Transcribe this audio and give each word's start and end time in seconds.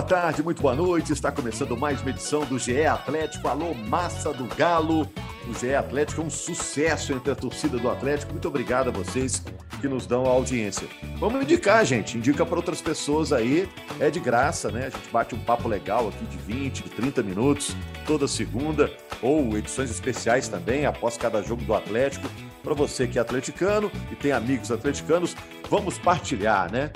Boa 0.00 0.08
tarde, 0.08 0.42
muito 0.42 0.62
boa 0.62 0.74
noite. 0.74 1.12
Está 1.12 1.30
começando 1.30 1.76
mais 1.76 2.00
uma 2.00 2.08
edição 2.08 2.42
do 2.46 2.58
GE 2.58 2.86
Atlético. 2.86 3.46
Alô, 3.48 3.74
massa 3.74 4.32
do 4.32 4.44
Galo. 4.56 5.06
O 5.46 5.52
GE 5.52 5.74
Atlético 5.74 6.22
é 6.22 6.24
um 6.24 6.30
sucesso 6.30 7.12
entre 7.12 7.30
a 7.30 7.34
torcida 7.34 7.76
do 7.76 7.90
Atlético. 7.90 8.32
Muito 8.32 8.48
obrigado 8.48 8.88
a 8.88 8.90
vocês 8.90 9.44
que 9.78 9.86
nos 9.86 10.06
dão 10.06 10.24
a 10.24 10.30
audiência. 10.30 10.88
Vamos 11.18 11.42
indicar, 11.42 11.84
gente. 11.84 12.16
Indica 12.16 12.46
para 12.46 12.56
outras 12.56 12.80
pessoas 12.80 13.30
aí. 13.30 13.68
É 13.98 14.08
de 14.08 14.18
graça, 14.18 14.70
né? 14.70 14.86
A 14.86 14.88
gente 14.88 15.10
bate 15.10 15.34
um 15.34 15.44
papo 15.44 15.68
legal 15.68 16.08
aqui 16.08 16.24
de 16.24 16.38
20, 16.38 16.82
de 16.82 16.88
30 16.88 17.22
minutos 17.22 17.76
toda 18.06 18.26
segunda, 18.26 18.90
ou 19.20 19.54
edições 19.58 19.90
especiais 19.90 20.48
também 20.48 20.86
após 20.86 21.18
cada 21.18 21.42
jogo 21.42 21.62
do 21.62 21.74
Atlético. 21.74 22.26
Para 22.62 22.72
você 22.72 23.06
que 23.06 23.18
é 23.18 23.20
atleticano 23.20 23.92
e 24.10 24.16
tem 24.16 24.32
amigos 24.32 24.72
atleticanos, 24.72 25.36
vamos 25.68 25.98
partilhar, 25.98 26.72
né? 26.72 26.90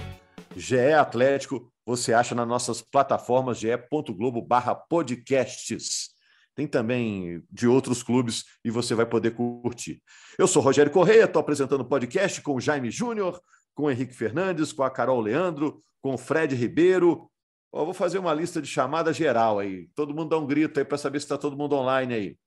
GE 0.56 0.94
Atlético 0.94 1.73
você 1.86 2.12
acha 2.12 2.34
nas 2.34 2.48
nossas 2.48 2.80
plataformas 2.80 3.58
ge.globo 3.58 4.40
barra 4.40 4.74
podcasts. 4.74 6.10
Tem 6.54 6.66
também 6.66 7.42
de 7.50 7.66
outros 7.66 8.02
clubes 8.02 8.44
e 8.64 8.70
você 8.70 8.94
vai 8.94 9.04
poder 9.04 9.32
curtir. 9.32 10.00
Eu 10.38 10.46
sou 10.46 10.62
Rogério 10.62 10.92
Correia, 10.92 11.24
estou 11.24 11.40
apresentando 11.40 11.80
o 11.80 11.88
podcast 11.88 12.40
com 12.40 12.54
o 12.54 12.60
Jaime 12.60 12.90
Júnior, 12.90 13.40
com 13.74 13.84
o 13.84 13.90
Henrique 13.90 14.14
Fernandes, 14.14 14.72
com 14.72 14.84
a 14.84 14.90
Carol 14.90 15.20
Leandro, 15.20 15.82
com 16.00 16.14
o 16.14 16.18
Fred 16.18 16.54
Ribeiro. 16.54 17.30
Eu 17.72 17.84
vou 17.84 17.94
fazer 17.94 18.18
uma 18.18 18.32
lista 18.32 18.62
de 18.62 18.68
chamada 18.68 19.12
geral 19.12 19.58
aí. 19.58 19.88
Todo 19.96 20.14
mundo 20.14 20.30
dá 20.30 20.38
um 20.38 20.46
grito 20.46 20.78
aí 20.78 20.84
para 20.84 20.96
saber 20.96 21.18
se 21.18 21.24
está 21.24 21.36
todo 21.36 21.56
mundo 21.56 21.74
online 21.74 22.14
aí. 22.14 22.38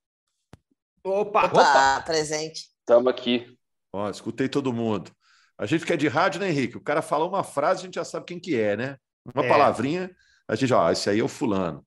Opa, 1.03 1.45
opa, 1.45 1.61
opa. 1.61 2.01
presente. 2.03 2.69
Estamos 2.79 3.07
aqui. 3.07 3.57
Ó, 3.91 4.09
escutei 4.09 4.47
todo 4.47 4.71
mundo. 4.71 5.11
A 5.57 5.65
gente 5.65 5.85
que 5.85 5.91
é 5.91 5.97
de 5.97 6.07
rádio, 6.07 6.39
né, 6.39 6.49
Henrique? 6.49 6.77
O 6.77 6.83
cara 6.83 7.01
fala 7.01 7.25
uma 7.25 7.43
frase, 7.43 7.81
a 7.81 7.85
gente 7.85 7.95
já 7.95 8.05
sabe 8.05 8.25
quem 8.25 8.39
que 8.39 8.57
é, 8.57 8.77
né? 8.77 8.97
Uma 9.33 9.45
é. 9.45 9.47
palavrinha, 9.47 10.11
a 10.47 10.55
gente, 10.55 10.73
ó, 10.73 10.91
esse 10.91 11.09
aí 11.09 11.19
é 11.19 11.23
o 11.23 11.27
fulano. 11.27 11.85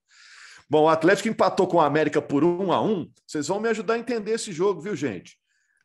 Bom, 0.68 0.84
o 0.84 0.88
Atlético 0.88 1.28
empatou 1.28 1.66
com 1.66 1.80
a 1.80 1.86
América 1.86 2.22
por 2.22 2.44
um 2.44 2.72
a 2.72 2.80
um. 2.80 3.10
Vocês 3.26 3.48
vão 3.48 3.58
me 3.58 3.68
ajudar 3.68 3.94
a 3.94 3.98
entender 3.98 4.32
esse 4.32 4.52
jogo, 4.52 4.80
viu, 4.80 4.94
gente? 4.94 5.36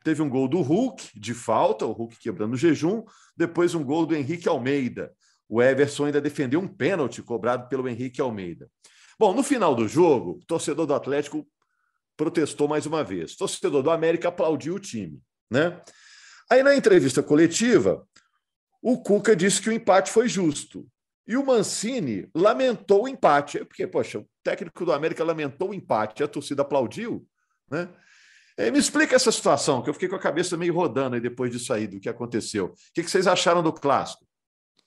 Teve 0.04 0.22
um 0.22 0.28
gol 0.28 0.46
do 0.46 0.60
Hulk, 0.60 1.18
de 1.18 1.34
falta, 1.34 1.84
o 1.84 1.90
Hulk 1.90 2.16
quebrando 2.20 2.54
o 2.54 2.56
jejum. 2.56 3.02
Depois 3.36 3.74
um 3.74 3.82
gol 3.82 4.06
do 4.06 4.14
Henrique 4.14 4.48
Almeida. 4.48 5.12
O 5.48 5.60
Everson 5.60 6.04
ainda 6.06 6.20
defendeu 6.20 6.60
um 6.60 6.68
pênalti 6.68 7.20
cobrado 7.22 7.68
pelo 7.68 7.88
Henrique 7.88 8.20
Almeida. 8.20 8.70
Bom, 9.18 9.34
no 9.34 9.42
final 9.42 9.74
do 9.74 9.88
jogo, 9.88 10.38
o 10.42 10.46
torcedor 10.46 10.86
do 10.86 10.94
Atlético 10.94 11.44
protestou 12.16 12.68
mais 12.68 12.86
uma 12.86 13.02
vez. 13.02 13.32
O 13.32 13.38
torcedor 13.38 13.82
do 13.82 13.90
América 13.90 14.28
aplaudiu 14.28 14.76
o 14.76 14.80
time, 14.80 15.20
né? 15.50 15.80
Aí 16.48 16.62
na 16.62 16.76
entrevista 16.76 17.22
coletiva, 17.22 18.06
o 18.80 19.02
Cuca 19.02 19.34
disse 19.34 19.60
que 19.60 19.68
o 19.68 19.72
empate 19.72 20.12
foi 20.12 20.28
justo. 20.28 20.86
E 21.26 21.36
o 21.36 21.44
Mancini 21.44 22.28
lamentou 22.34 23.04
o 23.04 23.08
empate, 23.08 23.64
porque, 23.64 23.86
poxa, 23.86 24.20
o 24.20 24.28
técnico 24.44 24.84
do 24.84 24.92
América 24.92 25.24
lamentou 25.24 25.70
o 25.70 25.74
empate, 25.74 26.22
a 26.22 26.28
torcida 26.28 26.62
aplaudiu, 26.62 27.26
né? 27.70 27.88
É, 28.58 28.70
me 28.70 28.78
explica 28.78 29.14
essa 29.14 29.30
situação, 29.30 29.82
que 29.82 29.90
eu 29.90 29.94
fiquei 29.94 30.08
com 30.08 30.16
a 30.16 30.20
cabeça 30.20 30.56
meio 30.56 30.72
rodando 30.72 31.14
aí 31.14 31.20
depois 31.20 31.50
disso 31.50 31.74
aí, 31.74 31.86
do 31.86 32.00
que 32.00 32.08
aconteceu. 32.08 32.66
O 32.66 32.74
que 32.94 33.02
vocês 33.02 33.26
acharam 33.26 33.62
do 33.62 33.72
clássico? 33.72 34.24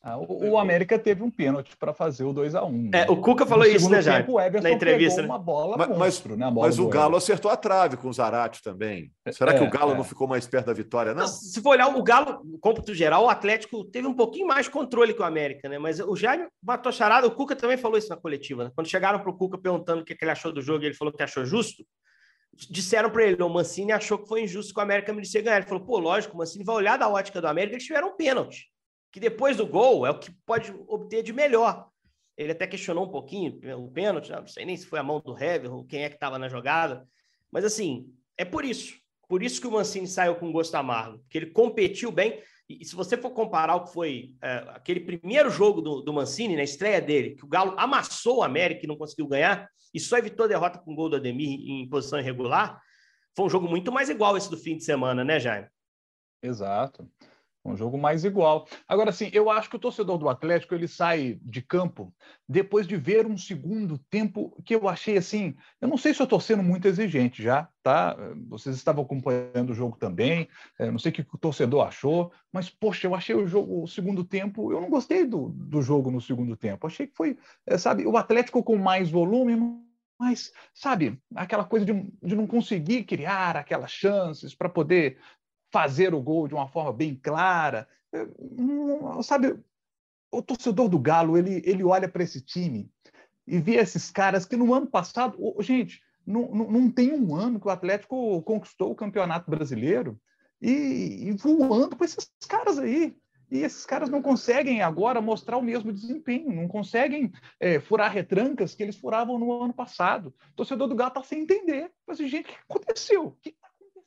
Ah, 0.01 0.17
o, 0.17 0.51
o, 0.51 0.57
América 0.57 0.97
teve 0.97 1.21
um 1.21 1.29
pênalti 1.29 1.75
para 1.75 1.93
fazer 1.93 2.23
o 2.23 2.31
2 2.31 2.55
a 2.55 2.63
1 2.63 2.71
né? 2.71 2.89
É, 3.01 3.11
o 3.11 3.17
Cuca 3.17 3.45
falou 3.45 3.65
no 3.65 3.69
isso, 3.69 3.89
né, 3.89 4.01
já? 4.01 4.25
Na 4.61 4.71
entrevista. 4.71 5.21
Né? 5.21 5.27
Uma 5.27 5.37
bola 5.37 5.75
mas, 5.77 5.89
monstro, 5.89 6.37
né? 6.37 6.49
Bola 6.49 6.67
mas 6.67 6.79
o 6.79 6.87
Galo 6.87 7.17
acertou 7.17 7.51
a 7.51 7.57
trave 7.57 7.97
com 7.97 8.07
o 8.07 8.13
Zarate 8.13 8.63
também. 8.63 9.11
Será 9.29 9.53
é, 9.53 9.57
que 9.57 9.63
o 9.63 9.69
Galo 9.69 9.91
é. 9.91 9.97
não 9.97 10.03
ficou 10.05 10.25
mais 10.25 10.47
perto 10.47 10.67
da 10.67 10.73
vitória, 10.73 11.13
não? 11.13 11.27
Se 11.27 11.61
for 11.61 11.71
olhar 11.71 11.93
o 11.93 12.01
Galo, 12.01 12.41
no 12.45 12.57
cômputo 12.59 12.93
geral, 12.93 13.25
o 13.25 13.29
Atlético 13.29 13.83
teve 13.83 14.07
um 14.07 14.13
pouquinho 14.13 14.47
mais 14.47 14.69
controle 14.69 15.13
que 15.13 15.21
o 15.21 15.25
América, 15.25 15.67
né? 15.67 15.77
Mas 15.77 15.99
o 15.99 16.15
Jaime 16.15 16.47
matou 16.63 16.93
charada. 16.93 17.27
O 17.27 17.31
Cuca 17.31 17.53
também 17.53 17.75
falou 17.75 17.97
isso 17.97 18.09
na 18.09 18.15
coletiva. 18.15 18.63
Né? 18.63 18.71
Quando 18.73 18.87
chegaram 18.87 19.19
para 19.19 19.29
o 19.29 19.37
Cuca 19.37 19.57
perguntando 19.57 20.03
o 20.03 20.05
que 20.05 20.15
ele 20.19 20.31
achou 20.31 20.53
do 20.53 20.61
jogo, 20.61 20.85
ele 20.85 20.95
falou 20.95 21.13
que 21.13 21.21
achou 21.21 21.43
justo. 21.43 21.83
Disseram 22.69 23.09
para 23.09 23.25
ele, 23.25 23.43
o 23.43 23.49
Mancini 23.49 23.91
achou 23.91 24.17
que 24.17 24.29
foi 24.29 24.43
injusto 24.43 24.73
que 24.73 24.79
o 24.79 24.83
América 24.83 25.11
merecia 25.11 25.41
ganhar. 25.41 25.57
Ele 25.57 25.67
falou, 25.67 25.83
pô, 25.83 25.99
lógico, 25.99 26.35
o 26.35 26.37
Mancini 26.37 26.63
vai 26.63 26.75
olhar 26.75 26.97
da 26.97 27.09
ótica 27.09 27.41
do 27.41 27.47
América, 27.47 27.75
eles 27.75 27.85
tiveram 27.85 28.09
um 28.09 28.15
pênalti 28.15 28.69
que 29.11 29.19
depois 29.19 29.57
do 29.57 29.65
gol 29.65 30.05
é 30.05 30.09
o 30.09 30.19
que 30.19 30.31
pode 30.45 30.71
obter 30.87 31.23
de 31.23 31.33
melhor. 31.33 31.89
Ele 32.37 32.51
até 32.51 32.65
questionou 32.65 33.05
um 33.05 33.11
pouquinho 33.11 33.59
o 33.77 33.91
pênalti, 33.91 34.31
não 34.31 34.47
sei 34.47 34.65
nem 34.65 34.77
se 34.77 34.85
foi 34.85 34.99
a 34.99 35.03
mão 35.03 35.19
do 35.19 35.37
Hever 35.37 35.73
ou 35.73 35.83
quem 35.83 36.03
é 36.03 36.09
que 36.09 36.15
estava 36.15 36.39
na 36.39 36.47
jogada, 36.47 37.05
mas 37.51 37.65
assim, 37.65 38.13
é 38.37 38.45
por 38.45 38.63
isso. 38.63 38.97
Por 39.27 39.43
isso 39.43 39.61
que 39.61 39.67
o 39.67 39.71
Mancini 39.71 40.07
saiu 40.07 40.35
com 40.35 40.51
gosto 40.51 40.73
amargo, 40.75 41.19
porque 41.19 41.37
ele 41.37 41.51
competiu 41.51 42.11
bem. 42.11 42.41
E, 42.67 42.85
se 42.85 42.95
você 42.95 43.17
for 43.17 43.31
comparar 43.31 43.75
o 43.75 43.83
que 43.83 43.93
foi 43.93 44.35
é, 44.41 44.65
aquele 44.69 44.99
primeiro 44.99 45.49
jogo 45.49 45.81
do, 45.81 46.01
do 46.01 46.13
Mancini, 46.13 46.55
na 46.55 46.63
estreia 46.63 47.01
dele, 47.01 47.35
que 47.35 47.45
o 47.45 47.47
Galo 47.47 47.75
amassou 47.77 48.37
o 48.37 48.43
América 48.43 48.81
e 48.83 48.87
não 48.87 48.95
conseguiu 48.95 49.27
ganhar, 49.27 49.67
e 49.93 49.99
só 49.99 50.17
evitou 50.17 50.45
a 50.45 50.49
derrota 50.49 50.79
com 50.79 50.93
o 50.93 50.95
gol 50.95 51.09
do 51.09 51.15
Ademir 51.15 51.47
em 51.49 51.87
posição 51.89 52.19
irregular, 52.19 52.79
foi 53.35 53.45
um 53.45 53.49
jogo 53.49 53.67
muito 53.67 53.91
mais 53.91 54.09
igual 54.09 54.35
esse 54.37 54.49
do 54.49 54.57
fim 54.57 54.77
de 54.77 54.83
semana, 54.83 55.23
né, 55.23 55.39
Jaime? 55.39 55.67
Exato. 56.41 57.09
Um 57.63 57.75
jogo 57.75 57.97
mais 57.97 58.23
igual. 58.23 58.65
Agora, 58.87 59.11
sim, 59.11 59.29
eu 59.33 59.49
acho 59.49 59.69
que 59.69 59.75
o 59.75 59.79
torcedor 59.79 60.17
do 60.17 60.29
Atlético 60.29 60.73
ele 60.73 60.87
sai 60.87 61.39
de 61.41 61.61
campo 61.61 62.13
depois 62.47 62.87
de 62.87 62.95
ver 62.95 63.27
um 63.27 63.37
segundo 63.37 63.97
tempo 64.09 64.55
que 64.63 64.73
eu 64.73 64.87
achei 64.87 65.17
assim. 65.17 65.55
Eu 65.81 65.87
não 65.87 65.97
sei 65.97 66.13
se 66.13 66.21
eu 66.21 66.23
estou 66.23 66.39
sendo 66.39 66.63
muito 66.63 66.87
exigente 66.87 67.43
já, 67.43 67.67
tá? 67.83 68.15
Vocês 68.47 68.75
estavam 68.75 69.03
acompanhando 69.03 69.71
o 69.71 69.75
jogo 69.75 69.97
também. 69.97 70.47
Eu 70.79 70.91
não 70.91 70.99
sei 70.99 71.11
o 71.11 71.13
que 71.13 71.21
o 71.21 71.37
torcedor 71.37 71.85
achou, 71.85 72.31
mas 72.51 72.69
poxa, 72.69 73.07
eu 73.07 73.13
achei 73.13 73.35
o 73.35 73.45
jogo, 73.45 73.83
o 73.83 73.87
segundo 73.87 74.23
tempo. 74.23 74.71
Eu 74.71 74.79
não 74.79 74.89
gostei 74.89 75.25
do, 75.25 75.49
do 75.49 75.81
jogo 75.81 76.09
no 76.09 76.21
segundo 76.21 76.55
tempo. 76.55 76.87
Achei 76.87 77.07
que 77.07 77.15
foi, 77.15 77.37
é, 77.67 77.77
sabe, 77.77 78.05
o 78.07 78.15
Atlético 78.15 78.63
com 78.63 78.77
mais 78.77 79.11
volume, 79.11 79.55
mas, 80.19 80.51
sabe, 80.73 81.17
aquela 81.33 81.63
coisa 81.63 81.85
de, 81.85 81.93
de 82.21 82.35
não 82.35 82.45
conseguir 82.45 83.05
criar 83.05 83.55
aquelas 83.55 83.89
chances 83.89 84.53
para 84.53 84.67
poder 84.67 85.17
fazer 85.71 86.13
o 86.13 86.21
gol 86.21 86.47
de 86.47 86.53
uma 86.53 86.67
forma 86.67 86.93
bem 86.93 87.15
clara. 87.15 87.87
É, 88.13 88.27
sabe, 89.23 89.57
o 90.31 90.41
torcedor 90.41 90.89
do 90.89 90.99
Galo, 90.99 91.37
ele, 91.37 91.61
ele 91.65 91.83
olha 91.83 92.07
para 92.07 92.23
esse 92.23 92.41
time 92.41 92.91
e 93.47 93.59
vê 93.59 93.75
esses 93.75 94.11
caras 94.11 94.45
que 94.45 94.55
no 94.55 94.73
ano 94.73 94.87
passado, 94.87 95.37
gente, 95.59 96.01
não, 96.25 96.49
não, 96.51 96.71
não, 96.71 96.91
tem 96.91 97.13
um 97.13 97.35
ano 97.35 97.59
que 97.59 97.67
o 97.67 97.71
Atlético 97.71 98.41
conquistou 98.43 98.91
o 98.91 98.95
Campeonato 98.95 99.49
Brasileiro 99.49 100.19
e, 100.61 101.27
e 101.27 101.31
voando 101.31 101.95
com 101.95 102.03
esses 102.03 102.29
caras 102.47 102.77
aí. 102.77 103.15
E 103.51 103.63
esses 103.63 103.83
caras 103.83 104.09
não 104.09 104.21
conseguem 104.21 104.83
agora 104.83 105.19
mostrar 105.19 105.57
o 105.57 105.63
mesmo 105.63 105.91
desempenho, 105.91 106.53
não 106.53 106.67
conseguem 106.67 107.31
é, 107.59 107.79
furar 107.79 108.11
retrancas 108.11 108.75
que 108.75 108.83
eles 108.83 108.95
furavam 108.95 109.39
no 109.39 109.63
ano 109.63 109.73
passado. 109.73 110.27
O 110.51 110.55
torcedor 110.57 110.87
do 110.87 110.95
Galo 110.95 111.09
está 111.09 111.23
sem 111.23 111.41
entender. 111.41 111.91
Mas, 112.05 112.19
gente, 112.19 112.41
o 112.41 112.43
que 112.43 112.57
aconteceu? 112.69 113.25
O 113.25 113.31
que 113.41 113.55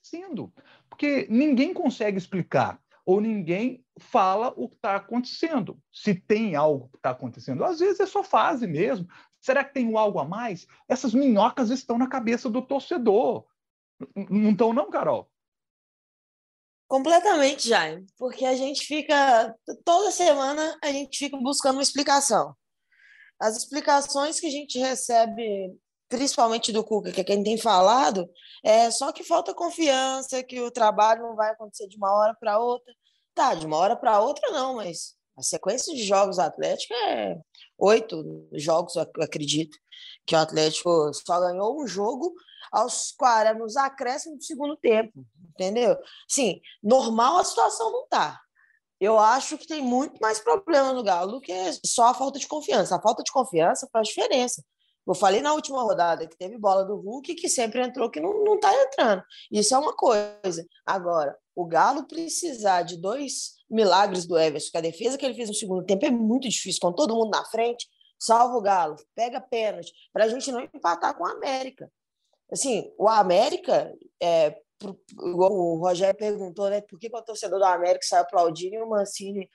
acontecendo? 0.02 0.52
Porque 0.88 1.26
ninguém 1.30 1.72
consegue 1.72 2.18
explicar 2.18 2.82
ou 3.06 3.20
ninguém 3.20 3.84
fala 3.98 4.52
o 4.56 4.68
que 4.68 4.76
está 4.76 4.96
acontecendo. 4.96 5.78
Se 5.92 6.14
tem 6.14 6.54
algo 6.54 6.88
que 6.88 6.96
está 6.98 7.10
acontecendo, 7.10 7.64
às 7.64 7.78
vezes 7.78 8.00
é 8.00 8.06
só 8.06 8.22
fase 8.22 8.66
mesmo. 8.66 9.06
Será 9.40 9.64
que 9.64 9.74
tem 9.74 9.96
algo 9.96 10.18
a 10.18 10.24
mais? 10.24 10.66
Essas 10.88 11.14
minhocas 11.14 11.70
estão 11.70 11.98
na 11.98 12.08
cabeça 12.08 12.48
do 12.48 12.62
torcedor. 12.62 13.44
Não 14.30 14.50
estão, 14.50 14.72
não, 14.72 14.90
Carol? 14.90 15.28
Completamente, 16.88 17.68
Jaime. 17.68 18.06
Porque 18.16 18.44
a 18.44 18.54
gente 18.54 18.84
fica. 18.84 19.56
Toda 19.84 20.12
semana 20.12 20.78
a 20.82 20.92
gente 20.92 21.18
fica 21.18 21.36
buscando 21.38 21.76
uma 21.76 21.82
explicação. 21.82 22.54
As 23.40 23.56
explicações 23.56 24.38
que 24.38 24.46
a 24.46 24.50
gente 24.50 24.78
recebe 24.78 25.76
principalmente 26.12 26.70
do 26.72 26.84
Cuca, 26.84 27.10
que 27.10 27.22
é 27.22 27.24
quem 27.24 27.42
tem 27.42 27.56
falado, 27.56 28.28
é 28.62 28.90
só 28.90 29.10
que 29.12 29.24
falta 29.24 29.54
confiança, 29.54 30.42
que 30.42 30.60
o 30.60 30.70
trabalho 30.70 31.22
não 31.22 31.34
vai 31.34 31.50
acontecer 31.50 31.88
de 31.88 31.96
uma 31.96 32.12
hora 32.12 32.36
para 32.38 32.58
outra. 32.58 32.92
Tá, 33.34 33.54
de 33.54 33.64
uma 33.64 33.78
hora 33.78 33.96
para 33.96 34.20
outra 34.20 34.50
não, 34.50 34.74
mas 34.74 35.14
a 35.38 35.42
sequência 35.42 35.94
de 35.94 36.04
jogos 36.04 36.38
Atlético 36.38 36.92
é 36.92 37.40
oito 37.78 38.46
jogos, 38.52 38.94
eu 38.94 39.06
acredito, 39.22 39.78
que 40.26 40.36
o 40.36 40.38
Atlético 40.38 41.10
só 41.14 41.40
ganhou 41.40 41.82
um 41.82 41.86
jogo 41.86 42.34
aos 42.70 43.12
40, 43.12 43.58
nos 43.58 43.74
acréscimos 43.78 44.40
do 44.40 44.44
segundo 44.44 44.76
tempo, 44.76 45.24
entendeu? 45.48 45.96
Sim, 46.28 46.60
normal 46.82 47.38
a 47.38 47.44
situação 47.44 47.90
não 47.90 48.06
tá. 48.06 48.38
eu 49.00 49.18
acho 49.18 49.56
que 49.56 49.66
tem 49.66 49.80
muito 49.80 50.18
mais 50.20 50.40
problema 50.40 50.92
no 50.92 51.02
Galo 51.02 51.32
do 51.32 51.40
que 51.40 51.54
só 51.86 52.08
a 52.08 52.14
falta 52.14 52.38
de 52.38 52.46
confiança. 52.46 52.96
A 52.96 53.00
falta 53.00 53.22
de 53.22 53.32
confiança 53.32 53.88
faz 53.90 54.08
diferença. 54.08 54.62
Eu 55.06 55.14
falei 55.14 55.40
na 55.40 55.52
última 55.52 55.82
rodada 55.82 56.26
que 56.26 56.36
teve 56.36 56.56
bola 56.56 56.84
do 56.84 56.96
Hulk 56.96 57.34
que 57.34 57.48
sempre 57.48 57.82
entrou 57.82 58.10
que 58.10 58.20
não, 58.20 58.44
não 58.44 58.58
tá 58.58 58.72
entrando. 58.82 59.22
Isso 59.50 59.74
é 59.74 59.78
uma 59.78 59.94
coisa. 59.94 60.64
Agora, 60.86 61.36
o 61.54 61.66
Galo 61.66 62.06
precisar 62.06 62.82
de 62.82 62.96
dois 62.96 63.54
milagres 63.68 64.26
do 64.26 64.38
Everson, 64.38 64.70
que 64.70 64.78
a 64.78 64.82
defesa 64.82 65.18
que 65.18 65.24
ele 65.24 65.34
fez 65.34 65.48
no 65.48 65.54
segundo 65.54 65.84
tempo 65.84 66.04
é 66.04 66.10
muito 66.10 66.48
difícil, 66.48 66.80
com 66.80 66.92
todo 66.92 67.14
mundo 67.14 67.30
na 67.30 67.44
frente, 67.44 67.88
salva 68.18 68.56
o 68.56 68.62
Galo, 68.62 68.96
pega 69.14 69.40
pênalti, 69.40 69.92
para 70.12 70.24
a 70.24 70.28
gente 70.28 70.52
não 70.52 70.60
empatar 70.60 71.16
com 71.16 71.24
o 71.24 71.26
América. 71.26 71.90
Assim, 72.50 72.92
o 72.98 73.08
América, 73.08 73.92
é, 74.22 74.56
o 75.18 75.76
Rogério 75.78 76.16
perguntou, 76.16 76.68
né, 76.68 76.80
por 76.82 76.98
que, 76.98 77.08
que 77.08 77.16
o 77.16 77.22
torcedor 77.22 77.58
do 77.58 77.64
América 77.64 78.04
saiu 78.04 78.22
aplaudindo 78.22 78.76
e 78.76 78.82
o 78.82 78.88
Mancini 78.88 79.48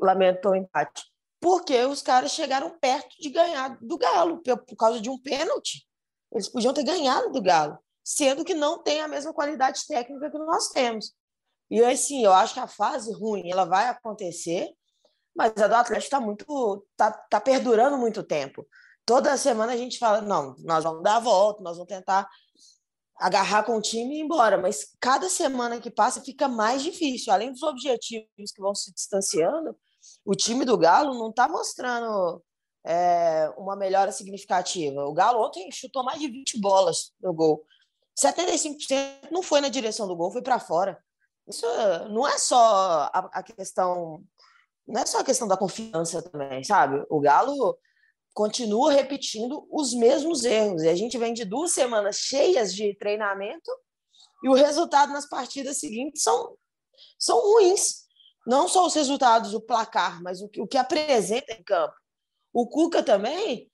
lamentou 0.00 0.52
o 0.52 0.56
empate? 0.56 1.02
Porque 1.44 1.78
os 1.84 2.00
caras 2.00 2.32
chegaram 2.32 2.70
perto 2.78 3.16
de 3.20 3.28
ganhar 3.28 3.76
do 3.82 3.98
Galo, 3.98 4.40
por 4.42 4.76
causa 4.78 4.98
de 4.98 5.10
um 5.10 5.20
pênalti. 5.20 5.86
Eles 6.32 6.48
podiam 6.48 6.72
ter 6.72 6.82
ganhado 6.82 7.30
do 7.32 7.42
Galo, 7.42 7.78
sendo 8.02 8.46
que 8.46 8.54
não 8.54 8.82
tem 8.82 9.02
a 9.02 9.08
mesma 9.08 9.30
qualidade 9.30 9.86
técnica 9.86 10.30
que 10.30 10.38
nós 10.38 10.70
temos. 10.70 11.12
E 11.70 11.84
assim, 11.84 12.24
eu 12.24 12.32
acho 12.32 12.54
que 12.54 12.60
a 12.60 12.66
fase 12.66 13.12
ruim 13.12 13.50
ela 13.50 13.66
vai 13.66 13.90
acontecer, 13.90 14.70
mas 15.36 15.52
a 15.60 15.68
do 15.68 15.74
Atlético 15.74 16.06
está 16.06 16.18
muito, 16.18 16.86
tá, 16.96 17.12
tá 17.12 17.38
perdurando 17.42 17.98
muito 17.98 18.22
tempo. 18.22 18.66
Toda 19.04 19.36
semana 19.36 19.74
a 19.74 19.76
gente 19.76 19.98
fala, 19.98 20.22
não, 20.22 20.56
nós 20.60 20.82
vamos 20.82 21.02
dar 21.02 21.16
a 21.16 21.20
volta, 21.20 21.62
nós 21.62 21.76
vamos 21.76 21.92
tentar 21.92 22.26
agarrar 23.18 23.64
com 23.64 23.76
o 23.76 23.82
time 23.82 24.14
e 24.14 24.18
ir 24.20 24.22
embora. 24.22 24.56
Mas 24.56 24.96
cada 24.98 25.28
semana 25.28 25.78
que 25.78 25.90
passa 25.90 26.22
fica 26.22 26.48
mais 26.48 26.82
difícil. 26.82 27.34
Além 27.34 27.52
dos 27.52 27.62
objetivos 27.62 28.50
que 28.50 28.62
vão 28.62 28.74
se 28.74 28.94
distanciando, 28.94 29.76
o 30.24 30.34
time 30.34 30.64
do 30.64 30.78
Galo 30.78 31.14
não 31.14 31.30
está 31.30 31.48
mostrando 31.48 32.42
é, 32.84 33.52
uma 33.56 33.76
melhora 33.76 34.12
significativa. 34.12 35.04
O 35.04 35.12
Galo 35.12 35.44
ontem 35.44 35.70
chutou 35.70 36.04
mais 36.04 36.20
de 36.20 36.28
20 36.28 36.60
bolas 36.60 37.12
no 37.20 37.32
gol. 37.32 37.64
75% 38.18 39.30
não 39.30 39.42
foi 39.42 39.60
na 39.60 39.68
direção 39.68 40.06
do 40.06 40.16
gol, 40.16 40.30
foi 40.30 40.42
para 40.42 40.58
fora. 40.58 41.02
Isso 41.46 41.66
não 42.10 42.26
é 42.26 42.38
só 42.38 43.10
a, 43.12 43.30
a 43.32 43.42
questão 43.42 44.24
não 44.86 45.00
é 45.00 45.06
só 45.06 45.20
a 45.20 45.24
questão 45.24 45.48
da 45.48 45.56
confiança 45.56 46.20
também, 46.22 46.62
sabe? 46.62 47.04
O 47.08 47.18
Galo 47.18 47.78
continua 48.34 48.92
repetindo 48.92 49.66
os 49.70 49.94
mesmos 49.94 50.44
erros. 50.44 50.82
E 50.82 50.88
a 50.88 50.94
gente 50.94 51.16
vem 51.16 51.32
de 51.32 51.44
duas 51.44 51.72
semanas 51.72 52.16
cheias 52.16 52.74
de 52.74 52.94
treinamento 52.96 53.70
e 54.42 54.48
o 54.48 54.54
resultado 54.54 55.12
nas 55.12 55.26
partidas 55.26 55.78
seguintes 55.78 56.22
são, 56.22 56.56
são 57.18 57.40
ruins. 57.40 58.03
Não 58.46 58.68
só 58.68 58.86
os 58.86 58.94
resultados, 58.94 59.54
o 59.54 59.60
placar, 59.60 60.22
mas 60.22 60.40
o 60.40 60.48
que, 60.48 60.60
o 60.60 60.66
que 60.66 60.76
apresenta 60.76 61.52
em 61.52 61.62
campo. 61.62 61.94
O 62.52 62.68
Cuca 62.68 63.02
também 63.02 63.70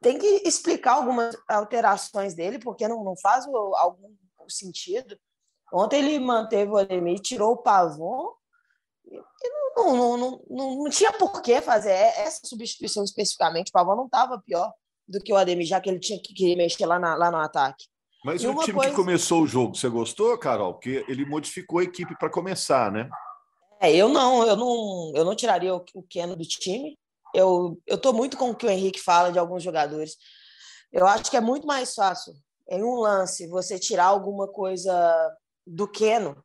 tem 0.00 0.18
que 0.18 0.42
explicar 0.46 0.94
algumas 0.94 1.36
alterações 1.48 2.34
dele, 2.34 2.58
porque 2.58 2.88
não, 2.88 3.04
não 3.04 3.16
faz 3.16 3.46
o, 3.46 3.56
algum 3.76 4.14
sentido. 4.48 5.18
Ontem 5.72 5.98
ele 5.98 6.18
manteve 6.18 6.72
o 6.72 6.76
Ademir, 6.76 7.20
tirou 7.20 7.52
o 7.52 7.62
Pavon 7.62 8.34
não, 9.76 9.96
não, 9.96 10.16
não, 10.16 10.42
não, 10.48 10.76
não 10.76 10.90
tinha 10.90 11.12
por 11.12 11.42
que 11.42 11.60
fazer 11.60 11.90
essa 11.90 12.40
substituição 12.44 13.04
especificamente. 13.04 13.68
O 13.68 13.72
Pavão 13.72 13.96
não 13.96 14.06
estava 14.06 14.40
pior 14.40 14.72
do 15.08 15.20
que 15.20 15.32
o 15.32 15.36
Ademir, 15.36 15.66
já 15.66 15.80
que 15.80 15.88
ele 15.88 15.98
tinha 15.98 16.20
que 16.22 16.56
mexer 16.56 16.86
lá, 16.86 16.98
na, 16.98 17.14
lá 17.14 17.30
no 17.30 17.38
ataque. 17.38 17.86
Mas 18.24 18.42
e 18.42 18.46
o 18.46 18.54
time 18.60 18.74
coisa... 18.74 18.90
que 18.90 18.96
começou 18.96 19.42
o 19.42 19.46
jogo, 19.46 19.74
você 19.74 19.88
gostou, 19.88 20.36
Carol? 20.38 20.74
Porque 20.74 21.04
ele 21.08 21.24
modificou 21.24 21.78
a 21.78 21.84
equipe 21.84 22.16
para 22.18 22.30
começar, 22.30 22.92
né? 22.92 23.08
É, 23.80 23.94
eu 23.94 24.08
não, 24.08 24.46
eu 24.46 24.56
não, 24.56 25.12
eu 25.14 25.24
não 25.24 25.34
tiraria 25.34 25.74
o, 25.74 26.02
Keno 26.02 26.36
do 26.36 26.44
time. 26.44 26.98
Eu, 27.34 27.80
eu 27.86 27.96
tô 27.96 28.12
muito 28.12 28.36
com 28.36 28.50
o 28.50 28.54
que 28.54 28.66
o 28.66 28.70
Henrique 28.70 29.00
fala 29.00 29.32
de 29.32 29.38
alguns 29.38 29.62
jogadores. 29.62 30.16
Eu 30.92 31.06
acho 31.06 31.30
que 31.30 31.36
é 31.36 31.40
muito 31.40 31.66
mais 31.66 31.94
fácil 31.94 32.34
em 32.68 32.82
um 32.84 33.00
lance 33.00 33.46
você 33.48 33.78
tirar 33.78 34.06
alguma 34.06 34.46
coisa 34.46 35.36
do 35.66 35.88
Keno 35.88 36.44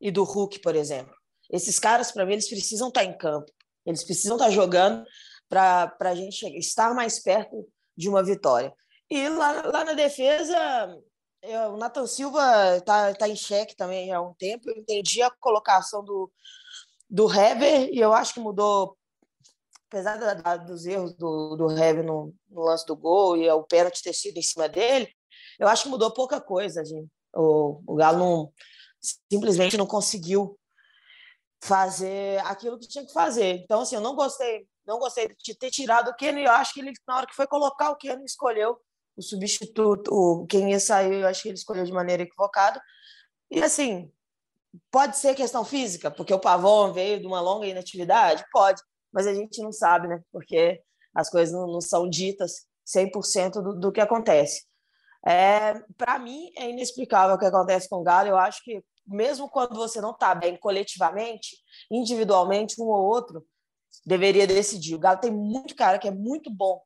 e 0.00 0.10
do 0.10 0.22
Hulk, 0.22 0.60
por 0.60 0.76
exemplo. 0.76 1.14
Esses 1.50 1.78
caras, 1.78 2.12
para 2.12 2.24
mim, 2.24 2.34
eles 2.34 2.48
precisam 2.48 2.88
estar 2.88 3.00
tá 3.00 3.06
em 3.06 3.16
campo, 3.16 3.50
eles 3.84 4.04
precisam 4.04 4.36
estar 4.36 4.46
tá 4.46 4.50
jogando 4.52 5.04
para 5.48 5.96
a 6.00 6.14
gente 6.14 6.46
estar 6.58 6.94
mais 6.94 7.18
perto 7.18 7.68
de 7.96 8.08
uma 8.08 8.22
vitória. 8.22 8.72
E 9.10 9.28
lá, 9.28 9.62
lá 9.62 9.84
na 9.84 9.92
defesa, 9.92 10.56
eu, 11.46 11.74
o 11.74 11.76
Nathan 11.76 12.06
Silva 12.06 12.76
está 12.76 13.14
tá 13.14 13.28
em 13.28 13.36
xeque 13.36 13.76
também 13.76 14.12
há 14.12 14.20
um 14.20 14.34
tempo. 14.34 14.68
Eu 14.68 14.76
entendi 14.76 15.22
a 15.22 15.30
colocação 15.30 16.04
do, 16.04 16.30
do 17.08 17.32
Hever 17.32 17.88
e 17.92 17.98
eu 17.98 18.12
acho 18.12 18.34
que 18.34 18.40
mudou, 18.40 18.96
apesar 19.88 20.16
da, 20.18 20.34
da, 20.34 20.56
dos 20.56 20.86
erros 20.86 21.14
do, 21.14 21.56
do 21.56 21.70
Hever 21.70 22.04
no, 22.04 22.34
no, 22.48 22.62
lance 22.62 22.84
do 22.86 22.96
gol 22.96 23.36
e 23.36 23.48
o 23.50 23.62
pênalti 23.62 24.02
ter 24.02 24.12
sido 24.12 24.36
em 24.36 24.42
cima 24.42 24.68
dele, 24.68 25.08
eu 25.58 25.68
acho 25.68 25.84
que 25.84 25.88
mudou 25.88 26.12
pouca 26.12 26.40
coisa. 26.40 26.84
Gente. 26.84 27.08
O, 27.34 27.82
o 27.86 27.94
Galo 27.94 28.18
não, 28.18 28.52
simplesmente 29.30 29.76
não 29.76 29.86
conseguiu 29.86 30.58
fazer 31.62 32.38
aquilo 32.44 32.78
que 32.78 32.88
tinha 32.88 33.06
que 33.06 33.12
fazer. 33.12 33.62
Então, 33.62 33.80
assim, 33.80 33.94
eu 33.94 34.00
não 34.00 34.14
gostei, 34.14 34.66
não 34.86 34.98
gostei 34.98 35.34
de 35.42 35.54
ter 35.54 35.70
tirado 35.70 36.10
o 36.10 36.14
Kenny. 36.14 36.44
Eu 36.44 36.52
acho 36.52 36.74
que 36.74 36.80
ele, 36.80 36.92
na 37.06 37.16
hora 37.16 37.26
que 37.26 37.34
foi 37.34 37.46
colocar 37.46 37.90
o 37.90 37.96
Kenny, 37.96 38.24
escolheu 38.24 38.78
o 39.16 39.22
substituto, 39.22 40.08
o, 40.12 40.46
quem 40.46 40.70
ia 40.70 40.80
sair, 40.80 41.20
eu 41.20 41.26
acho 41.26 41.42
que 41.42 41.48
ele 41.48 41.56
escolheu 41.56 41.84
de 41.84 41.92
maneira 41.92 42.22
equivocada. 42.22 42.80
E, 43.50 43.62
assim, 43.62 44.10
pode 44.90 45.16
ser 45.16 45.34
questão 45.34 45.64
física, 45.64 46.10
porque 46.10 46.34
o 46.34 46.40
Pavon 46.40 46.92
veio 46.92 47.20
de 47.20 47.26
uma 47.26 47.40
longa 47.40 47.66
inatividade? 47.66 48.44
Pode, 48.52 48.82
mas 49.12 49.26
a 49.26 49.34
gente 49.34 49.62
não 49.62 49.72
sabe, 49.72 50.08
né? 50.08 50.20
Porque 50.30 50.80
as 51.14 51.30
coisas 51.30 51.54
não, 51.54 51.66
não 51.66 51.80
são 51.80 52.08
ditas 52.08 52.66
100% 52.86 53.62
do, 53.62 53.80
do 53.80 53.92
que 53.92 54.00
acontece. 54.00 54.66
É, 55.26 55.74
Para 55.96 56.18
mim, 56.18 56.50
é 56.56 56.70
inexplicável 56.70 57.34
o 57.34 57.38
que 57.38 57.46
acontece 57.46 57.88
com 57.88 57.96
o 57.96 58.02
Galo. 58.02 58.28
Eu 58.28 58.36
acho 58.36 58.62
que 58.62 58.84
mesmo 59.06 59.48
quando 59.48 59.74
você 59.74 60.00
não 60.00 60.10
está 60.10 60.34
bem 60.34 60.56
coletivamente, 60.56 61.56
individualmente, 61.90 62.80
um 62.80 62.86
ou 62.86 63.04
outro 63.06 63.44
deveria 64.04 64.46
decidir. 64.46 64.94
O 64.94 64.98
Galo 64.98 65.18
tem 65.18 65.32
muito 65.32 65.74
cara 65.74 65.98
que 65.98 66.08
é 66.08 66.12
muito 66.12 66.50
bom 66.50 66.80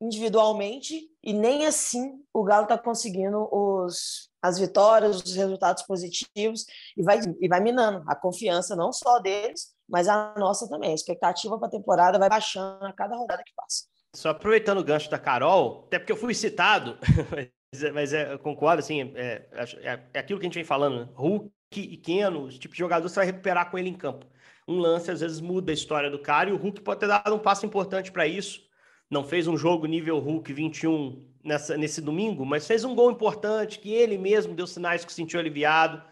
individualmente 0.00 1.08
e 1.22 1.32
nem 1.32 1.66
assim 1.66 2.22
o 2.32 2.44
Galo 2.44 2.64
está 2.64 2.78
conseguindo 2.78 3.48
os, 3.52 4.30
as 4.40 4.58
vitórias, 4.58 5.22
os 5.22 5.34
resultados 5.34 5.82
positivos 5.82 6.64
e 6.96 7.02
vai, 7.02 7.20
e 7.40 7.48
vai 7.48 7.60
minando 7.60 8.02
a 8.06 8.14
confiança 8.14 8.76
não 8.76 8.92
só 8.92 9.18
deles, 9.18 9.74
mas 9.88 10.08
a 10.08 10.34
nossa 10.36 10.68
também. 10.68 10.90
A 10.90 10.94
expectativa 10.94 11.58
para 11.58 11.68
a 11.68 11.70
temporada 11.70 12.18
vai 12.18 12.28
baixando 12.28 12.84
a 12.84 12.92
cada 12.92 13.16
rodada 13.16 13.42
que 13.44 13.52
passa. 13.54 13.84
Só 14.14 14.30
aproveitando 14.30 14.78
o 14.78 14.84
gancho 14.84 15.10
da 15.10 15.18
Carol, 15.18 15.84
até 15.86 15.98
porque 15.98 16.12
eu 16.12 16.16
fui 16.16 16.34
citado, 16.34 16.96
Mas 17.92 18.12
é, 18.12 18.32
eu 18.32 18.38
concordo, 18.38 18.80
assim, 18.80 19.12
é, 19.14 19.46
é, 19.52 20.00
é, 20.14 20.18
aquilo 20.18 20.40
que 20.40 20.46
a 20.46 20.48
gente 20.48 20.54
vem 20.54 20.64
falando, 20.64 21.00
né? 21.00 21.08
Hulk 21.14 21.50
e 21.76 21.96
Keno, 21.98 22.44
os 22.44 22.58
tipos 22.58 22.76
de 22.76 22.78
jogador 22.78 23.08
você 23.08 23.16
vai 23.16 23.26
recuperar 23.26 23.70
com 23.70 23.78
ele 23.78 23.90
em 23.90 23.94
campo. 23.94 24.26
Um 24.66 24.78
lance 24.78 25.10
às 25.10 25.20
vezes 25.20 25.40
muda 25.40 25.70
a 25.70 25.74
história 25.74 26.10
do 26.10 26.18
cara 26.18 26.50
e 26.50 26.52
o 26.52 26.56
Hulk 26.56 26.80
pode 26.80 27.00
ter 27.00 27.06
dado 27.06 27.34
um 27.34 27.38
passo 27.38 27.66
importante 27.66 28.10
para 28.10 28.26
isso. 28.26 28.67
Não 29.10 29.24
fez 29.24 29.46
um 29.46 29.56
jogo 29.56 29.86
nível 29.86 30.18
Hulk 30.18 30.52
21 30.52 31.24
nessa, 31.42 31.76
nesse 31.76 32.00
domingo, 32.00 32.44
mas 32.44 32.66
fez 32.66 32.84
um 32.84 32.94
gol 32.94 33.10
importante 33.10 33.78
que 33.78 33.92
ele 33.92 34.18
mesmo 34.18 34.54
deu 34.54 34.66
sinais 34.66 35.04
que 35.04 35.12
se 35.12 35.16
sentiu 35.16 35.40
aliviado. 35.40 36.02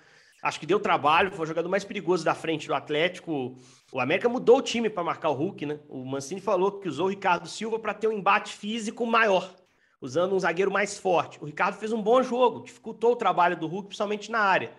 Acho 0.43 0.61
que 0.61 0.67
deu 0.67 0.81
trabalho, 0.81 1.31
foi 1.31 1.45
o 1.45 1.49
jogador 1.49 1.69
mais 1.69 1.85
perigoso 1.85 2.25
da 2.25 2.35
frente 2.35 2.67
do 2.67 2.75
Atlético. 2.75 3.57
O 3.93 4.01
América 4.01 4.29
mudou 4.29 4.59
o 4.59 4.63
time 4.63 4.89
para 4.89 5.05
marcar 5.05 5.31
o 5.31 5.35
Hulk, 5.35 5.67
né? 5.67 5.81
O 5.89 6.05
Mancini 6.05 6.41
falou 6.41 6.73
que 6.73 6.89
usou 6.89 7.07
o 7.07 7.11
Ricardo 7.11 7.49
Silva 7.49 7.79
para 7.79 7.95
ter 7.95 8.09
um 8.09 8.13
embate 8.13 8.53
físico 8.55 9.05
maior 9.07 9.55
usando 10.01 10.35
um 10.35 10.39
zagueiro 10.39 10.71
mais 10.71 10.99
forte. 10.99 11.43
O 11.43 11.47
Ricardo 11.47 11.77
fez 11.77 11.93
um 11.93 12.03
bom 12.03 12.23
jogo, 12.23 12.63
dificultou 12.63 13.13
o 13.13 13.17
trabalho 13.17 13.57
do 13.57 13.67
Hulk, 13.67 13.89
principalmente 13.89 14.31
na 14.31 14.39
área. 14.39 14.73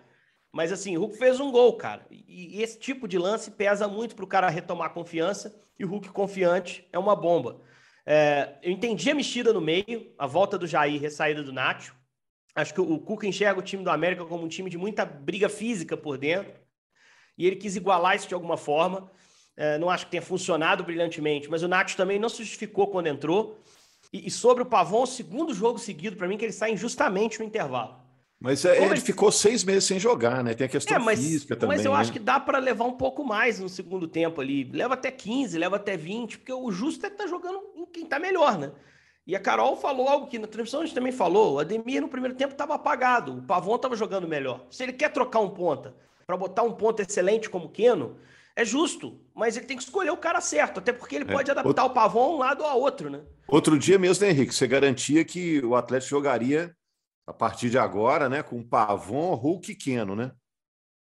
Mas 0.52 0.72
assim, 0.72 0.96
o 0.96 1.00
Hulk 1.00 1.18
fez 1.18 1.40
um 1.40 1.50
gol, 1.50 1.76
cara. 1.76 2.06
E, 2.10 2.62
esse 2.62 2.78
tipo 2.78 3.06
de 3.06 3.18
lance 3.18 3.50
pesa 3.50 3.86
muito 3.86 4.16
para 4.16 4.24
o 4.24 4.28
cara 4.28 4.48
retomar 4.48 4.90
confiança. 4.90 5.54
E 5.78 5.84
o 5.84 5.88
Hulk 5.88 6.08
confiante 6.10 6.88
é 6.92 6.98
uma 6.98 7.14
bomba. 7.14 7.60
É, 8.10 8.54
eu 8.62 8.72
entendi 8.72 9.10
a 9.10 9.14
mexida 9.14 9.52
no 9.52 9.60
meio, 9.60 10.14
a 10.18 10.26
volta 10.26 10.56
do 10.56 10.66
Jair, 10.66 11.04
a 11.04 11.10
saída 11.10 11.42
do 11.42 11.52
Nacho. 11.52 11.94
Acho 12.54 12.72
que 12.72 12.80
o 12.80 12.98
Cuca 12.98 13.26
enxerga 13.26 13.60
o 13.60 13.62
time 13.62 13.84
do 13.84 13.90
América 13.90 14.24
como 14.24 14.42
um 14.42 14.48
time 14.48 14.70
de 14.70 14.78
muita 14.78 15.04
briga 15.04 15.46
física 15.46 15.94
por 15.94 16.16
dentro. 16.16 16.54
E 17.36 17.46
ele 17.46 17.56
quis 17.56 17.76
igualar 17.76 18.16
isso 18.16 18.26
de 18.26 18.32
alguma 18.32 18.56
forma. 18.56 19.10
É, 19.54 19.76
não 19.76 19.90
acho 19.90 20.06
que 20.06 20.12
tenha 20.12 20.22
funcionado 20.22 20.82
brilhantemente, 20.82 21.50
mas 21.50 21.62
o 21.62 21.68
Nacho 21.68 21.98
também 21.98 22.18
não 22.18 22.30
se 22.30 22.38
justificou 22.38 22.86
quando 22.86 23.08
entrou. 23.08 23.62
E, 24.10 24.26
e 24.26 24.30
sobre 24.30 24.62
o 24.62 24.66
Pavon, 24.66 25.02
o 25.02 25.06
segundo 25.06 25.52
jogo 25.52 25.78
seguido, 25.78 26.16
para 26.16 26.26
mim, 26.26 26.38
que 26.38 26.46
ele 26.46 26.52
sai 26.52 26.72
injustamente 26.72 27.38
no 27.38 27.44
intervalo. 27.44 28.07
Mas 28.40 28.64
é, 28.64 28.84
ele, 28.84 29.00
ficou 29.00 29.32
seis 29.32 29.64
meses 29.64 29.84
sem 29.84 29.98
jogar, 29.98 30.44
né? 30.44 30.54
Tem 30.54 30.66
a 30.66 30.70
questão 30.70 30.96
é, 30.96 31.00
mas, 31.00 31.18
física 31.18 31.56
também. 31.56 31.76
Mas 31.76 31.84
eu 31.84 31.92
né? 31.92 31.98
acho 31.98 32.12
que 32.12 32.20
dá 32.20 32.38
para 32.38 32.58
levar 32.58 32.84
um 32.84 32.92
pouco 32.92 33.24
mais 33.24 33.58
no 33.58 33.68
segundo 33.68 34.06
tempo 34.06 34.40
ali. 34.40 34.64
Leva 34.72 34.94
até 34.94 35.10
15, 35.10 35.58
leva 35.58 35.76
até 35.76 35.96
20, 35.96 36.38
porque 36.38 36.52
o 36.52 36.70
justo 36.70 37.04
é 37.04 37.10
que 37.10 37.16
tá 37.16 37.26
jogando 37.26 37.60
em 37.74 37.84
quem 37.86 38.06
tá 38.06 38.18
melhor, 38.20 38.56
né? 38.56 38.70
E 39.26 39.34
a 39.34 39.40
Carol 39.40 39.76
falou 39.76 40.08
algo 40.08 40.28
que 40.28 40.38
na 40.38 40.46
transmissão 40.46 40.80
a 40.80 40.86
gente 40.86 40.94
também 40.94 41.12
falou. 41.12 41.54
O 41.54 41.58
Ademir 41.58 42.00
no 42.00 42.08
primeiro 42.08 42.36
tempo 42.36 42.52
estava 42.52 42.74
apagado, 42.74 43.38
o 43.38 43.42
Pavon 43.42 43.74
estava 43.74 43.96
jogando 43.96 44.28
melhor. 44.28 44.64
Se 44.70 44.84
ele 44.84 44.92
quer 44.92 45.12
trocar 45.12 45.40
um 45.40 45.50
ponta 45.50 45.94
para 46.24 46.36
botar 46.36 46.62
um 46.62 46.72
ponto 46.72 47.02
excelente 47.02 47.50
como 47.50 47.68
Keno, 47.68 48.16
é 48.54 48.64
justo, 48.64 49.20
mas 49.34 49.56
ele 49.56 49.66
tem 49.66 49.76
que 49.76 49.82
escolher 49.82 50.10
o 50.10 50.16
cara 50.16 50.40
certo, 50.40 50.78
até 50.78 50.92
porque 50.92 51.16
ele 51.16 51.24
é. 51.28 51.32
pode 51.32 51.50
adaptar 51.50 51.68
Outro... 51.68 51.84
o 51.84 51.90
Pavon 51.90 52.22
a 52.22 52.28
um 52.28 52.38
lado 52.38 52.62
ou 52.62 52.68
a 52.68 52.74
outro, 52.74 53.10
né? 53.10 53.20
Outro 53.46 53.78
dia 53.78 53.98
mesmo, 53.98 54.24
né, 54.24 54.30
Henrique? 54.30 54.54
Você 54.54 54.66
garantia 54.66 55.24
que 55.24 55.60
o 55.64 55.74
Atlético 55.74 56.10
jogaria 56.10 56.74
a 57.28 57.32
partir 57.34 57.68
de 57.68 57.76
agora, 57.76 58.26
né, 58.26 58.42
com 58.42 58.62
Pavon, 58.62 59.34
Hulk 59.34 59.70
e 59.70 59.74
Keno, 59.74 60.16
né? 60.16 60.32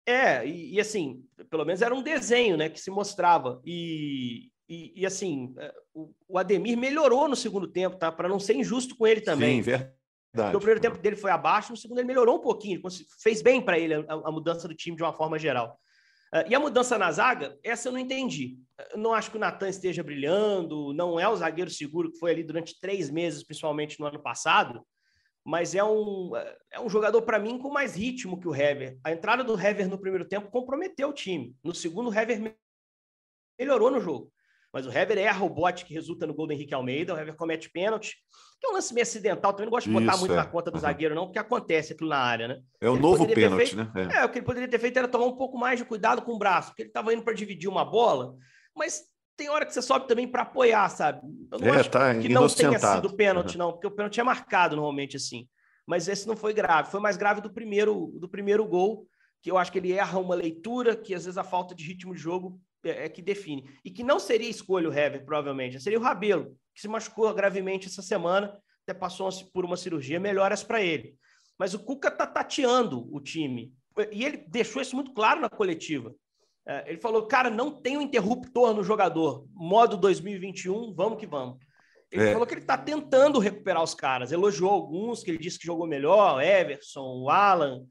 É, 0.05 0.45
e, 0.45 0.73
e, 0.73 0.79
assim, 0.79 1.23
pelo 1.49 1.63
menos 1.63 1.81
era 1.81 1.95
um 1.95 2.03
desenho, 2.03 2.57
né, 2.57 2.67
que 2.67 2.79
se 2.79 2.91
mostrava. 2.91 3.61
E, 3.65 4.49
e, 4.67 5.01
e 5.01 5.05
assim, 5.05 5.53
é, 5.57 5.73
o, 5.93 6.11
o, 6.27 6.37
Ademir 6.37 6.77
melhorou 6.77 7.29
no 7.29 7.37
segundo 7.37 7.67
tempo, 7.69 7.95
tá? 7.95 8.11
Para 8.11 8.27
não 8.27 8.37
ser 8.37 8.55
injusto 8.55 8.97
com 8.97 9.07
ele 9.07 9.21
também. 9.21 9.57
Sim, 9.57 9.61
verdade. 9.61 9.93
Porque 10.33 10.57
o 10.57 10.59
primeiro 10.59 10.81
tempo 10.81 10.97
dele 10.97 11.15
foi 11.15 11.31
abaixo, 11.31 11.71
no 11.71 11.77
segundo 11.77 11.99
ele 11.99 12.07
melhorou 12.07 12.35
um 12.35 12.41
pouquinho, 12.41 12.81
fez 13.23 13.41
bem 13.41 13.61
para 13.61 13.79
ele 13.79 13.93
a, 13.93 14.03
a, 14.09 14.31
mudança 14.31 14.67
do 14.67 14.75
time 14.75 14.97
de 14.97 15.03
uma 15.03 15.13
forma 15.13 15.39
geral. 15.39 15.79
Uh, 16.33 16.49
e 16.49 16.53
a 16.53 16.59
mudança 16.59 16.97
na 16.97 17.11
zaga, 17.11 17.57
essa 17.63 17.87
eu 17.87 17.93
não 17.93 17.99
entendi. 17.99 18.57
Eu 18.91 18.97
não 18.97 19.13
acho 19.13 19.31
que 19.31 19.37
o 19.37 19.39
Natan 19.39 19.69
esteja 19.69 20.03
brilhando, 20.03 20.93
não 20.93 21.17
é 21.17 21.29
o 21.29 21.35
zagueiro 21.35 21.71
seguro 21.71 22.11
que 22.11 22.19
foi 22.19 22.31
ali 22.31 22.43
durante 22.43 22.77
três 22.79 23.09
meses, 23.09 23.41
principalmente 23.43 23.97
no 23.99 24.05
ano 24.05 24.21
passado, 24.21 24.85
mas 25.49 25.73
é 25.73 25.83
um, 25.83 26.31
é 26.71 26.79
um 26.79 26.87
jogador, 26.87 27.23
para 27.23 27.39
mim, 27.39 27.57
com 27.57 27.71
mais 27.71 27.95
ritmo 27.95 28.39
que 28.39 28.47
o 28.47 28.53
Hever. 28.53 28.99
A 29.03 29.11
entrada 29.11 29.43
do 29.43 29.59
Hever 29.59 29.89
no 29.89 29.97
primeiro 29.97 30.23
tempo 30.23 30.51
comprometeu 30.51 31.09
o 31.09 31.13
time. 31.13 31.55
No 31.63 31.73
segundo, 31.73 32.11
o 32.11 32.13
Hever 32.13 32.55
melhorou 33.59 33.89
no 33.89 33.99
jogo. 33.99 34.31
Mas 34.71 34.85
o 34.85 34.91
Hever 34.91 35.17
erra 35.17 35.43
o 35.43 35.49
bote 35.49 35.85
que 35.85 35.93
resulta 35.95 36.27
no 36.27 36.35
gol 36.35 36.45
do 36.45 36.53
Henrique 36.53 36.75
Almeida, 36.75 37.15
o 37.15 37.17
Hever 37.17 37.35
comete 37.35 37.67
pênalti, 37.71 38.15
que 38.61 38.67
é 38.67 38.69
um 38.69 38.73
lance 38.73 38.93
meio 38.93 39.01
acidental, 39.01 39.51
também 39.51 39.65
não 39.65 39.71
gosto 39.71 39.87
de 39.87 39.93
botar 39.93 40.11
Isso, 40.11 40.19
muito 40.19 40.33
é. 40.33 40.35
na 40.35 40.45
conta 40.45 40.69
do 40.69 40.75
uhum. 40.75 40.81
zagueiro, 40.81 41.15
não, 41.15 41.25
porque 41.25 41.39
acontece 41.39 41.93
aquilo 41.93 42.11
na 42.11 42.19
área, 42.19 42.47
né? 42.47 42.61
É 42.79 42.87
o 42.87 42.93
ele 42.93 43.01
novo 43.01 43.25
pênalti, 43.25 43.73
feito, 43.73 43.75
né? 43.75 43.91
É. 43.95 44.17
é. 44.19 44.25
o 44.25 44.29
que 44.29 44.37
ele 44.37 44.45
poderia 44.45 44.69
ter 44.69 44.77
feito 44.77 44.97
era 44.97 45.07
tomar 45.07 45.25
um 45.25 45.35
pouco 45.35 45.57
mais 45.57 45.79
de 45.79 45.85
cuidado 45.85 46.21
com 46.21 46.33
o 46.33 46.37
braço, 46.37 46.69
porque 46.69 46.83
ele 46.83 46.89
estava 46.89 47.11
indo 47.11 47.23
para 47.23 47.33
dividir 47.33 47.67
uma 47.67 47.83
bola, 47.83 48.35
mas 48.75 49.01
tem 49.39 49.49
hora 49.49 49.65
que 49.65 49.73
você 49.73 49.81
sobe 49.81 50.05
também 50.05 50.27
para 50.27 50.41
apoiar, 50.41 50.89
sabe? 50.89 51.21
Eu 51.49 51.59
não 51.59 51.73
é, 51.73 51.79
acho 51.79 51.89
tá 51.89 52.13
que 52.13 52.27
não 52.27 52.45
tenha 52.49 52.77
sido 52.77 53.15
pênalti, 53.15 53.53
uhum. 53.53 53.59
não, 53.59 53.71
porque 53.71 53.87
o 53.87 53.91
pênalti 53.91 54.19
é 54.19 54.23
marcado 54.23 54.75
normalmente 54.75 55.15
assim. 55.15 55.47
Mas 55.87 56.09
esse 56.09 56.27
não 56.27 56.35
foi 56.35 56.53
grave, 56.53 56.91
foi 56.91 56.99
mais 56.99 57.15
grave 57.15 57.39
do 57.39 57.49
primeiro, 57.49 58.11
do 58.19 58.27
primeiro 58.27 58.67
gol, 58.67 59.07
que 59.41 59.49
eu 59.49 59.57
acho 59.57 59.71
que 59.71 59.77
ele 59.77 59.93
erra 59.93 60.19
uma 60.19 60.35
leitura, 60.35 60.93
que 60.93 61.15
às 61.15 61.23
vezes 61.23 61.37
a 61.37 61.43
falta 61.43 61.73
de 61.73 61.85
ritmo 61.85 62.13
de 62.13 62.19
jogo 62.19 62.59
é, 62.83 63.05
é 63.05 63.09
que 63.09 63.21
define. 63.21 63.63
E 63.83 63.89
que 63.89 64.03
não 64.03 64.19
seria 64.19 64.49
escolha 64.49 64.89
o 64.89 64.93
Hever, 64.93 65.23
provavelmente. 65.23 65.79
Seria 65.79 65.97
o 65.97 66.01
Rabelo, 66.01 66.53
que 66.75 66.81
se 66.81 66.89
machucou 66.89 67.33
gravemente 67.33 67.87
essa 67.87 68.01
semana, 68.01 68.53
até 68.85 68.93
passou 68.93 69.29
por 69.53 69.63
uma 69.63 69.77
cirurgia, 69.77 70.19
melhoras 70.19 70.63
para 70.63 70.81
ele. 70.81 71.15
Mas 71.57 71.73
o 71.73 71.79
Cuca 71.79 72.09
está 72.09 72.27
tateando 72.27 73.07
o 73.15 73.21
time. 73.21 73.73
E 74.11 74.25
ele 74.25 74.43
deixou 74.49 74.81
isso 74.81 74.95
muito 74.95 75.13
claro 75.13 75.39
na 75.39 75.49
coletiva. 75.49 76.13
É, 76.69 76.83
ele 76.85 76.99
falou, 76.99 77.25
cara, 77.25 77.49
não 77.49 77.71
tem 77.71 77.97
um 77.97 78.01
interruptor 78.01 78.75
no 78.75 78.83
jogador. 78.83 79.43
Modo 79.55 79.97
2021, 79.97 80.93
vamos 80.93 81.17
que 81.17 81.25
vamos. 81.25 81.57
Ele 82.11 82.29
é. 82.29 82.31
falou 82.31 82.45
que 82.45 82.53
ele 82.53 82.61
está 82.61 82.77
tentando 82.77 83.39
recuperar 83.39 83.81
os 83.81 83.95
caras. 83.95 84.31
Elogiou 84.31 84.69
alguns, 84.69 85.23
que 85.23 85.31
ele 85.31 85.39
disse 85.39 85.57
que 85.57 85.65
jogou 85.65 85.87
melhor, 85.87 86.39
Everson, 86.43 87.23
o 87.23 87.27
Alan. 87.27 87.83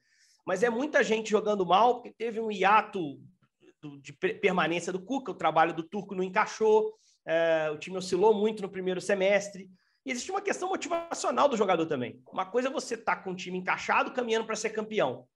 Mas 0.46 0.62
é 0.62 0.70
muita 0.70 1.02
gente 1.02 1.28
jogando 1.28 1.66
mal, 1.66 1.96
porque 1.96 2.14
teve 2.16 2.38
um 2.38 2.52
hiato 2.52 3.20
de 4.00 4.12
permanência 4.12 4.92
do 4.92 5.04
Cuca, 5.04 5.32
o 5.32 5.36
trabalho 5.36 5.74
do 5.74 5.82
Turco 5.82 6.14
não 6.14 6.22
encaixou, 6.22 6.94
é, 7.26 7.68
o 7.72 7.78
time 7.78 7.96
oscilou 7.96 8.32
muito 8.32 8.62
no 8.62 8.68
primeiro 8.68 9.00
semestre. 9.00 9.68
E 10.06 10.12
existe 10.12 10.30
uma 10.30 10.40
questão 10.40 10.68
motivacional 10.68 11.48
do 11.48 11.56
jogador 11.56 11.86
também. 11.86 12.22
Uma 12.32 12.46
coisa 12.46 12.68
é 12.68 12.72
você 12.72 12.94
estar 12.94 13.16
tá 13.16 13.22
com 13.22 13.32
o 13.32 13.36
time 13.36 13.58
encaixado, 13.58 14.12
caminhando 14.12 14.46
para 14.46 14.54
ser 14.54 14.70
campeão. 14.70 15.26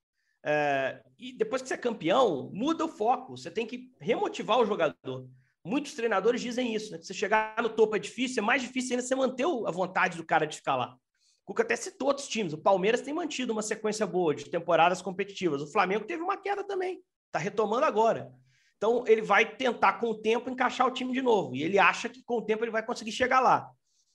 É, 0.44 1.02
e 1.18 1.32
depois 1.32 1.62
que 1.62 1.68
você 1.68 1.74
é 1.74 1.78
campeão, 1.78 2.50
muda 2.52 2.84
o 2.84 2.88
foco. 2.88 3.36
Você 3.36 3.50
tem 3.50 3.66
que 3.66 3.92
remotivar 4.00 4.58
o 4.58 4.66
jogador. 4.66 5.28
Muitos 5.64 5.94
treinadores 5.94 6.40
dizem 6.40 6.74
isso, 6.74 6.90
né? 6.90 6.98
Que 6.98 7.06
você 7.06 7.14
chegar 7.14 7.54
no 7.62 7.68
topo 7.68 7.94
é 7.94 7.98
difícil, 7.98 8.42
é 8.42 8.46
mais 8.46 8.62
difícil 8.62 8.92
ainda 8.92 9.06
você 9.06 9.14
manter 9.14 9.44
a 9.44 9.70
vontade 9.70 10.16
do 10.16 10.24
cara 10.24 10.46
de 10.46 10.56
ficar 10.56 10.74
lá. 10.76 10.96
O 11.42 11.46
Cuca 11.46 11.62
até 11.62 11.76
citou 11.76 12.08
outros 12.08 12.28
times. 12.28 12.52
O 12.52 12.58
Palmeiras 12.58 13.00
tem 13.00 13.14
mantido 13.14 13.52
uma 13.52 13.62
sequência 13.62 14.06
boa 14.06 14.34
de 14.34 14.48
temporadas 14.48 15.00
competitivas. 15.02 15.62
O 15.62 15.70
Flamengo 15.70 16.04
teve 16.04 16.22
uma 16.22 16.36
queda 16.36 16.64
também. 16.64 17.00
Está 17.26 17.38
retomando 17.38 17.84
agora. 17.84 18.32
Então, 18.76 19.04
ele 19.06 19.22
vai 19.22 19.56
tentar, 19.56 19.94
com 19.94 20.08
o 20.08 20.14
tempo, 20.20 20.50
encaixar 20.50 20.86
o 20.86 20.90
time 20.90 21.12
de 21.12 21.22
novo. 21.22 21.54
E 21.54 21.62
ele 21.62 21.78
acha 21.78 22.08
que, 22.08 22.22
com 22.24 22.38
o 22.38 22.42
tempo, 22.42 22.64
ele 22.64 22.70
vai 22.72 22.84
conseguir 22.84 23.12
chegar 23.12 23.38
lá. 23.38 23.70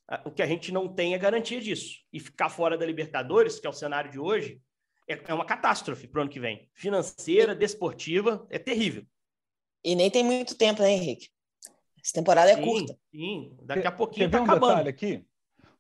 Ah, 0.10 0.22
o 0.25 0.31
que 0.31 0.41
a 0.41 0.46
gente 0.46 0.72
não 0.72 0.93
tem 0.93 1.13
é 1.13 1.17
garantia 1.17 1.60
disso. 1.60 2.00
E 2.12 2.19
ficar 2.19 2.50
fora 2.50 2.77
da 2.77 2.86
Libertadores, 2.86 3.60
que 3.60 3.67
é 3.67 3.69
o 3.69 3.74
cenário 3.74 4.12
de 4.12 4.19
hoje, 4.19 4.62
é, 5.07 5.19
é 5.27 5.33
uma 5.33 5.45
catástrofe 5.45 6.07
para 6.07 6.19
o 6.19 6.21
ano 6.23 6.31
que 6.31 6.39
vem. 6.39 6.69
Financeira, 6.73 7.55
desportiva, 7.55 8.45
é 8.49 8.59
terrível. 8.59 9.05
E 9.83 9.95
nem 9.95 10.09
tem 10.09 10.23
muito 10.23 10.55
tempo, 10.55 10.81
né, 10.81 10.91
Henrique? 10.91 11.29
Essa 12.03 12.13
temporada 12.13 12.51
é 12.51 12.55
sim, 12.55 12.63
curta. 12.63 12.97
Sim, 13.11 13.57
daqui 13.63 13.87
a 13.87 13.91
pouquinho 13.91 14.25
está 14.27 14.39
um 14.39 14.43
acabando. 14.43 14.69
Detalhe 14.69 14.89
aqui? 14.89 15.25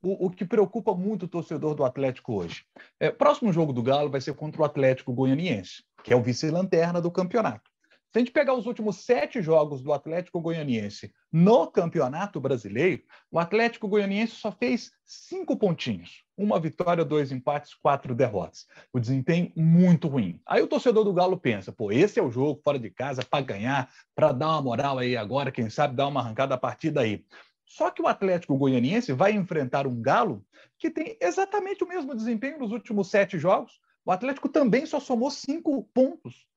O, 0.01 0.27
o, 0.27 0.29
que 0.29 0.45
preocupa 0.45 0.93
muito 0.93 1.23
o 1.23 1.27
torcedor 1.27 1.73
do 1.73 1.83
Atlético 1.83 2.35
hoje. 2.35 2.65
É, 2.99 3.09
próximo 3.09 3.51
jogo 3.51 3.73
do 3.73 3.81
Galo 3.81 4.09
vai 4.09 4.21
ser 4.21 4.33
contra 4.33 4.61
o 4.61 4.65
Atlético 4.65 5.11
Goianiense 5.11 5.83
que 6.07 6.13
é 6.13 6.15
o 6.15 6.23
vice-lanterna 6.23 7.01
do 7.01 7.11
campeonato. 7.11 7.69
Se 8.11 8.17
a 8.17 8.19
gente 8.19 8.31
pegar 8.31 8.53
os 8.53 8.65
últimos 8.65 8.97
sete 9.03 9.41
jogos 9.41 9.81
do 9.81 9.91
Atlético 9.91 10.39
Goianiense 10.39 11.13
no 11.31 11.67
Campeonato 11.67 12.39
Brasileiro, 12.39 13.03
o 13.29 13.37
Atlético 13.37 13.87
Goianiense 13.87 14.35
só 14.35 14.49
fez 14.49 14.91
cinco 15.05 15.57
pontinhos. 15.57 16.23
Uma 16.37 16.57
vitória, 16.57 17.03
dois 17.03 17.33
empates, 17.33 17.73
quatro 17.73 18.15
derrotas. 18.15 18.65
O 18.93 18.99
desempenho 18.99 19.51
muito 19.57 20.07
ruim. 20.07 20.39
Aí 20.45 20.61
o 20.61 20.67
torcedor 20.67 21.03
do 21.03 21.13
Galo 21.13 21.37
pensa, 21.37 21.71
pô, 21.71 21.91
esse 21.91 22.17
é 22.17 22.23
o 22.23 22.31
jogo 22.31 22.61
fora 22.63 22.79
de 22.79 22.89
casa 22.89 23.25
para 23.25 23.43
ganhar, 23.43 23.91
para 24.15 24.31
dar 24.31 24.51
uma 24.51 24.61
moral 24.61 24.99
aí 24.99 25.17
agora, 25.17 25.51
quem 25.51 25.69
sabe 25.69 25.95
dar 25.95 26.07
uma 26.07 26.21
arrancada 26.21 26.55
a 26.55 26.57
partir 26.57 26.91
daí. 26.91 27.25
Só 27.65 27.91
que 27.91 28.01
o 28.01 28.07
Atlético 28.07 28.57
Goianiense 28.57 29.11
vai 29.11 29.33
enfrentar 29.33 29.85
um 29.85 30.01
Galo 30.01 30.45
que 30.79 30.89
tem 30.89 31.17
exatamente 31.19 31.83
o 31.83 31.87
mesmo 31.87 32.15
desempenho 32.15 32.59
nos 32.59 32.71
últimos 32.71 33.09
sete 33.09 33.37
jogos, 33.37 33.81
o 34.05 34.11
Atlético 34.11 34.47
também 34.47 34.85
só 34.85 35.01
somou 35.01 35.29
cinco 35.29 35.83
pontos. 35.93 36.47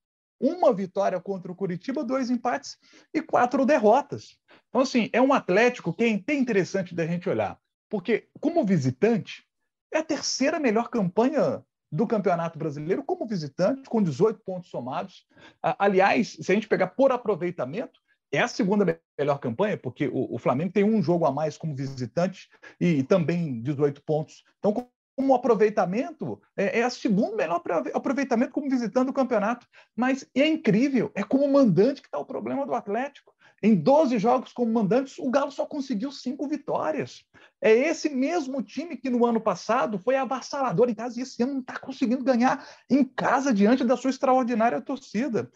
Uma 0.41 0.73
vitória 0.73 1.19
contra 1.19 1.51
o 1.51 1.55
Curitiba, 1.55 2.03
dois 2.03 2.29
empates 2.29 2.77
e 3.13 3.21
quatro 3.21 3.65
derrotas. 3.65 4.37
Então, 4.69 4.81
assim, 4.81 5.09
é 5.13 5.21
um 5.21 5.33
Atlético 5.33 5.93
que 5.93 6.03
é 6.03 6.33
interessante 6.33 6.95
da 6.95 7.05
gente 7.05 7.29
olhar. 7.29 7.59
Porque, 7.89 8.27
como 8.39 8.65
visitante, 8.65 9.45
é 9.93 9.99
a 9.99 10.03
terceira 10.03 10.59
melhor 10.59 10.89
campanha 10.89 11.63
do 11.91 12.07
Campeonato 12.07 12.57
Brasileiro 12.57 13.03
como 13.03 13.27
visitante, 13.27 13.89
com 13.89 14.01
18 14.01 14.41
pontos 14.45 14.69
somados. 14.69 15.25
Aliás, 15.61 16.37
se 16.41 16.51
a 16.51 16.55
gente 16.55 16.67
pegar 16.67 16.87
por 16.87 17.11
aproveitamento, 17.11 17.99
é 18.31 18.39
a 18.39 18.47
segunda 18.47 18.97
melhor 19.19 19.39
campanha, 19.39 19.77
porque 19.77 20.09
o, 20.11 20.37
Flamengo 20.39 20.71
tem 20.71 20.85
um 20.85 21.03
jogo 21.03 21.25
a 21.25 21.31
mais 21.31 21.57
como 21.57 21.75
visitante 21.75 22.47
e 22.79 23.03
também 23.03 23.61
18 23.61 24.01
pontos. 24.03 24.43
Então, 24.57 24.87
como 25.15 25.33
aproveitamento, 25.33 26.41
é, 26.55 26.79
é 26.79 26.83
a 26.83 26.89
segundo 26.89 27.35
melhor 27.35 27.61
aproveitamento 27.93 28.51
como 28.51 28.69
visitando 28.69 29.09
o 29.09 29.13
campeonato. 29.13 29.67
Mas 29.95 30.27
é 30.35 30.47
incrível, 30.47 31.11
é 31.13 31.23
como 31.23 31.47
mandante 31.51 32.01
que 32.01 32.07
está 32.07 32.17
o 32.17 32.25
problema 32.25 32.65
do 32.65 32.73
Atlético. 32.73 33.33
Em 33.63 33.75
12 33.75 34.17
jogos 34.17 34.51
como 34.51 34.73
mandantes, 34.73 35.19
o 35.19 35.29
Galo 35.29 35.51
só 35.51 35.67
conseguiu 35.67 36.11
cinco 36.11 36.47
vitórias. 36.47 37.23
É 37.61 37.71
esse 37.71 38.09
mesmo 38.09 38.63
time 38.63 38.97
que 38.97 39.09
no 39.09 39.23
ano 39.23 39.39
passado 39.39 39.99
foi 39.99 40.15
avassalador 40.15 40.89
em 40.89 40.95
casa 40.95 41.19
e 41.19 41.21
esse 41.21 41.43
ano 41.43 41.53
não 41.53 41.61
está 41.61 41.77
conseguindo 41.77 42.23
ganhar 42.23 42.67
em 42.89 43.03
casa 43.03 43.53
diante 43.53 43.83
da 43.83 43.95
sua 43.95 44.09
extraordinária 44.09 44.81
torcida. 44.81 45.51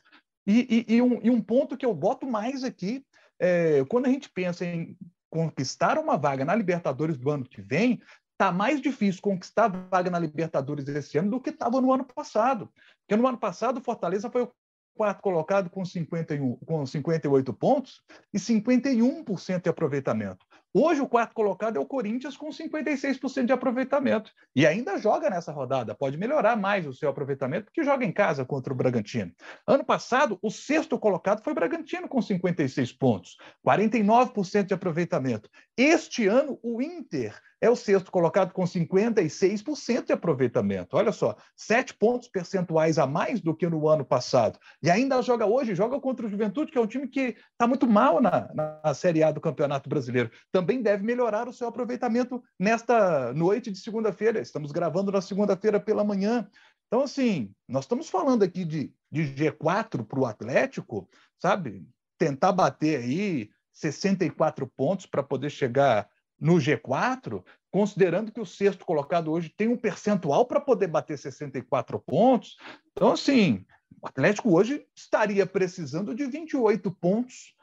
E, 0.45 0.85
e, 0.87 0.95
e, 0.95 1.01
um, 1.01 1.19
e 1.23 1.31
um, 1.31 1.41
ponto 1.41 1.75
que 1.75 1.85
eu 1.85 1.95
boto 1.95 2.27
mais 2.27 2.63
aqui, 2.63 3.03
é, 3.39 3.83
quando 3.89 4.05
a 4.05 4.09
gente 4.09 4.29
pensa 4.29 4.63
em 4.63 4.95
conquistar 5.27 5.97
uma 5.97 6.15
vaga 6.15 6.45
na 6.45 6.53
Libertadores 6.53 7.17
do 7.17 7.31
ano 7.31 7.43
que 7.43 7.59
vem, 7.59 7.99
Está 8.35 8.51
mais 8.51 8.81
difícil 8.81 9.21
conquistar 9.21 9.65
a 9.65 9.67
vaga 9.69 10.11
na 10.11 10.19
Libertadores 10.19 10.85
esse 10.89 11.17
ano 11.17 11.31
do 11.31 11.39
que 11.39 11.51
estava 11.51 11.79
no 11.79 11.93
ano 11.93 12.03
passado. 12.03 12.69
Porque 12.99 13.15
no 13.15 13.25
ano 13.25 13.37
passado 13.37 13.77
o 13.77 13.81
Fortaleza 13.81 14.29
foi 14.29 14.41
o 14.41 14.51
quarto 14.93 15.21
colocado 15.21 15.69
com, 15.69 15.85
51, 15.85 16.57
com 16.57 16.85
58 16.85 17.53
pontos 17.53 18.01
e 18.33 18.37
51% 18.37 19.61
de 19.61 19.69
aproveitamento. 19.69 20.45
Hoje, 20.73 20.99
o 20.99 21.07
quarto 21.07 21.33
colocado 21.33 21.77
é 21.77 21.79
o 21.79 21.85
Corinthians 21.85 22.35
com 22.35 22.49
56% 22.49 23.45
de 23.45 23.53
aproveitamento. 23.53 24.29
E 24.53 24.67
ainda 24.67 24.97
joga 24.97 25.29
nessa 25.29 25.53
rodada. 25.53 25.95
Pode 25.95 26.17
melhorar 26.17 26.57
mais 26.57 26.85
o 26.85 26.93
seu 26.93 27.07
aproveitamento, 27.07 27.67
porque 27.67 27.85
joga 27.85 28.03
em 28.03 28.11
casa 28.11 28.43
contra 28.43 28.73
o 28.73 28.75
Bragantino. 28.75 29.31
Ano 29.65 29.85
passado, 29.85 30.37
o 30.41 30.51
sexto 30.51 30.99
colocado 30.99 31.41
foi 31.41 31.53
o 31.53 31.55
Bragantino 31.55 32.09
com 32.09 32.21
56 32.21 32.91
pontos, 32.91 33.37
49% 33.65 34.65
de 34.65 34.73
aproveitamento. 34.73 35.49
Este 35.77 36.27
ano, 36.27 36.59
o 36.61 36.81
Inter 36.81 37.39
é 37.65 37.69
o 37.69 37.75
sexto 37.75 38.11
colocado 38.11 38.53
com 38.53 38.63
56% 38.63 40.05
de 40.05 40.13
aproveitamento. 40.13 40.95
Olha 40.95 41.11
só, 41.11 41.35
sete 41.55 41.93
pontos 41.93 42.27
percentuais 42.27 42.97
a 42.97 43.07
mais 43.07 43.41
do 43.41 43.55
que 43.55 43.67
no 43.67 43.87
ano 43.87 44.05
passado. 44.05 44.59
E 44.83 44.89
ainda 44.89 45.21
joga 45.21 45.45
hoje, 45.45 45.73
joga 45.73 45.99
contra 45.99 46.25
o 46.25 46.29
Juventude, 46.29 46.71
que 46.71 46.77
é 46.77 46.81
um 46.81 46.87
time 46.87 47.07
que 47.07 47.35
está 47.51 47.67
muito 47.67 47.87
mal 47.87 48.21
na, 48.21 48.49
na 48.53 48.93
Série 48.93 49.23
A 49.23 49.31
do 49.31 49.41
Campeonato 49.41 49.89
Brasileiro. 49.89 50.29
Também 50.51 50.81
deve 50.81 51.03
melhorar 51.03 51.47
o 51.47 51.53
seu 51.53 51.67
aproveitamento 51.67 52.43
nesta 52.59 53.33
noite 53.33 53.71
de 53.71 53.79
segunda-feira. 53.79 54.39
Estamos 54.39 54.71
gravando 54.71 55.11
na 55.11 55.21
segunda-feira 55.21 55.79
pela 55.79 56.03
manhã. 56.03 56.47
Então, 56.87 57.01
assim, 57.01 57.51
nós 57.67 57.85
estamos 57.85 58.09
falando 58.09 58.43
aqui 58.43 58.63
de, 58.63 58.93
de 59.11 59.23
G4 59.23 60.05
para 60.05 60.19
o 60.19 60.25
Atlético, 60.25 61.09
sabe? 61.39 61.83
tentar 62.17 62.51
bater 62.51 63.03
aí 63.03 63.49
64 63.73 64.67
pontos 64.67 65.05
para 65.05 65.23
poder 65.23 65.49
chegar 65.49 66.07
no 66.39 66.55
G4, 66.55 67.43
considerando 67.71 68.31
que 68.31 68.39
o 68.39 68.45
sexto 68.45 68.85
colocado 68.85 69.31
hoje 69.31 69.53
tem 69.55 69.67
um 69.67 69.77
percentual 69.77 70.45
para 70.45 70.61
poder 70.61 70.87
bater 70.87 71.17
64 71.17 71.99
pontos. 71.99 72.57
Então, 72.91 73.11
assim, 73.11 73.65
o 74.01 74.07
Atlético 74.07 74.55
hoje 74.55 74.85
estaria 74.95 75.45
precisando 75.45 76.13
de 76.13 76.25
28 76.25 76.91
pontos 76.91 77.55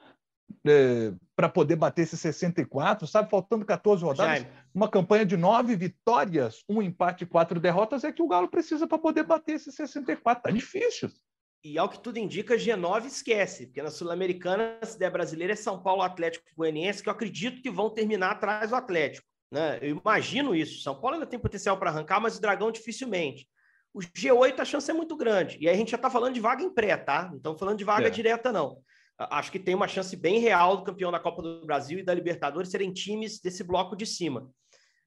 é, 0.66 1.12
para 1.34 1.48
poder 1.48 1.76
bater 1.76 2.02
esses 2.02 2.20
64, 2.20 3.06
sabe? 3.06 3.30
Faltando 3.30 3.64
14 3.64 4.04
rodadas, 4.04 4.42
Jaime. 4.42 4.56
uma 4.74 4.88
campanha 4.88 5.24
de 5.24 5.36
nove 5.36 5.74
vitórias, 5.76 6.62
um 6.68 6.82
empate 6.82 7.24
e 7.24 7.26
quatro 7.26 7.58
derrotas 7.58 8.04
é 8.04 8.12
que 8.12 8.22
o 8.22 8.28
Galo 8.28 8.48
precisa 8.48 8.86
para 8.86 8.98
poder 8.98 9.24
bater 9.24 9.54
esses 9.54 9.74
64. 9.74 10.42
Tá 10.42 10.50
difícil. 10.50 11.10
E 11.64 11.78
ao 11.78 11.88
que 11.88 12.00
tudo 12.00 12.18
indica, 12.18 12.56
G9 12.56 13.06
esquece, 13.06 13.66
porque 13.66 13.82
na 13.82 13.90
Sul-Americana, 13.90 14.78
se 14.82 14.98
der 14.98 15.10
brasileira, 15.10 15.52
é 15.52 15.56
São 15.56 15.80
Paulo 15.80 16.02
Atlético 16.02 16.44
Goianiense, 16.56 17.02
que 17.02 17.08
eu 17.08 17.12
acredito 17.12 17.62
que 17.62 17.70
vão 17.70 17.88
terminar 17.88 18.32
atrás 18.32 18.70
do 18.70 18.76
Atlético. 18.76 19.26
Né? 19.48 19.78
Eu 19.80 19.96
imagino 19.96 20.54
isso. 20.56 20.82
São 20.82 21.00
Paulo 21.00 21.14
ainda 21.14 21.26
tem 21.26 21.38
potencial 21.38 21.76
para 21.76 21.90
arrancar, 21.90 22.18
mas 22.18 22.36
o 22.36 22.40
Dragão 22.40 22.72
dificilmente. 22.72 23.46
O 23.94 24.00
G8, 24.00 24.58
a 24.58 24.64
chance 24.64 24.90
é 24.90 24.94
muito 24.94 25.16
grande. 25.16 25.58
E 25.60 25.68
aí 25.68 25.74
a 25.74 25.78
gente 25.78 25.90
já 25.90 25.96
está 25.96 26.10
falando 26.10 26.34
de 26.34 26.40
vaga 26.40 26.64
em 26.64 26.72
pré, 26.72 26.96
tá? 26.96 27.28
Não 27.28 27.36
estamos 27.36 27.60
falando 27.60 27.78
de 27.78 27.84
vaga 27.84 28.08
é. 28.08 28.10
direta, 28.10 28.50
não. 28.50 28.78
Acho 29.18 29.52
que 29.52 29.58
tem 29.58 29.74
uma 29.74 29.86
chance 29.86 30.16
bem 30.16 30.40
real 30.40 30.78
do 30.78 30.82
campeão 30.82 31.12
da 31.12 31.20
Copa 31.20 31.42
do 31.42 31.64
Brasil 31.64 31.98
e 31.98 32.02
da 32.02 32.14
Libertadores 32.14 32.70
serem 32.70 32.92
times 32.92 33.40
desse 33.40 33.62
bloco 33.62 33.94
de 33.94 34.06
cima. 34.06 34.50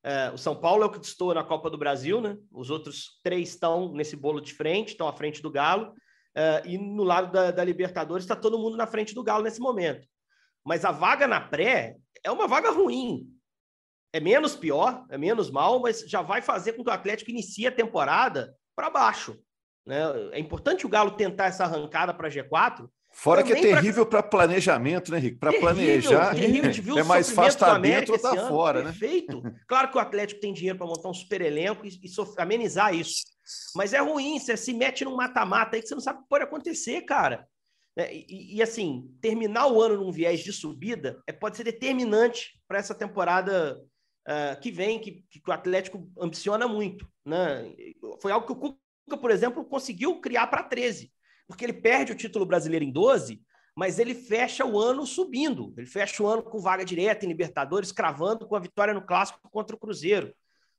É, 0.04 0.30
o 0.30 0.38
São 0.38 0.56
Paulo 0.56 0.84
é 0.84 0.86
o 0.86 0.92
que 0.92 1.04
estou 1.04 1.34
na 1.34 1.44
Copa 1.44 1.70
do 1.70 1.78
Brasil, 1.78 2.22
né? 2.22 2.38
Os 2.52 2.70
outros 2.70 3.20
três 3.24 3.50
estão 3.50 3.92
nesse 3.92 4.16
bolo 4.16 4.40
de 4.40 4.54
frente, 4.54 4.90
estão 4.90 5.08
à 5.08 5.14
frente 5.14 5.42
do 5.42 5.52
Galo. 5.52 5.94
É, 6.36 6.62
e 6.66 6.78
no 6.78 7.04
lado 7.04 7.32
da, 7.32 7.52
da 7.52 7.64
Libertadores 7.64 8.26
está 8.26 8.36
todo 8.36 8.60
mundo 8.60 8.76
na 8.76 8.86
frente 8.86 9.16
do 9.16 9.24
Galo 9.24 9.44
nesse 9.44 9.62
momento. 9.62 10.06
Mas 10.66 10.84
a 10.84 10.92
vaga 10.92 11.28
na 11.28 11.40
pré 11.40 11.96
é 12.24 12.32
uma 12.32 12.48
vaga 12.48 12.72
ruim. 12.72 13.32
É 14.12 14.20
menos 14.20 14.56
pior, 14.56 15.06
é 15.10 15.18
menos 15.18 15.50
mal, 15.50 15.80
mas 15.80 16.02
já 16.02 16.22
vai 16.22 16.42
fazer 16.42 16.74
com 16.74 16.84
que 16.84 16.90
o 16.90 16.94
Atlético 16.94 17.32
inicie 17.32 17.68
a 17.68 17.72
temporada 17.72 18.56
para 18.76 18.90
baixo. 18.90 19.40
Né? 19.86 20.02
É 20.32 20.40
importante 20.40 20.86
o 20.86 20.90
Galo 20.90 21.12
tentar 21.12 21.46
essa 21.46 21.64
arrancada 21.64 22.14
para 22.14 22.30
G4. 22.30 22.90
Fora 23.18 23.42
que 23.42 23.54
é 23.54 23.62
terrível 23.62 24.06
para 24.06 24.22
planejamento, 24.22 25.10
né, 25.10 25.18
Henrique? 25.18 25.38
Para 25.38 25.54
planejar, 25.54 26.36
terrível, 26.36 26.98
é 27.00 27.04
mais 27.04 27.30
fácil 27.30 27.56
estar 27.56 27.74
tá 27.74 27.78
dentro 27.80 28.12
ou 28.12 28.18
estar 28.18 28.36
tá 28.36 28.48
fora, 28.50 28.84
né? 28.84 28.92
Perfeito. 28.92 29.42
Claro 29.66 29.90
que 29.90 29.98
o 29.98 30.02
Atlético 30.02 30.42
tem 30.42 30.52
dinheiro 30.52 30.78
para 30.78 30.86
montar 30.86 31.10
um 31.10 31.14
super 31.14 31.42
elenco 31.42 31.86
e, 31.86 31.90
e 31.90 32.10
amenizar 32.38 32.94
isso. 32.94 33.24
Mas 33.74 33.94
é 33.94 34.00
ruim, 34.00 34.38
você 34.38 34.58
se 34.58 34.74
mete 34.74 35.06
num 35.06 35.16
mata-mata 35.16 35.78
aí 35.78 35.82
que 35.82 35.88
você 35.88 35.96
não 35.96 36.02
sabe 36.02 36.20
o 36.20 36.22
que 36.24 36.30
pode 36.30 36.44
acontecer, 36.44 37.02
cara. 37.04 37.48
É, 37.98 38.14
e, 38.14 38.58
e, 38.58 38.62
assim, 38.62 39.10
terminar 39.22 39.68
o 39.68 39.82
ano 39.82 39.96
num 39.96 40.12
viés 40.12 40.42
de 40.42 40.52
subida 40.52 41.24
é, 41.26 41.32
pode 41.32 41.56
ser 41.56 41.64
determinante 41.64 42.62
para 42.68 42.80
essa 42.80 42.94
temporada 42.94 43.82
uh, 44.28 44.60
que 44.60 44.70
vem, 44.70 45.00
que, 45.00 45.24
que, 45.30 45.42
o 45.48 45.54
Atlético 45.54 46.06
ambiciona 46.20 46.68
muito. 46.68 47.08
Né? 47.26 47.74
Foi 48.22 48.34
algo 48.34 48.46
que 48.46 48.52
o 48.52 48.56
Cuca, 48.58 49.18
por 49.18 49.32
exemplo, 49.32 49.64
conseguiu 49.64 50.20
criar 50.20 50.48
para 50.48 50.64
13, 50.64 51.10
porque 51.48 51.66
ele 51.66 51.74
perde 51.74 52.12
o 52.12 52.16
título 52.16 52.46
brasileiro 52.46 52.86
em 52.86 52.92
12, 52.92 53.42
mas 53.76 54.00
ele 54.00 54.16
fecha 54.16 54.66
o 54.66 54.80
ano 54.80 55.06
subindo. 55.06 55.74
Ele 55.78 55.86
fecha 55.86 56.24
o 56.24 56.28
ano 56.28 56.42
com 56.42 56.60
vaga 56.60 56.86
direta 56.86 57.26
em 57.26 57.28
Libertadores, 57.28 57.92
cravando 57.92 58.48
com 58.48 58.56
a 58.56 58.60
vitória 58.60 58.94
no 58.94 59.06
Clássico 59.06 59.40
contra 59.50 59.76
o 59.76 59.80
Cruzeiro. 59.80 60.34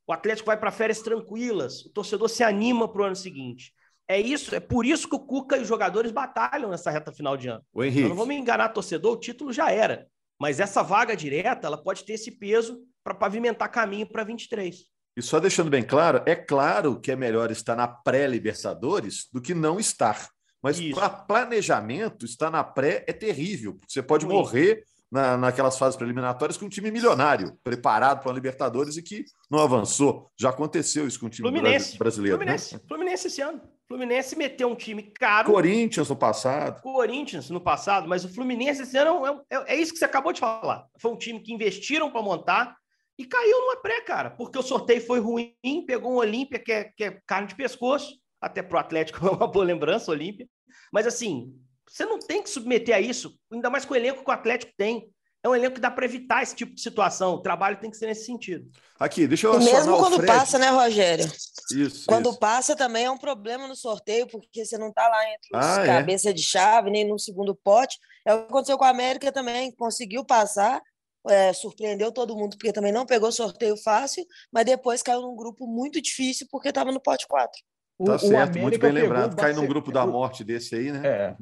O 0.07 0.13
Atlético 0.13 0.47
vai 0.47 0.57
para 0.57 0.71
férias 0.71 1.01
tranquilas, 1.01 1.85
o 1.85 1.89
torcedor 1.89 2.29
se 2.29 2.43
anima 2.43 2.87
para 2.87 3.01
o 3.01 3.05
ano 3.05 3.15
seguinte. 3.15 3.73
É 4.07 4.19
isso, 4.19 4.55
é 4.55 4.59
por 4.59 4.85
isso 4.85 5.07
que 5.09 5.15
o 5.15 5.19
Cuca 5.19 5.57
e 5.57 5.61
os 5.61 5.67
jogadores 5.67 6.11
batalham 6.13 6.69
nessa 6.69 6.89
reta 6.89 7.11
final 7.11 7.35
de 7.35 7.49
ano. 7.49 7.61
O 7.73 7.83
Henrique. 7.83 8.03
Eu 8.03 8.09
não 8.09 8.15
vou 8.15 8.25
me 8.25 8.35
enganar, 8.35 8.69
torcedor, 8.69 9.13
o 9.13 9.19
título 9.19 9.51
já 9.51 9.69
era. 9.69 10.07
Mas 10.39 10.61
essa 10.61 10.81
vaga 10.81 11.15
direta, 11.15 11.67
ela 11.67 11.77
pode 11.77 12.05
ter 12.05 12.13
esse 12.13 12.31
peso 12.31 12.79
para 13.03 13.13
pavimentar 13.13 13.69
caminho 13.69 14.07
para 14.07 14.23
23. 14.23 14.85
E 15.17 15.21
só 15.21 15.39
deixando 15.39 15.69
bem 15.69 15.83
claro, 15.83 16.21
é 16.25 16.35
claro 16.35 16.99
que 17.01 17.11
é 17.11 17.15
melhor 17.15 17.51
estar 17.51 17.75
na 17.75 17.87
pré-Libertadores 17.87 19.27
do 19.33 19.41
que 19.41 19.53
não 19.53 19.79
estar. 19.79 20.29
Mas 20.61 20.79
para 20.93 21.09
planejamento, 21.09 22.25
estar 22.25 22.49
na 22.49 22.63
pré 22.63 23.03
é 23.07 23.13
terrível. 23.13 23.79
Você 23.87 24.01
pode 24.01 24.25
morrer 24.25 24.83
na, 25.11 25.37
naquelas 25.37 25.77
fases 25.77 25.95
preliminatórias 25.95 26.57
com 26.57 26.65
um 26.65 26.69
time 26.69 26.91
milionário, 26.91 27.57
preparado 27.63 28.21
para 28.21 28.31
a 28.31 28.35
Libertadores 28.35 28.97
e 28.97 29.01
que 29.01 29.23
não 29.49 29.59
avançou. 29.59 30.29
Já 30.37 30.49
aconteceu 30.49 31.07
isso 31.07 31.19
com 31.19 31.27
o 31.27 31.29
time 31.29 31.47
Fluminense, 31.47 31.97
brasileiro. 31.97 32.37
Né? 32.37 32.43
Fluminense, 32.43 32.75
né? 32.75 32.81
Fluminense 32.87 33.27
esse 33.27 33.41
ano. 33.41 33.61
Fluminense 33.87 34.35
meteu 34.35 34.67
um 34.67 34.75
time 34.75 35.01
caro. 35.01 35.51
Corinthians 35.51 36.09
no 36.09 36.15
passado. 36.15 36.81
Corinthians 36.81 37.49
no 37.49 37.61
passado, 37.61 38.07
mas 38.07 38.25
o 38.25 38.29
Fluminense 38.29 38.81
esse 38.81 38.97
ano 38.97 39.25
é, 39.25 39.55
é, 39.55 39.75
é 39.75 39.75
isso 39.75 39.93
que 39.93 39.99
você 39.99 40.05
acabou 40.05 40.33
de 40.33 40.41
falar. 40.41 40.85
Foi 40.99 41.11
um 41.11 41.17
time 41.17 41.39
que 41.39 41.53
investiram 41.53 42.11
para 42.11 42.21
montar 42.21 42.75
e 43.17 43.25
caiu 43.25 43.61
numa 43.61 43.77
pré, 43.77 44.01
cara, 44.01 44.29
porque 44.29 44.59
o 44.59 44.61
sorteio 44.61 45.01
foi 45.01 45.19
ruim, 45.19 45.55
pegou 45.87 46.11
um 46.11 46.17
Olímpia 46.17 46.59
que 46.59 46.71
é, 46.71 46.83
que 46.83 47.03
é 47.03 47.19
carne 47.25 47.47
de 47.47 47.55
pescoço, 47.55 48.19
até 48.41 48.61
para 48.61 48.77
o 48.77 48.79
Atlético 48.79 49.25
é 49.27 49.31
uma 49.31 49.47
boa 49.47 49.65
lembrança, 49.65 50.11
Olímpia. 50.11 50.47
Mas 50.91 51.07
assim, 51.07 51.53
você 51.87 52.05
não 52.05 52.19
tem 52.19 52.41
que 52.41 52.49
submeter 52.49 52.95
a 52.95 52.99
isso, 52.99 53.37
ainda 53.51 53.69
mais 53.69 53.85
com 53.85 53.93
o 53.93 53.97
elenco 53.97 54.23
que 54.23 54.29
o 54.29 54.33
Atlético 54.33 54.73
tem. 54.77 55.09
É 55.43 55.49
um 55.49 55.55
elenco 55.55 55.75
que 55.75 55.81
dá 55.81 55.91
para 55.91 56.03
evitar 56.03 56.41
esse 56.41 56.55
tipo 56.55 56.73
de 56.73 56.81
situação. 56.81 57.35
O 57.35 57.41
trabalho 57.41 57.79
tem 57.79 57.89
que 57.89 57.95
ser 57.95 58.07
nesse 58.07 58.25
sentido. 58.25 58.69
Aqui, 58.99 59.27
deixa 59.27 59.47
eu 59.47 59.61
e 59.61 59.63
Mesmo 59.63 59.95
quando 59.97 60.25
passa, 60.25 60.57
né, 60.57 60.69
Rogério? 60.69 61.25
Isso. 61.71 62.05
Quando 62.07 62.29
isso. 62.29 62.39
passa 62.39 62.75
também 62.75 63.05
é 63.05 63.11
um 63.11 63.17
problema 63.17 63.67
no 63.67 63.75
sorteio, 63.75 64.27
porque 64.27 64.65
você 64.65 64.77
não 64.77 64.89
está 64.89 65.07
lá 65.07 65.23
entre 65.31 65.57
os 65.57 65.65
ah, 65.65 65.83
é? 65.83 65.85
cabeça 65.85 66.31
é? 66.31 66.33
de 66.33 66.43
chave, 66.43 66.89
nem 66.89 67.07
no 67.07 67.19
segundo 67.19 67.55
pote. 67.55 67.97
É 68.25 68.33
o 68.33 68.39
que 68.39 68.45
aconteceu 68.45 68.77
com 68.77 68.83
a 68.83 68.89
América 68.89 69.31
também. 69.31 69.71
Conseguiu 69.71 70.25
passar, 70.25 70.81
é, 71.29 71.53
surpreendeu 71.53 72.11
todo 72.11 72.35
mundo, 72.35 72.57
porque 72.57 72.73
também 72.73 72.91
não 72.91 73.05
pegou 73.05 73.31
sorteio 73.31 73.77
fácil, 73.77 74.25
mas 74.51 74.65
depois 74.65 75.03
caiu 75.03 75.21
num 75.21 75.35
grupo 75.35 75.67
muito 75.67 76.01
difícil, 76.01 76.47
porque 76.49 76.69
estava 76.69 76.91
no 76.91 76.99
pote 76.99 77.27
4. 77.27 77.51
Tá 78.03 78.15
o, 78.15 78.19
certo, 78.19 78.57
o 78.57 78.61
muito 78.61 78.79
bem 78.79 78.91
lembrado. 78.91 79.35
Cai 79.35 79.53
num 79.53 79.65
grupo 79.65 79.91
da 79.91 80.05
morte 80.05 80.43
desse 80.43 80.75
aí, 80.75 80.91
né? 80.91 81.01
É. 81.07 81.35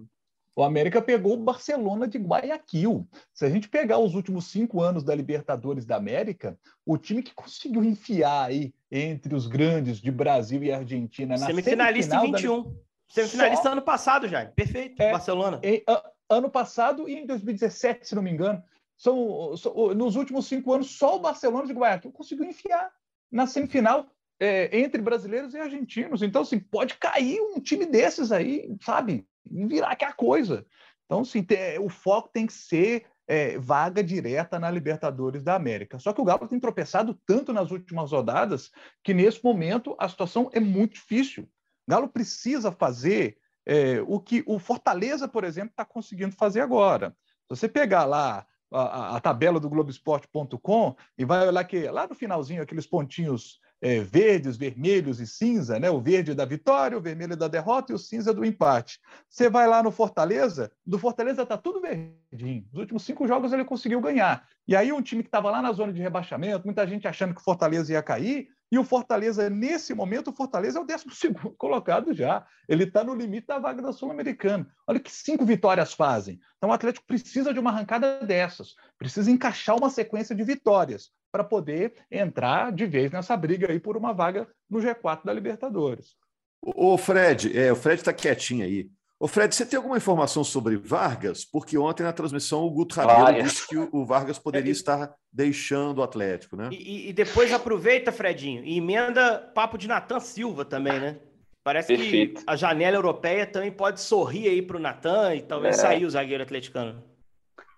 O 0.55 0.63
América 0.63 1.01
pegou 1.01 1.33
o 1.33 1.43
Barcelona 1.43 2.07
de 2.07 2.17
Guayaquil. 2.17 3.05
Se 3.33 3.45
a 3.45 3.49
gente 3.49 3.67
pegar 3.67 3.97
os 3.99 4.15
últimos 4.15 4.45
cinco 4.45 4.81
anos 4.81 5.03
da 5.03 5.13
Libertadores 5.13 5.85
da 5.85 5.97
América, 5.97 6.57
o 6.85 6.97
time 6.97 7.21
que 7.21 7.33
conseguiu 7.33 7.83
enfiar 7.83 8.45
aí 8.45 8.73
entre 8.89 9.35
os 9.35 9.47
grandes 9.47 9.99
de 9.99 10.09
Brasil 10.09 10.63
e 10.63 10.71
Argentina 10.71 11.37
na 11.37 11.45
semifinalista 11.45 12.15
em 12.15 12.31
21. 12.31 12.63
Da... 12.63 12.69
Semifinalista 13.09 13.63
Só... 13.63 13.71
ano 13.73 13.81
passado 13.81 14.27
já. 14.29 14.45
Perfeito. 14.45 15.01
É, 15.01 15.11
Barcelona. 15.11 15.59
Em, 15.61 15.83
a, 15.87 16.09
ano 16.29 16.49
passado 16.49 17.09
e 17.09 17.15
em 17.15 17.25
2017, 17.25 18.07
se 18.07 18.15
não 18.15 18.23
me 18.23 18.31
engano. 18.31 18.63
São, 18.97 19.57
são, 19.57 19.93
nos 19.93 20.15
últimos 20.15 20.47
cinco 20.47 20.71
anos, 20.71 20.91
só 20.91 21.17
o 21.17 21.19
Barcelona 21.19 21.67
de 21.67 21.73
Guayaquil 21.73 22.13
conseguiu 22.13 22.45
enfiar 22.45 22.89
na 23.29 23.45
semifinal 23.45 24.07
é, 24.39 24.77
entre 24.77 25.01
brasileiros 25.01 25.53
e 25.53 25.57
argentinos. 25.57 26.21
Então, 26.21 26.41
assim, 26.41 26.59
pode 26.59 26.95
cair 26.95 27.39
um 27.39 27.59
time 27.59 27.85
desses 27.85 28.31
aí, 28.31 28.75
sabe? 28.81 29.27
e 29.49 29.65
virar 29.65 29.91
aquela 29.91 30.13
coisa. 30.13 30.65
Então, 31.05 31.23
sim, 31.23 31.43
tem, 31.43 31.79
o 31.79 31.89
foco 31.89 32.29
tem 32.33 32.47
que 32.47 32.53
ser 32.53 33.05
é, 33.27 33.57
vaga 33.57 34.03
direta 34.03 34.59
na 34.59 34.69
Libertadores 34.69 35.43
da 35.43 35.55
América. 35.55 35.99
Só 35.99 36.13
que 36.13 36.21
o 36.21 36.25
Galo 36.25 36.47
tem 36.47 36.59
tropeçado 36.59 37.19
tanto 37.25 37.53
nas 37.53 37.71
últimas 37.71 38.11
rodadas 38.11 38.71
que, 39.03 39.13
nesse 39.13 39.43
momento, 39.43 39.95
a 39.99 40.09
situação 40.09 40.49
é 40.53 40.59
muito 40.59 40.93
difícil. 40.93 41.43
O 41.87 41.91
Galo 41.91 42.07
precisa 42.07 42.71
fazer 42.71 43.37
é, 43.65 44.01
o 44.07 44.19
que 44.19 44.43
o 44.45 44.59
Fortaleza, 44.59 45.27
por 45.27 45.43
exemplo, 45.43 45.71
está 45.71 45.85
conseguindo 45.85 46.35
fazer 46.35 46.61
agora. 46.61 47.15
Se 47.43 47.49
você 47.49 47.69
pegar 47.69 48.05
lá 48.05 48.45
a, 48.71 49.17
a, 49.17 49.19
tabela 49.19 49.59
do 49.59 49.69
Globoesporte.com 49.69 50.95
e 51.17 51.25
vai 51.25 51.47
olhar 51.47 51.63
que 51.63 51.87
lá 51.87 52.07
no 52.07 52.15
finalzinho, 52.15 52.63
aqueles 52.63 52.87
pontinhos 52.87 53.59
é, 53.85 53.99
verdes, 53.99 54.57
vermelhos 54.57 55.19
e 55.19 55.27
cinza, 55.27 55.79
né? 55.79 55.91
O 55.91 56.01
verde 56.01 56.33
da 56.33 56.43
vitória, 56.43 56.97
o 56.97 57.01
vermelho 57.01 57.37
da 57.37 57.47
derrota 57.47 57.91
e 57.91 57.95
o 57.95 57.99
cinza 57.99 58.33
do 58.33 58.43
empate. 58.43 58.99
Você 59.29 59.47
vai 59.47 59.67
lá 59.67 59.83
no 59.83 59.91
Fortaleza, 59.91 60.71
do 60.83 60.97
Fortaleza 60.97 61.43
está 61.43 61.55
tudo 61.55 61.79
verdinho. 61.79 62.65
Os 62.73 62.79
últimos 62.79 63.03
cinco 63.03 63.27
jogos 63.27 63.53
ele 63.53 63.63
conseguiu 63.63 64.01
ganhar. 64.01 64.43
E 64.67 64.75
aí 64.75 64.91
um 64.91 65.03
time 65.03 65.21
que 65.21 65.27
estava 65.27 65.51
lá 65.51 65.61
na 65.61 65.71
zona 65.71 65.93
de 65.93 66.01
rebaixamento, 66.01 66.65
muita 66.65 66.87
gente 66.87 67.07
achando 67.07 67.35
que 67.35 67.41
o 67.41 67.43
Fortaleza 67.43 67.93
ia 67.93 68.01
cair, 68.01 68.47
e 68.71 68.79
o 68.79 68.83
Fortaleza, 68.83 69.49
nesse 69.49 69.93
momento, 69.93 70.31
o 70.31 70.33
Fortaleza 70.33 70.79
é 70.79 70.81
o 70.81 70.85
12 70.85 71.05
colocado 71.57 72.13
já. 72.13 72.45
Ele 72.67 72.83
está 72.83 73.03
no 73.03 73.13
limite 73.13 73.47
da 73.47 73.59
vaga 73.59 73.81
da 73.81 73.93
Sul-Americana. 73.93 74.67
Olha 74.87 74.99
que 74.99 75.11
cinco 75.11 75.45
vitórias 75.45 75.93
fazem. 75.93 76.39
Então 76.57 76.69
o 76.69 76.73
Atlético 76.73 77.05
precisa 77.05 77.53
de 77.53 77.59
uma 77.59 77.69
arrancada 77.69 78.19
dessas, 78.25 78.75
precisa 78.97 79.29
encaixar 79.29 79.77
uma 79.77 79.89
sequência 79.89 80.35
de 80.35 80.43
vitórias 80.43 81.11
para 81.31 81.43
poder 81.43 81.93
entrar 82.09 82.71
de 82.71 82.85
vez 82.85 83.11
nessa 83.11 83.35
briga 83.37 83.71
aí 83.71 83.79
por 83.79 83.97
uma 83.97 84.13
vaga 84.13 84.47
no 84.69 84.79
G4 84.79 85.25
da 85.25 85.33
Libertadores. 85.33 86.15
O 86.61 86.97
Fred, 86.97 87.55
é, 87.57 87.71
o 87.71 87.75
Fred 87.75 88.01
está 88.01 88.11
quietinho 88.11 88.65
aí. 88.65 88.89
Ô 89.25 89.27
Fred, 89.27 89.55
você 89.55 89.65
tem 89.65 89.75
alguma 89.75 89.97
informação 89.97 90.43
sobre 90.43 90.77
Vargas? 90.77 91.43
Porque 91.43 91.75
ontem 91.79 92.03
na 92.03 92.13
transmissão 92.13 92.63
o 92.63 92.69
Guto 92.69 92.93
Rabelo 92.93 93.41
disse 93.41 93.67
que 93.67 93.75
o 93.75 94.05
Vargas 94.05 94.37
poderia 94.37 94.71
estar 94.71 95.15
deixando 95.33 95.97
o 95.97 96.03
Atlético, 96.03 96.55
né? 96.55 96.69
E, 96.71 97.09
e, 97.09 97.11
depois 97.11 97.51
aproveita, 97.51 98.11
Fredinho, 98.11 98.63
e 98.63 98.77
emenda 98.77 99.39
papo 99.55 99.79
de 99.79 99.87
Natan 99.87 100.19
Silva 100.19 100.63
também, 100.63 100.99
né? 100.99 101.17
Parece 101.63 101.87
Perfeito. 101.87 102.41
que 102.41 102.43
a 102.45 102.55
janela 102.55 102.97
europeia 102.97 103.47
também 103.47 103.71
pode 103.71 103.99
sorrir 103.99 104.47
aí 104.47 104.61
para 104.61 104.77
o 104.77 104.79
Natan 104.79 105.33
e 105.33 105.41
talvez 105.41 105.79
é. 105.79 105.81
sair 105.81 106.05
o 106.05 106.09
zagueiro 106.11 106.43
atleticano. 106.43 107.03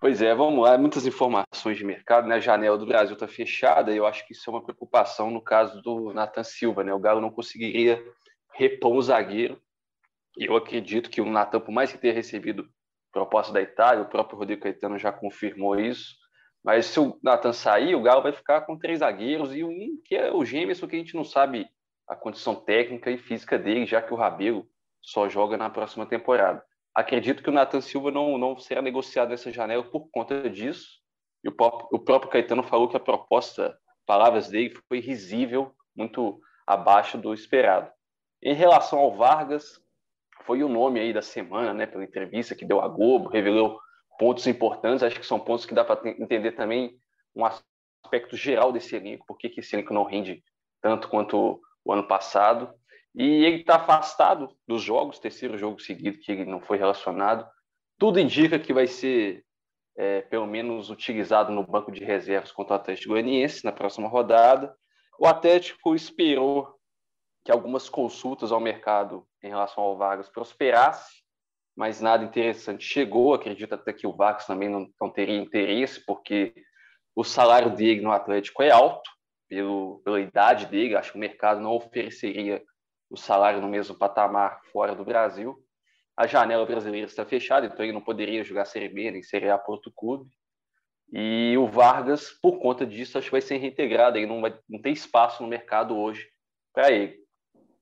Pois 0.02 0.20
é, 0.20 0.34
vamos 0.34 0.62
lá. 0.62 0.76
Muitas 0.76 1.06
informações 1.06 1.78
de 1.78 1.82
mercado, 1.82 2.28
né? 2.28 2.34
A 2.34 2.40
janela 2.40 2.76
do 2.76 2.84
Brasil 2.84 3.14
está 3.14 3.26
fechada 3.26 3.90
e 3.90 3.96
eu 3.96 4.06
acho 4.06 4.26
que 4.26 4.34
isso 4.34 4.50
é 4.50 4.52
uma 4.52 4.62
preocupação 4.62 5.30
no 5.30 5.40
caso 5.40 5.80
do 5.80 6.12
Nathan 6.12 6.44
Silva, 6.44 6.84
né? 6.84 6.92
O 6.92 7.00
Galo 7.00 7.22
não 7.22 7.30
conseguiria 7.30 8.04
repor 8.52 8.92
o 8.92 9.00
zagueiro. 9.00 9.58
Eu 10.38 10.56
acredito 10.56 11.10
que 11.10 11.20
o 11.20 11.28
Nathan, 11.28 11.60
por 11.60 11.72
mais 11.72 11.90
que 11.90 11.98
tenha 11.98 12.14
recebido 12.14 12.68
proposta 13.12 13.52
da 13.52 13.60
Itália, 13.60 14.02
o 14.02 14.08
próprio 14.08 14.38
Rodrigo 14.38 14.62
Caetano 14.62 14.98
já 14.98 15.10
confirmou 15.10 15.78
isso. 15.78 16.14
Mas 16.62 16.86
se 16.86 17.00
o 17.00 17.18
Nathan 17.22 17.52
sair, 17.52 17.94
o 17.94 18.02
Galo 18.02 18.22
vai 18.22 18.32
ficar 18.32 18.62
com 18.62 18.78
três 18.78 19.00
zagueiros 19.00 19.54
e 19.54 19.64
um 19.64 20.00
que 20.04 20.14
é 20.14 20.32
o 20.32 20.44
Gêmeos, 20.44 20.78
porque 20.78 20.96
a 20.96 20.98
gente 20.98 21.14
não 21.14 21.24
sabe 21.24 21.68
a 22.06 22.14
condição 22.14 22.54
técnica 22.54 23.10
e 23.10 23.18
física 23.18 23.58
dele, 23.58 23.86
já 23.86 24.00
que 24.00 24.12
o 24.12 24.16
Rabelo 24.16 24.66
só 25.02 25.28
joga 25.28 25.56
na 25.56 25.70
próxima 25.70 26.06
temporada. 26.06 26.62
Acredito 26.94 27.42
que 27.42 27.50
o 27.50 27.52
Nathan 27.52 27.80
Silva 27.80 28.10
não, 28.10 28.38
não 28.38 28.56
será 28.56 28.82
negociado 28.82 29.30
nessa 29.30 29.52
janela 29.52 29.84
por 29.84 30.08
conta 30.10 30.48
disso. 30.48 31.00
E 31.44 31.48
o 31.48 31.52
próprio, 31.52 31.88
o 31.92 31.98
próprio 31.98 32.30
Caetano 32.30 32.62
falou 32.62 32.88
que 32.88 32.96
a 32.96 33.00
proposta, 33.00 33.78
palavras 34.06 34.48
dele, 34.48 34.74
foi 34.88 35.00
risível, 35.00 35.72
muito 35.94 36.40
abaixo 36.66 37.16
do 37.16 37.32
esperado. 37.32 37.90
Em 38.42 38.54
relação 38.54 38.98
ao 38.98 39.16
Vargas, 39.16 39.80
foi 40.48 40.64
o 40.64 40.68
nome 40.68 40.98
aí 40.98 41.12
da 41.12 41.20
semana, 41.20 41.74
né, 41.74 41.84
pela 41.84 42.02
entrevista 42.02 42.54
que 42.54 42.64
deu 42.64 42.80
a 42.80 42.88
Globo, 42.88 43.28
revelou 43.28 43.78
pontos 44.18 44.46
importantes, 44.46 45.02
acho 45.02 45.20
que 45.20 45.26
são 45.26 45.38
pontos 45.38 45.66
que 45.66 45.74
dá 45.74 45.84
para 45.84 46.08
entender 46.08 46.52
também 46.52 46.98
um 47.36 47.44
aspecto 47.44 48.34
geral 48.34 48.72
desse 48.72 48.96
elenco, 48.96 49.26
por 49.26 49.36
que 49.36 49.52
esse 49.58 49.76
elenco 49.76 49.92
não 49.92 50.04
rende 50.04 50.42
tanto 50.80 51.06
quanto 51.10 51.60
o 51.84 51.92
ano 51.92 52.08
passado. 52.08 52.72
E 53.14 53.44
ele 53.44 53.56
está 53.56 53.76
afastado 53.76 54.48
dos 54.66 54.80
jogos, 54.80 55.18
terceiro 55.18 55.58
jogo 55.58 55.78
seguido 55.80 56.18
que 56.18 56.32
ele 56.32 56.46
não 56.46 56.62
foi 56.62 56.78
relacionado. 56.78 57.46
Tudo 57.98 58.18
indica 58.18 58.58
que 58.58 58.72
vai 58.72 58.86
ser, 58.86 59.44
é, 59.98 60.22
pelo 60.22 60.46
menos, 60.46 60.88
utilizado 60.88 61.52
no 61.52 61.66
banco 61.66 61.92
de 61.92 62.02
reservas 62.02 62.52
contra 62.52 62.72
o 62.72 62.76
Atlético 62.76 63.10
Goianiense 63.10 63.66
na 63.66 63.72
próxima 63.72 64.08
rodada. 64.08 64.74
O 65.20 65.26
Atlético 65.26 65.94
esperou 65.94 66.77
que 67.48 67.52
algumas 67.52 67.88
consultas 67.88 68.52
ao 68.52 68.60
mercado 68.60 69.26
em 69.42 69.48
relação 69.48 69.82
ao 69.82 69.96
Vargas 69.96 70.28
prosperasse, 70.28 71.22
mas 71.74 71.98
nada 71.98 72.22
interessante 72.22 72.84
chegou. 72.84 73.32
Acredito 73.32 73.74
até 73.74 73.90
que 73.90 74.06
o 74.06 74.12
Vargas 74.12 74.44
também 74.44 74.68
não, 74.68 74.86
não 75.00 75.08
teria 75.08 75.38
interesse, 75.38 76.04
porque 76.04 76.52
o 77.16 77.24
salário 77.24 77.74
dele 77.74 78.02
no 78.02 78.12
Atlético 78.12 78.62
é 78.62 78.70
alto, 78.70 79.10
pelo, 79.48 80.02
pela 80.04 80.20
idade 80.20 80.66
dele. 80.66 80.94
Acho 80.94 81.12
que 81.12 81.16
o 81.16 81.20
mercado 81.20 81.58
não 81.58 81.72
ofereceria 81.72 82.62
o 83.08 83.16
salário 83.16 83.62
no 83.62 83.68
mesmo 83.68 83.96
patamar 83.96 84.60
fora 84.70 84.94
do 84.94 85.02
Brasil. 85.02 85.58
A 86.14 86.26
janela 86.26 86.66
brasileira 86.66 87.06
está 87.06 87.24
fechada, 87.24 87.64
então 87.64 87.82
ele 87.82 87.94
não 87.94 88.02
poderia 88.02 88.44
jogar 88.44 88.66
Série 88.66 88.90
B 88.90 89.10
nem 89.10 89.22
Série 89.22 89.48
A 89.48 89.58
clube. 89.96 90.30
E 91.10 91.56
o 91.56 91.66
Vargas, 91.66 92.30
por 92.42 92.58
conta 92.58 92.84
disso, 92.84 93.16
acho 93.16 93.28
que 93.28 93.32
vai 93.32 93.40
ser 93.40 93.56
reintegrado. 93.56 94.18
Ele 94.18 94.26
não, 94.26 94.42
vai, 94.42 94.54
não 94.68 94.82
tem 94.82 94.92
espaço 94.92 95.42
no 95.42 95.48
mercado 95.48 95.96
hoje 95.96 96.28
para 96.74 96.92
ele. 96.92 97.26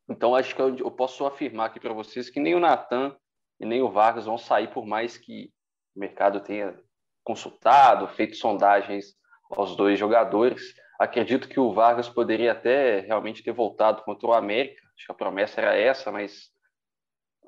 Então, 0.08 0.34
acho 0.34 0.54
que 0.54 0.62
eu, 0.62 0.76
eu 0.76 0.90
posso 0.90 1.26
afirmar 1.26 1.66
aqui 1.66 1.80
para 1.80 1.92
vocês 1.92 2.30
que 2.30 2.40
nem 2.40 2.54
o 2.54 2.60
Natan 2.60 3.16
e 3.58 3.66
nem 3.66 3.82
o 3.82 3.90
Vargas 3.90 4.26
vão 4.26 4.38
sair, 4.38 4.68
por 4.68 4.86
mais 4.86 5.18
que 5.18 5.50
o 5.94 6.00
mercado 6.00 6.40
tenha 6.40 6.78
consultado, 7.24 8.06
feito 8.08 8.36
sondagens 8.36 9.16
aos 9.50 9.76
dois 9.76 9.98
jogadores. 9.98 10.74
Acredito 10.98 11.48
que 11.48 11.58
o 11.58 11.72
Vargas 11.72 12.08
poderia 12.08 12.52
até 12.52 13.00
realmente 13.00 13.42
ter 13.42 13.52
voltado 13.52 14.02
contra 14.02 14.28
o 14.28 14.32
América. 14.32 14.80
Acho 14.96 15.06
que 15.06 15.12
a 15.12 15.14
promessa 15.14 15.60
era 15.60 15.76
essa, 15.76 16.12
mas 16.12 16.50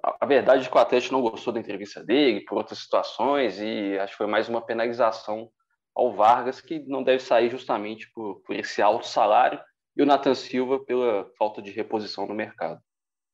a 0.03 0.27
verdade 0.27 0.67
é 0.67 0.71
que 0.71 0.77
o 0.77 0.81
Atlético 0.81 1.15
não 1.15 1.23
gostou 1.23 1.53
da 1.53 1.61
entrevista 1.61 2.05
dele 2.05 2.45
por 2.45 2.59
outras 2.59 2.79
situações 2.79 3.61
e 3.61 3.99
acho 3.99 4.13
que 4.13 4.19
foi 4.19 4.27
mais 4.27 4.49
uma 4.49 4.61
penalização 4.61 5.51
ao 5.95 6.13
Vargas, 6.13 6.61
que 6.61 6.79
não 6.81 7.03
deve 7.03 7.21
sair 7.21 7.51
justamente 7.51 8.11
por, 8.13 8.41
por 8.43 8.55
esse 8.55 8.81
alto 8.81 9.07
salário, 9.07 9.61
e 9.99 10.03
o 10.03 10.07
Nathan 10.07 10.35
Silva 10.35 10.79
pela 10.79 11.29
falta 11.37 11.61
de 11.61 11.73
reposição 11.73 12.25
no 12.25 12.33
mercado. 12.33 12.81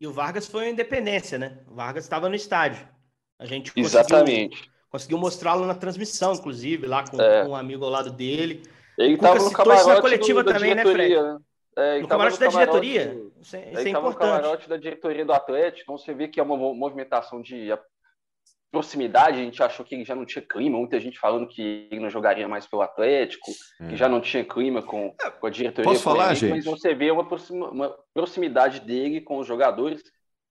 E 0.01 0.07
o 0.07 0.13
Vargas 0.13 0.47
foi 0.47 0.65
uma 0.65 0.71
independência, 0.71 1.39
né? 1.39 1.63
O 1.71 1.75
Vargas 1.75 2.05
estava 2.05 2.29
no 2.29 2.35
estádio. 2.35 2.89
A 3.39 3.45
gente 3.45 3.71
Exatamente. 3.77 4.57
conseguiu, 4.57 4.73
conseguiu 4.91 5.19
mostrá-lo 5.19 5.67
na 5.67 5.75
transmissão, 5.75 6.33
inclusive, 6.33 6.87
lá 6.87 7.07
com, 7.07 7.21
é. 7.21 7.45
com, 7.45 7.51
um 7.51 7.55
amigo 7.55 7.85
ao 7.85 7.91
lado 7.91 8.11
dele. 8.11 8.63
Ele 8.97 9.15
estava 9.15 9.39
no 9.39 9.53
camarote 9.53 9.89
na 9.89 10.01
coletiva 10.01 10.43
do, 10.43 10.53
também, 10.53 10.75
né, 10.75 10.83
Fred? 10.83 11.15
Né? 11.15 11.39
É, 11.77 12.01
no 12.01 12.09
camarote 12.09 12.41
da 12.41 12.47
diretoria? 12.47 13.23
Isso 13.41 13.57
é, 13.57 13.73
isso 13.73 13.79
é 13.79 13.91
importante. 13.91 14.05
no 14.05 14.15
camarote 14.15 14.69
da 14.69 14.77
diretoria 14.77 15.25
do 15.25 15.33
Atlético, 15.33 15.83
então 15.83 15.99
você 15.99 16.15
vê 16.15 16.29
que 16.29 16.41
é 16.41 16.43
uma 16.43 16.57
movimentação 16.57 17.43
de 17.43 17.71
proximidade, 18.75 19.39
a 19.39 19.45
gente 19.45 19.63
achou 19.63 19.87
que 19.87 19.95
ele 19.95 20.05
já 20.05 20.17
não 20.17 20.27
tinha 20.27 20.43
clima, 20.43 20.77
muita 20.77 20.99
gente 20.99 21.17
falando 21.17 21.47
que 21.47 21.87
ele 21.89 22.01
não 22.01 22.11
jogaria 22.11 22.49
mais 22.49 22.67
pelo 22.67 22.83
Atlético, 22.83 23.53
é. 23.81 23.87
que 23.87 23.97
já 23.97 24.09
não 24.09 24.21
tinha 24.21 24.45
clima 24.45 24.83
com, 24.83 25.15
é, 25.23 25.31
com 25.31 25.47
a 25.47 25.51
diretoria. 25.51 25.89
Posso 25.89 26.03
falar, 26.03 26.35
gente? 26.35 26.51
Mas 26.51 26.65
você 26.65 26.93
vê 26.93 27.13
uma, 27.13 27.23
uma 27.71 27.97
proximidade 28.13 28.81
dele 28.81 29.21
com 29.21 29.39
os 29.39 29.47
jogadores, 29.47 30.03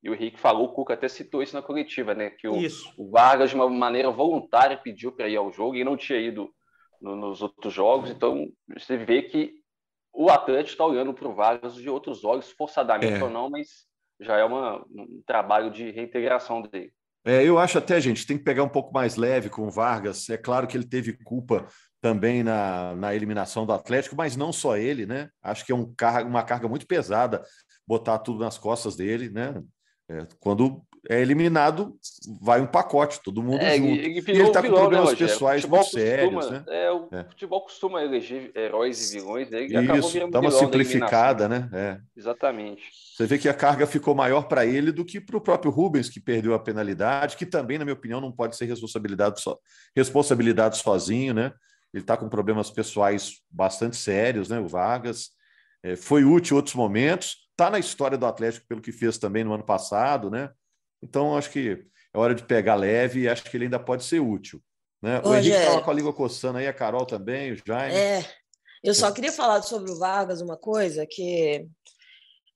e 0.02 0.08
o 0.08 0.14
Henrique 0.14 0.40
falou, 0.40 0.64
o 0.64 0.72
Cuca 0.72 0.94
até 0.94 1.06
citou 1.06 1.42
isso 1.42 1.54
na 1.54 1.60
coletiva, 1.60 2.14
né? 2.14 2.30
Que 2.30 2.48
o, 2.48 2.54
o 2.96 3.10
Vargas, 3.10 3.50
de 3.50 3.56
uma 3.56 3.68
maneira 3.68 4.10
voluntária, 4.10 4.76
pediu 4.76 5.12
para 5.12 5.28
ir 5.28 5.36
ao 5.36 5.52
jogo 5.52 5.76
e 5.76 5.84
não 5.84 5.96
tinha 5.96 6.18
ido 6.18 6.50
no, 7.00 7.14
nos 7.14 7.42
outros 7.42 7.72
jogos, 7.72 8.10
então 8.10 8.48
você 8.74 8.96
vê 8.96 9.22
que 9.22 9.52
o 10.12 10.30
Atlético 10.30 10.70
está 10.70 10.86
olhando 10.86 11.12
para 11.12 11.28
o 11.28 11.34
Vargas 11.34 11.74
de 11.74 11.90
outros 11.90 12.24
olhos, 12.24 12.50
forçadamente 12.52 13.20
é. 13.20 13.22
ou 13.22 13.28
não, 13.28 13.50
mas 13.50 13.86
já 14.20 14.38
é 14.38 14.44
uma, 14.44 14.78
um 14.90 15.22
trabalho 15.26 15.70
de 15.70 15.90
reintegração 15.90 16.62
dele. 16.62 16.92
É, 17.24 17.42
eu 17.42 17.58
acho 17.58 17.78
até, 17.78 17.98
gente, 18.00 18.26
tem 18.26 18.36
que 18.36 18.44
pegar 18.44 18.62
um 18.62 18.68
pouco 18.68 18.92
mais 18.92 19.16
leve 19.16 19.48
com 19.48 19.66
o 19.66 19.70
Vargas. 19.70 20.28
É 20.28 20.36
claro 20.36 20.66
que 20.66 20.76
ele 20.76 20.86
teve 20.86 21.14
culpa 21.24 21.66
também 22.00 22.42
na, 22.42 22.94
na 22.94 23.14
eliminação 23.14 23.64
do 23.64 23.72
Atlético, 23.72 24.14
mas 24.14 24.36
não 24.36 24.52
só 24.52 24.76
ele, 24.76 25.06
né? 25.06 25.30
Acho 25.42 25.64
que 25.64 25.72
é 25.72 25.74
um 25.74 25.90
carga, 25.94 26.28
uma 26.28 26.42
carga 26.42 26.68
muito 26.68 26.86
pesada 26.86 27.42
botar 27.86 28.18
tudo 28.18 28.40
nas 28.40 28.58
costas 28.58 28.94
dele, 28.94 29.30
né? 29.30 29.54
É, 30.08 30.26
quando 30.38 30.82
é 31.08 31.20
eliminado, 31.20 31.96
vai 32.40 32.60
um 32.60 32.66
pacote, 32.66 33.20
todo 33.22 33.42
mundo 33.42 33.60
é, 33.60 33.76
junto. 33.76 33.88
E, 33.88 34.18
e, 34.18 34.24
e 34.26 34.30
ele 34.30 34.42
está 34.44 34.62
com 34.62 34.68
problemas 34.68 35.10
né, 35.10 35.16
pessoais 35.16 35.64
muito 35.64 35.86
sérios, 35.86 36.50
né? 36.50 36.64
É, 36.66 36.90
o 36.90 37.08
é. 37.12 37.24
futebol 37.24 37.60
costuma 37.62 38.02
eleger 38.02 38.50
heróis 38.54 39.12
e 39.12 39.18
vilões, 39.18 39.50
né? 39.50 39.64
Isso, 39.64 40.30
dá 40.30 40.40
uma 40.40 40.50
simplificada, 40.50 41.48
né? 41.48 41.68
É. 41.72 41.98
Exatamente. 42.16 42.82
Você 43.14 43.26
vê 43.26 43.38
que 43.38 43.48
a 43.48 43.54
carga 43.54 43.86
ficou 43.86 44.14
maior 44.14 44.42
para 44.48 44.64
ele 44.64 44.90
do 44.92 45.04
que 45.04 45.20
para 45.20 45.36
o 45.36 45.40
próprio 45.40 45.70
Rubens, 45.70 46.08
que 46.08 46.20
perdeu 46.20 46.54
a 46.54 46.58
penalidade, 46.58 47.36
que 47.36 47.46
também, 47.46 47.78
na 47.78 47.84
minha 47.84 47.94
opinião, 47.94 48.20
não 48.20 48.32
pode 48.32 48.56
ser 48.56 48.64
responsabilidade, 48.64 49.40
so... 49.40 49.58
responsabilidade 49.94 50.78
sozinho, 50.78 51.34
né? 51.34 51.52
Ele 51.92 52.02
está 52.02 52.16
com 52.16 52.28
problemas 52.28 52.70
pessoais 52.70 53.42
bastante 53.50 53.96
sérios, 53.96 54.48
né? 54.48 54.58
O 54.58 54.66
Vargas. 54.66 55.30
É, 55.82 55.96
foi 55.96 56.24
útil 56.24 56.54
em 56.54 56.56
outros 56.56 56.74
momentos, 56.74 57.43
está 57.54 57.70
na 57.70 57.78
história 57.78 58.18
do 58.18 58.26
Atlético 58.26 58.66
pelo 58.66 58.82
que 58.82 58.92
fez 58.92 59.16
também 59.16 59.44
no 59.44 59.54
ano 59.54 59.64
passado, 59.64 60.28
né? 60.28 60.50
Então, 61.02 61.36
acho 61.36 61.50
que 61.50 61.86
é 62.12 62.18
hora 62.18 62.34
de 62.34 62.44
pegar 62.44 62.74
leve 62.74 63.20
e 63.20 63.28
acho 63.28 63.44
que 63.44 63.56
ele 63.56 63.64
ainda 63.64 63.78
pode 63.78 64.04
ser 64.04 64.20
útil. 64.20 64.60
Né? 65.00 65.20
O 65.24 65.34
Henrique 65.34 65.54
estava 65.54 65.82
com 65.82 65.90
a 65.90 65.94
língua 65.94 66.12
coçando 66.12 66.58
aí, 66.58 66.66
a 66.66 66.72
Carol 66.72 67.06
também, 67.06 67.52
o 67.52 67.62
Jaime. 67.64 67.94
É, 67.94 68.24
eu 68.82 68.94
só 68.94 69.12
queria 69.12 69.32
falar 69.32 69.62
sobre 69.62 69.90
o 69.90 69.98
Vargas 69.98 70.40
uma 70.40 70.56
coisa, 70.56 71.06
que 71.06 71.66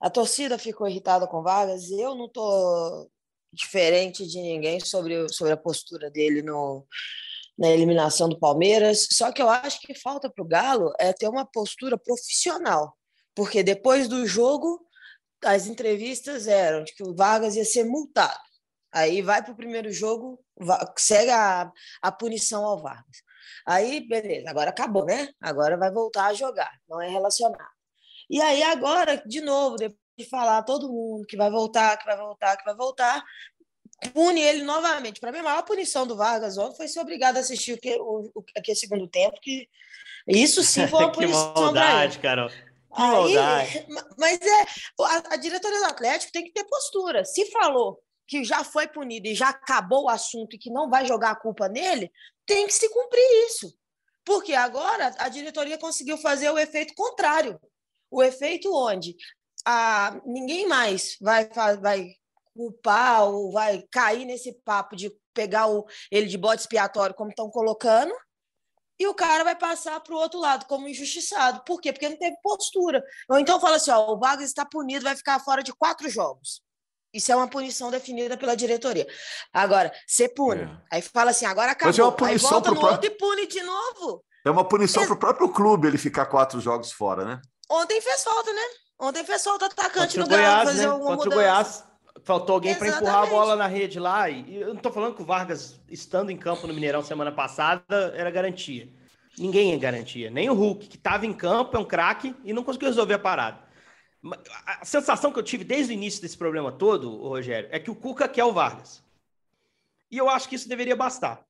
a 0.01 0.09
torcida 0.09 0.59
ficou 0.59 0.89
irritada 0.89 1.27
com 1.27 1.39
o 1.39 1.43
Vargas 1.43 1.91
e 1.91 2.01
eu 2.01 2.15
não 2.15 2.27
estou 2.27 3.11
diferente 3.53 4.27
de 4.27 4.41
ninguém 4.41 4.81
sobre, 4.81 5.29
sobre 5.29 5.53
a 5.53 5.57
postura 5.57 6.11
dele 6.11 6.43
no, 6.43 6.87
na 7.59 7.69
eliminação 7.69 8.29
do 8.29 8.39
Palmeiras. 8.39 9.07
Só 9.13 9.31
que 9.31 9.43
eu 9.43 9.49
acho 9.49 9.81
que 9.81 9.95
falta 9.95 10.31
para 10.31 10.43
o 10.43 10.49
Galo 10.49 10.93
é 10.99 11.13
ter 11.13 11.29
uma 11.29 11.45
postura 11.45 11.99
profissional, 11.99 12.97
porque 13.35 13.63
depois 13.63 14.09
do 14.09 14.27
jogo 14.27 14.88
as 15.45 15.67
entrevistas 15.67 16.47
eram 16.47 16.85
de 16.85 16.95
que 16.95 17.03
o 17.03 17.15
Vargas 17.15 17.57
ia 17.57 17.65
ser 17.65 17.85
multado. 17.85 18.39
Aí 18.93 19.23
vai 19.23 19.43
para 19.43 19.53
o 19.53 19.57
primeiro 19.57 19.93
jogo, 19.93 20.43
segue 20.97 21.31
a, 21.31 21.71
a 22.03 22.13
punição 22.13 22.65
ao 22.65 22.81
Vargas. 22.81 23.23
Aí, 23.67 24.07
beleza, 24.09 24.49
agora 24.49 24.71
acabou, 24.71 25.05
né? 25.05 25.29
Agora 25.41 25.77
vai 25.77 25.91
voltar 25.91 26.27
a 26.27 26.35
jogar, 26.35 26.73
não 26.89 27.01
é 27.01 27.09
relacionado. 27.09 27.69
E 28.31 28.41
aí, 28.41 28.63
agora, 28.63 29.23
de 29.27 29.41
novo, 29.41 29.77
depois 29.77 29.99
de 30.19 30.25
falar 30.29 30.63
todo 30.63 30.89
mundo 30.89 31.27
que 31.27 31.37
vai 31.37 31.51
voltar, 31.51 31.97
que 31.99 32.05
vai 32.05 32.17
voltar, 32.17 32.57
que 32.57 32.65
vai 32.65 32.75
voltar, 32.75 33.25
pune 34.13 34.41
ele 34.41 34.63
novamente. 34.63 35.21
Para 35.21 35.33
mim, 35.33 35.39
a 35.39 35.43
maior 35.43 35.63
punição 35.63 36.07
do 36.07 36.17
Vargas 36.17 36.57
ontem 36.57 36.77
foi 36.77 36.89
ser 36.89 37.01
obrigado 37.01 37.37
a 37.37 37.41
assistir 37.41 37.75
o, 37.75 37.79
que, 37.79 37.95
o, 38.01 38.31
o 38.35 38.45
aquele 38.57 38.77
segundo 38.77 39.07
tempo, 39.07 39.39
que 39.41 39.69
isso 40.27 40.63
sim 40.63 40.87
foi 40.87 41.05
uma 41.05 41.13
punição. 41.13 41.55
que 41.55 41.61
maldade, 41.61 42.19
Carol. 42.19 42.51
Que 42.95 43.03
Aí, 43.03 43.87
mas 44.19 44.41
é 44.41 44.63
a, 45.01 45.35
a 45.35 45.37
diretoria 45.37 45.79
do 45.81 45.87
Atlético 45.87 46.33
tem 46.33 46.45
que 46.45 46.53
ter 46.53 46.65
postura. 46.65 47.25
Se 47.25 47.51
falou 47.51 48.01
que 48.27 48.45
já 48.45 48.63
foi 48.63 48.87
punido 48.87 49.27
e 49.27 49.35
já 49.35 49.49
acabou 49.49 50.05
o 50.05 50.09
assunto 50.09 50.55
e 50.55 50.59
que 50.59 50.71
não 50.71 50.91
vai 50.91 51.07
jogar 51.07 51.31
a 51.31 51.37
culpa 51.37 51.69
nele, 51.69 52.11
tem 52.47 52.67
que 52.67 52.75
se 52.75 52.89
cumprir 52.91 53.47
isso. 53.47 53.75
Porque 54.25 54.53
agora 54.53 55.15
a 55.19 55.29
diretoria 55.29 55.79
conseguiu 55.79 56.19
fazer 56.19 56.51
o 56.51 56.59
efeito 56.59 56.95
contrário. 56.95 57.59
O 58.11 58.23
efeito 58.23 58.71
onde 58.75 59.17
a, 59.65 60.21
ninguém 60.25 60.67
mais 60.67 61.17
vai, 61.21 61.49
vai 61.79 62.11
culpar 62.55 63.25
ou 63.25 63.53
vai 63.53 63.85
cair 63.91 64.25
nesse 64.25 64.53
papo 64.65 64.97
de 64.97 65.11
pegar 65.33 65.69
o, 65.69 65.87
ele 66.11 66.27
de 66.27 66.37
bode 66.37 66.63
expiatório, 66.63 67.15
como 67.15 67.31
estão 67.31 67.49
colocando, 67.49 68.13
e 68.99 69.07
o 69.07 69.15
cara 69.15 69.45
vai 69.45 69.55
passar 69.55 70.01
para 70.01 70.15
o 70.15 70.19
outro 70.19 70.41
lado 70.41 70.67
como 70.67 70.89
injustiçado. 70.89 71.63
Por 71.65 71.81
quê? 71.81 71.93
Porque 71.93 72.09
não 72.09 72.17
teve 72.17 72.37
postura. 72.43 73.03
Ou 73.29 73.39
então 73.39 73.61
fala 73.61 73.77
assim: 73.77 73.91
ó, 73.91 74.13
o 74.13 74.19
Vargas 74.19 74.47
está 74.47 74.65
punido, 74.65 75.05
vai 75.05 75.15
ficar 75.17 75.39
fora 75.39 75.63
de 75.63 75.73
quatro 75.73 76.09
jogos. 76.09 76.63
Isso 77.13 77.33
é 77.33 77.37
uma 77.37 77.49
punição 77.49 77.91
definida 77.91 78.37
pela 78.37 78.55
diretoria. 78.55 79.07
Agora, 79.53 79.93
você 80.07 80.29
pune. 80.29 80.63
É. 80.63 80.97
Aí 80.97 81.03
fala 81.03 81.31
assim, 81.31 81.47
agora 81.47 81.73
acabou. 81.73 81.89
Mas 81.89 81.99
é 81.99 82.03
uma 82.03 82.13
punição 82.13 82.49
aí 82.49 82.53
volta 82.53 82.71
no 82.71 82.87
outro 82.87 83.07
e 83.07 83.11
pune 83.11 83.47
de 83.47 83.63
novo. 83.63 84.25
É 84.45 84.51
uma 84.51 84.67
punição 84.67 85.05
para 85.05 85.15
o 85.15 85.19
próprio 85.19 85.49
clube 85.49 85.89
ele 85.89 85.99
ficar 85.99 86.27
quatro 86.27 86.61
jogos 86.61 86.93
fora, 86.93 87.25
né? 87.25 87.41
Ontem 87.71 88.01
fez 88.01 88.23
falta, 88.23 88.53
né? 88.53 88.63
Ontem 89.01 89.25
fez 89.25 89.43
falta 89.43 89.67
atacante 89.67 90.19
Contra 90.19 90.21
no 90.21 90.29
Goiás, 90.29 90.65
fazer 90.65 90.83
né? 90.83 90.89
alguma 90.89 91.17
Contra 91.17 91.31
mudança. 91.31 91.31
o 91.31 91.43
Goiás, 91.43 91.85
faltou 92.25 92.55
alguém 92.55 92.75
para 92.75 92.89
empurrar 92.89 93.23
a 93.23 93.27
bola 93.27 93.57
na 93.57 93.67
rede 93.67 93.99
lá. 93.99 94.29
E 94.29 94.57
eu 94.57 94.69
não 94.69 94.77
estou 94.77 94.93
falando 94.93 95.15
que 95.15 95.23
o 95.23 95.25
Vargas, 95.25 95.81
estando 95.89 96.31
em 96.31 96.37
campo 96.37 96.67
no 96.67 96.75
Mineirão 96.75 97.03
semana 97.03 97.33
passada, 97.33 98.13
era 98.17 98.31
garantia. 98.31 98.89
Ninguém 99.39 99.73
é 99.73 99.79
garantia. 99.79 100.31
Nem 100.31 100.51
o 100.51 100.55
Hulk, 100.55 100.89
que 100.89 100.97
estava 100.97 101.27
em 101.27 101.33
campo, 101.33 101.77
é 101.77 101.81
um 101.81 101.85
craque 101.85 102.35
e 102.45 102.53
não 102.53 102.65
conseguiu 102.65 102.89
resolver 102.89 103.15
a 103.15 103.19
parada. 103.19 103.69
A 104.67 104.85
sensação 104.85 105.33
que 105.33 105.39
eu 105.39 105.45
tive 105.45 105.63
desde 105.63 105.93
o 105.93 105.95
início 105.95 106.21
desse 106.21 106.37
problema 106.37 106.73
todo, 106.73 107.17
Rogério, 107.29 107.69
é 107.71 107.79
que 107.79 107.91
o 107.91 107.95
Cuca 107.95 108.29
quer 108.29 108.45
o 108.45 108.53
Vargas. 108.53 109.03
E 110.11 110.19
eu 110.19 110.29
acho 110.29 110.49
que 110.49 110.57
isso 110.57 110.69
deveria 110.69 110.97
bastar. 110.97 111.47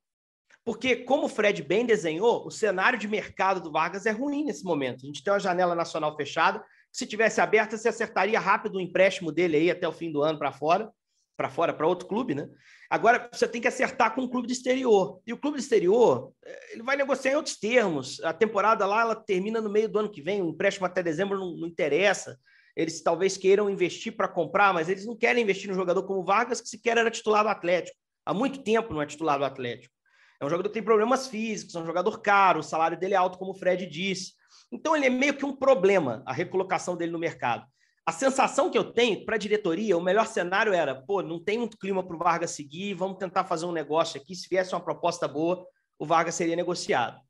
Porque, 0.64 0.96
como 0.96 1.24
o 1.24 1.28
Fred 1.30 1.62
bem 1.62 1.86
desenhou, 1.86 2.46
o 2.46 2.50
cenário 2.50 2.98
de 2.98 3.08
mercado 3.08 3.58
do 3.58 3.72
Vargas 3.72 4.04
é 4.04 4.10
ruim 4.10 4.44
nesse 4.44 4.64
momento. 4.64 5.02
A 5.02 5.06
gente 5.06 5.24
tem 5.24 5.32
uma 5.32 5.40
janela 5.40 5.74
nacional 5.74 6.14
fechada. 6.14 6.62
Se 6.98 7.06
tivesse 7.06 7.40
aberta, 7.40 7.76
você 7.76 7.88
acertaria 7.88 8.40
rápido 8.40 8.74
o 8.74 8.80
empréstimo 8.80 9.30
dele 9.30 9.56
aí 9.56 9.70
até 9.70 9.86
o 9.86 9.92
fim 9.92 10.10
do 10.10 10.20
ano 10.20 10.36
para 10.36 10.50
fora, 10.50 10.90
para 11.36 11.48
fora, 11.48 11.72
para 11.72 11.86
outro 11.86 12.08
clube, 12.08 12.34
né? 12.34 12.48
Agora, 12.90 13.30
você 13.32 13.46
tem 13.46 13.60
que 13.60 13.68
acertar 13.68 14.16
com 14.16 14.22
o 14.22 14.28
clube 14.28 14.48
de 14.48 14.54
exterior. 14.54 15.22
E 15.24 15.32
o 15.32 15.38
clube 15.38 15.60
exterior, 15.60 16.32
eh, 16.44 16.72
ele 16.72 16.82
vai 16.82 16.96
negociar 16.96 17.30
em 17.30 17.36
outros 17.36 17.56
termos. 17.56 18.20
A 18.24 18.32
temporada 18.32 18.84
lá, 18.84 19.02
ela 19.02 19.14
termina 19.14 19.60
no 19.60 19.70
meio 19.70 19.88
do 19.88 19.96
ano 19.96 20.10
que 20.10 20.20
vem. 20.20 20.42
O 20.42 20.48
empréstimo 20.48 20.86
até 20.86 21.00
dezembro 21.00 21.38
não, 21.38 21.56
não 21.58 21.68
interessa. 21.68 22.36
Eles 22.74 23.00
talvez 23.00 23.36
queiram 23.36 23.70
investir 23.70 24.16
para 24.16 24.26
comprar, 24.26 24.74
mas 24.74 24.88
eles 24.88 25.06
não 25.06 25.16
querem 25.16 25.44
investir 25.44 25.70
no 25.70 25.76
jogador 25.76 26.02
como 26.02 26.24
Vargas, 26.24 26.60
que 26.60 26.68
sequer 26.68 26.98
era 26.98 27.12
titular 27.12 27.44
do 27.44 27.50
Atlético. 27.50 27.96
Há 28.26 28.34
muito 28.34 28.60
tempo 28.64 28.92
não 28.92 29.00
é 29.00 29.06
titular 29.06 29.38
do 29.38 29.44
Atlético. 29.44 29.94
É 30.40 30.44
um 30.44 30.50
jogador 30.50 30.68
que 30.68 30.74
tem 30.74 30.82
problemas 30.82 31.28
físicos, 31.28 31.76
é 31.76 31.78
um 31.78 31.86
jogador 31.86 32.20
caro, 32.20 32.58
o 32.58 32.64
salário 32.64 32.98
dele 32.98 33.14
é 33.14 33.16
alto, 33.16 33.38
como 33.38 33.52
o 33.52 33.54
Fred 33.56 33.86
disse. 33.86 34.32
Então 34.70 34.96
ele 34.96 35.06
é 35.06 35.10
meio 35.10 35.34
que 35.34 35.44
um 35.44 35.56
problema, 35.56 36.22
a 36.26 36.32
recolocação 36.32 36.96
dele 36.96 37.12
no 37.12 37.18
mercado. 37.18 37.66
A 38.04 38.12
sensação 38.12 38.70
que 38.70 38.78
eu 38.78 38.84
tenho 38.84 39.24
para 39.24 39.34
a 39.34 39.38
diretoria, 39.38 39.96
o 39.96 40.00
melhor 40.00 40.26
cenário 40.26 40.72
era, 40.72 40.94
pô, 40.94 41.22
não 41.22 41.42
tem 41.42 41.58
um 41.58 41.68
clima 41.68 42.02
para 42.02 42.16
o 42.16 42.18
Vargas 42.18 42.52
seguir, 42.52 42.94
vamos 42.94 43.18
tentar 43.18 43.44
fazer 43.44 43.66
um 43.66 43.72
negócio 43.72 44.20
aqui. 44.20 44.34
Se 44.34 44.48
viesse 44.48 44.74
uma 44.74 44.80
proposta 44.80 45.28
boa, 45.28 45.66
o 45.98 46.06
Vargas 46.06 46.34
seria 46.34 46.56
negociado. 46.56 47.20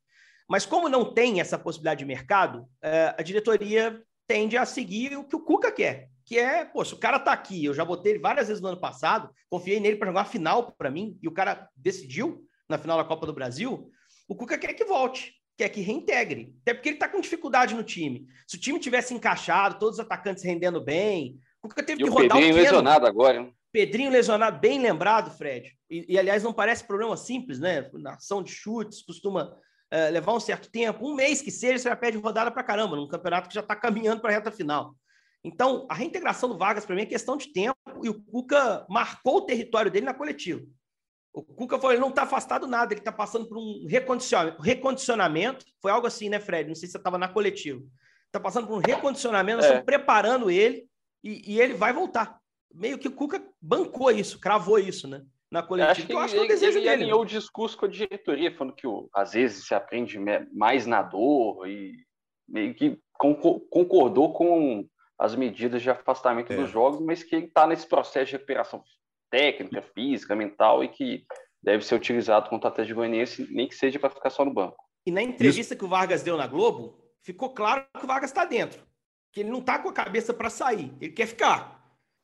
Mas 0.48 0.64
como 0.64 0.88
não 0.88 1.12
tem 1.12 1.40
essa 1.40 1.58
possibilidade 1.58 1.98
de 1.98 2.04
mercado, 2.04 2.66
eh, 2.82 3.14
a 3.18 3.22
diretoria 3.22 4.02
tende 4.26 4.56
a 4.56 4.64
seguir 4.64 5.16
o 5.16 5.24
que 5.24 5.34
o 5.34 5.40
Cuca 5.40 5.72
quer, 5.72 6.10
que 6.24 6.38
é, 6.38 6.64
poxa, 6.64 6.94
o 6.94 6.98
cara 6.98 7.18
tá 7.18 7.32
aqui, 7.32 7.64
eu 7.64 7.74
já 7.74 7.84
botei 7.84 8.12
ele 8.12 8.20
várias 8.20 8.48
vezes 8.48 8.62
no 8.62 8.68
ano 8.68 8.80
passado, 8.80 9.30
confiei 9.48 9.80
nele 9.80 9.96
para 9.96 10.08
jogar 10.08 10.20
uma 10.20 10.26
final 10.26 10.72
para 10.72 10.90
mim, 10.90 11.18
e 11.22 11.26
o 11.26 11.32
cara 11.32 11.68
decidiu 11.74 12.44
na 12.68 12.78
final 12.78 12.98
da 12.98 13.04
Copa 13.04 13.26
do 13.26 13.32
Brasil, 13.32 13.90
o 14.28 14.36
Cuca 14.36 14.58
quer 14.58 14.74
que 14.74 14.84
volte, 14.84 15.32
quer 15.58 15.68
que 15.68 15.80
reintegre, 15.80 16.56
até 16.62 16.72
porque 16.72 16.88
ele 16.88 16.96
está 16.96 17.08
com 17.08 17.20
dificuldade 17.20 17.74
no 17.74 17.82
time. 17.82 18.28
Se 18.46 18.56
o 18.56 18.60
time 18.60 18.78
tivesse 18.78 19.12
encaixado, 19.12 19.78
todos 19.78 19.98
os 19.98 20.00
atacantes 20.00 20.44
rendendo 20.44 20.80
bem, 20.80 21.40
o 21.60 21.68
Cuca 21.68 21.82
teve 21.82 22.00
e 22.00 22.04
que 22.04 22.10
o 22.10 22.12
rodar 22.12 22.38
Pedrinho 22.38 22.54
o 22.54 22.56
lesionado 22.56 23.06
agora, 23.06 23.38
hein? 23.38 23.54
Pedrinho 23.72 24.10
lesionado, 24.10 24.60
bem 24.60 24.80
lembrado, 24.80 25.36
Fred. 25.36 25.76
E, 25.90 26.14
e, 26.14 26.18
aliás, 26.18 26.44
não 26.44 26.52
parece 26.52 26.84
problema 26.84 27.16
simples, 27.16 27.58
né? 27.58 27.90
Na 27.94 28.14
ação 28.14 28.40
de 28.40 28.52
chutes, 28.52 29.02
costuma 29.02 29.52
é, 29.90 30.08
levar 30.10 30.32
um 30.32 30.40
certo 30.40 30.70
tempo, 30.70 31.06
um 31.06 31.14
mês 31.14 31.42
que 31.42 31.50
seja, 31.50 31.78
você 31.78 31.88
já 31.88 31.96
pede 31.96 32.16
rodada 32.16 32.52
para 32.52 32.62
caramba, 32.62 32.94
num 32.94 33.08
campeonato 33.08 33.48
que 33.48 33.54
já 33.54 33.60
está 33.60 33.74
caminhando 33.74 34.20
para 34.20 34.30
a 34.30 34.34
reta 34.34 34.52
final. 34.52 34.94
Então, 35.42 35.86
a 35.90 35.94
reintegração 35.94 36.48
do 36.48 36.56
Vargas, 36.56 36.86
para 36.86 36.94
mim, 36.94 37.02
é 37.02 37.06
questão 37.06 37.36
de 37.36 37.52
tempo, 37.52 37.76
e 38.02 38.08
o 38.08 38.22
Cuca 38.22 38.86
marcou 38.88 39.38
o 39.38 39.46
território 39.46 39.90
dele 39.90 40.06
na 40.06 40.14
coletiva. 40.14 40.64
O 41.46 41.54
Cuca 41.54 41.78
falou, 41.78 41.92
ele 41.92 42.00
não 42.00 42.08
está 42.08 42.22
afastado 42.22 42.66
nada, 42.66 42.92
ele 42.92 43.00
está 43.00 43.12
passando 43.12 43.46
por 43.46 43.58
um 43.58 43.86
recondicionamento, 43.86 44.62
recondicionamento. 44.62 45.66
Foi 45.80 45.90
algo 45.90 46.06
assim, 46.06 46.28
né, 46.28 46.40
Fred? 46.40 46.68
Não 46.68 46.74
sei 46.74 46.86
se 46.86 46.92
você 46.92 46.98
estava 46.98 47.18
na 47.18 47.28
coletiva. 47.28 47.80
Está 48.26 48.40
passando 48.40 48.66
por 48.66 48.76
um 48.76 48.82
recondicionamento, 48.84 49.56
nós 49.56 49.66
é. 49.66 49.68
estamos 49.68 49.86
preparando 49.86 50.50
ele 50.50 50.86
e, 51.22 51.54
e, 51.54 51.60
ele 51.60 51.74
vai 51.74 51.92
voltar. 51.92 52.38
Meio 52.74 52.98
que 52.98 53.08
o 53.08 53.12
Cuca 53.12 53.42
bancou 53.60 54.10
isso, 54.10 54.38
cravou 54.38 54.78
isso, 54.78 55.08
né? 55.08 55.22
na 55.50 55.62
coletiva. 55.62 55.92
Acho 55.92 56.06
que 56.06 56.12
eu 56.12 56.18
acho 56.18 56.34
que 56.34 56.40
é 56.40 56.44
o 56.44 56.48
desejo 56.48 56.78
ele 56.78 56.88
dele. 56.88 57.02
alinhou 57.02 57.22
o 57.22 57.26
discurso 57.26 57.76
com 57.76 57.86
a 57.86 57.88
diretoria, 57.88 58.54
falando 58.54 58.74
que 58.74 58.86
às 59.14 59.32
vezes 59.32 59.66
se 59.66 59.74
aprende 59.74 60.18
mais 60.52 60.86
na 60.86 61.02
dor 61.02 61.66
e 61.66 61.94
meio 62.46 62.74
que 62.74 63.00
concordou 63.12 64.32
com 64.32 64.86
as 65.18 65.34
medidas 65.34 65.82
de 65.82 65.90
afastamento 65.90 66.52
é. 66.52 66.56
dos 66.56 66.70
jogos, 66.70 67.00
mas 67.00 67.22
que 67.22 67.34
ele 67.34 67.46
está 67.46 67.66
nesse 67.66 67.86
processo 67.86 68.26
de 68.26 68.32
recuperação 68.32 68.82
técnica, 69.30 69.82
física, 69.94 70.34
mental 70.34 70.82
e 70.82 70.88
que 70.88 71.24
deve 71.62 71.84
ser 71.84 71.94
utilizado 71.94 72.48
contra 72.48 72.68
o 72.68 72.72
Atlético 72.72 72.96
Goianiense, 72.96 73.46
nem 73.50 73.68
que 73.68 73.74
seja 73.74 73.98
para 73.98 74.10
ficar 74.10 74.30
só 74.30 74.44
no 74.44 74.52
banco. 74.52 74.76
E 75.06 75.10
na 75.10 75.22
entrevista 75.22 75.74
Isso. 75.74 75.78
que 75.78 75.84
o 75.84 75.88
Vargas 75.88 76.22
deu 76.22 76.36
na 76.36 76.46
Globo, 76.46 76.98
ficou 77.20 77.50
claro 77.50 77.86
que 77.98 78.04
o 78.04 78.08
Vargas 78.08 78.30
está 78.30 78.44
dentro, 78.44 78.82
que 79.32 79.40
ele 79.40 79.50
não 79.50 79.60
está 79.60 79.78
com 79.78 79.88
a 79.88 79.92
cabeça 79.92 80.32
para 80.32 80.50
sair, 80.50 80.92
ele 81.00 81.12
quer 81.12 81.26
ficar 81.26 81.78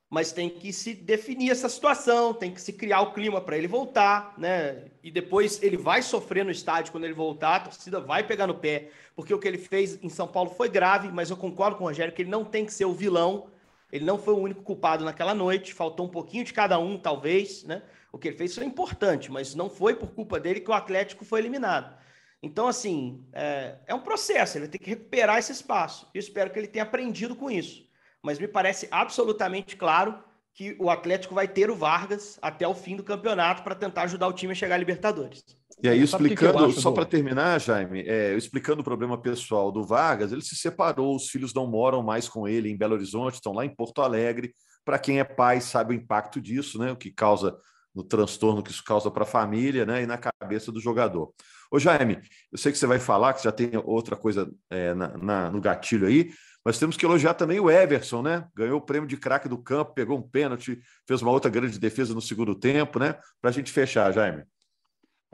mas 0.09 0.31
tem 0.31 0.49
que 0.49 0.71
se 0.71 0.93
definir 0.93 1.49
essa 1.49 1.67
situação, 1.67 2.33
tem 2.33 2.51
que 2.51 2.61
se 2.61 2.71
criar 2.73 3.01
o 3.01 3.11
clima 3.11 3.41
para 3.41 3.57
ele 3.57 3.67
voltar, 3.67 4.33
né? 4.37 4.85
E 5.03 5.09
depois 5.09 5.61
ele 5.63 5.77
vai 5.77 6.01
sofrer 6.01 6.45
no 6.45 6.51
estádio 6.51 6.91
quando 6.91 7.05
ele 7.05 7.13
voltar, 7.13 7.55
a 7.55 7.59
torcida 7.61 7.99
vai 7.99 8.25
pegar 8.25 8.47
no 8.47 8.55
pé, 8.55 8.91
porque 9.15 9.33
o 9.33 9.39
que 9.39 9.47
ele 9.47 9.57
fez 9.57 10.01
em 10.03 10.09
São 10.09 10.27
Paulo 10.27 10.51
foi 10.51 10.69
grave, 10.69 11.09
mas 11.09 11.29
eu 11.29 11.37
concordo 11.37 11.77
com 11.77 11.83
o 11.83 11.87
Rogério 11.87 12.13
que 12.13 12.21
ele 12.21 12.29
não 12.29 12.45
tem 12.45 12.65
que 12.65 12.73
ser 12.73 12.85
o 12.85 12.93
vilão, 12.93 13.47
ele 13.91 14.05
não 14.05 14.17
foi 14.17 14.33
o 14.33 14.39
único 14.39 14.63
culpado 14.63 15.05
naquela 15.05 15.33
noite, 15.33 15.73
faltou 15.73 16.05
um 16.05 16.09
pouquinho 16.09 16.43
de 16.43 16.53
cada 16.53 16.77
um, 16.79 16.97
talvez, 16.97 17.63
né? 17.63 17.83
O 18.11 18.17
que 18.17 18.29
ele 18.29 18.37
fez 18.37 18.55
foi 18.55 18.65
importante, 18.65 19.31
mas 19.31 19.55
não 19.55 19.69
foi 19.69 19.95
por 19.95 20.11
culpa 20.11 20.39
dele 20.39 20.61
que 20.61 20.69
o 20.69 20.73
Atlético 20.73 21.25
foi 21.25 21.39
eliminado. 21.39 21.95
Então, 22.41 22.67
assim, 22.67 23.25
é, 23.33 23.77
é 23.87 23.95
um 23.95 23.99
processo, 23.99 24.57
ele 24.57 24.67
ter 24.67 24.77
que 24.77 24.89
recuperar 24.89 25.37
esse 25.37 25.51
espaço. 25.51 26.07
Eu 26.13 26.19
espero 26.19 26.49
que 26.51 26.59
ele 26.59 26.67
tenha 26.67 26.83
aprendido 26.83 27.35
com 27.35 27.49
isso 27.49 27.85
mas 28.25 28.39
me 28.39 28.47
parece 28.47 28.87
absolutamente 28.89 29.77
claro 29.77 30.17
que 30.51 30.75
o 30.79 30.89
Atlético 30.89 31.35
vai 31.35 31.47
ter 31.47 31.69
o 31.69 31.75
Vargas 31.75 32.39
até 32.41 32.67
o 32.67 32.73
fim 32.73 32.95
do 32.95 33.03
campeonato 33.03 33.61
para 33.61 33.75
tentar 33.75 34.03
ajudar 34.03 34.27
o 34.27 34.33
time 34.33 34.51
a 34.51 34.55
chegar 34.55 34.75
à 34.75 34.77
Libertadores. 34.79 35.43
E 35.83 35.89
aí, 35.89 36.01
explicando, 36.01 36.71
só 36.71 36.91
para 36.91 37.05
terminar, 37.05 37.59
Jaime, 37.59 38.01
é, 38.01 38.33
explicando 38.35 38.81
o 38.81 38.83
problema 38.83 39.21
pessoal 39.21 39.71
do 39.71 39.83
Vargas, 39.83 40.31
ele 40.31 40.41
se 40.41 40.55
separou, 40.55 41.15
os 41.15 41.29
filhos 41.29 41.53
não 41.53 41.67
moram 41.67 42.01
mais 42.01 42.29
com 42.29 42.47
ele 42.47 42.69
em 42.69 42.77
Belo 42.77 42.93
Horizonte, 42.93 43.35
estão 43.35 43.53
lá 43.53 43.65
em 43.65 43.75
Porto 43.75 44.01
Alegre. 44.01 44.55
Para 44.85 44.97
quem 44.97 45.19
é 45.19 45.23
pai, 45.23 45.59
sabe 45.59 45.93
o 45.93 45.97
impacto 45.97 46.39
disso, 46.39 46.79
né? 46.79 46.91
O 46.91 46.95
que 46.95 47.11
causa 47.11 47.57
no 47.95 48.03
transtorno 48.03 48.61
que 48.61 48.71
isso 48.71 48.83
causa 48.83 49.09
para 49.09 49.23
a 49.23 49.27
família 49.27 49.85
né, 49.85 50.03
e 50.03 50.05
na 50.05 50.17
cabeça 50.17 50.71
do 50.71 50.81
jogador. 50.81 51.33
Ô, 51.71 51.79
Jaime, 51.79 52.19
eu 52.51 52.57
sei 52.57 52.71
que 52.71 52.77
você 52.77 52.85
vai 52.85 52.99
falar, 52.99 53.33
que 53.33 53.43
já 53.43 53.51
tem 53.51 53.71
outra 53.85 54.17
coisa 54.17 54.51
é, 54.69 54.93
na, 54.93 55.17
na, 55.17 55.51
no 55.51 55.61
gatilho 55.61 56.05
aí, 56.05 56.29
mas 56.63 56.77
temos 56.77 56.97
que 56.97 57.05
elogiar 57.05 57.35
também 57.35 57.59
o 57.59 57.69
Everson, 57.69 58.21
né? 58.21 58.45
Ganhou 58.53 58.79
o 58.79 58.81
prêmio 58.81 59.07
de 59.07 59.15
craque 59.15 59.47
do 59.47 59.57
campo, 59.57 59.93
pegou 59.93 60.17
um 60.17 60.21
pênalti, 60.21 60.79
fez 61.07 61.21
uma 61.21 61.31
outra 61.31 61.49
grande 61.49 61.79
defesa 61.79 62.13
no 62.13 62.21
segundo 62.21 62.53
tempo, 62.53 62.99
né? 62.99 63.13
Para 63.39 63.51
a 63.51 63.53
gente 63.53 63.71
fechar, 63.71 64.11
Jaime. 64.11 64.43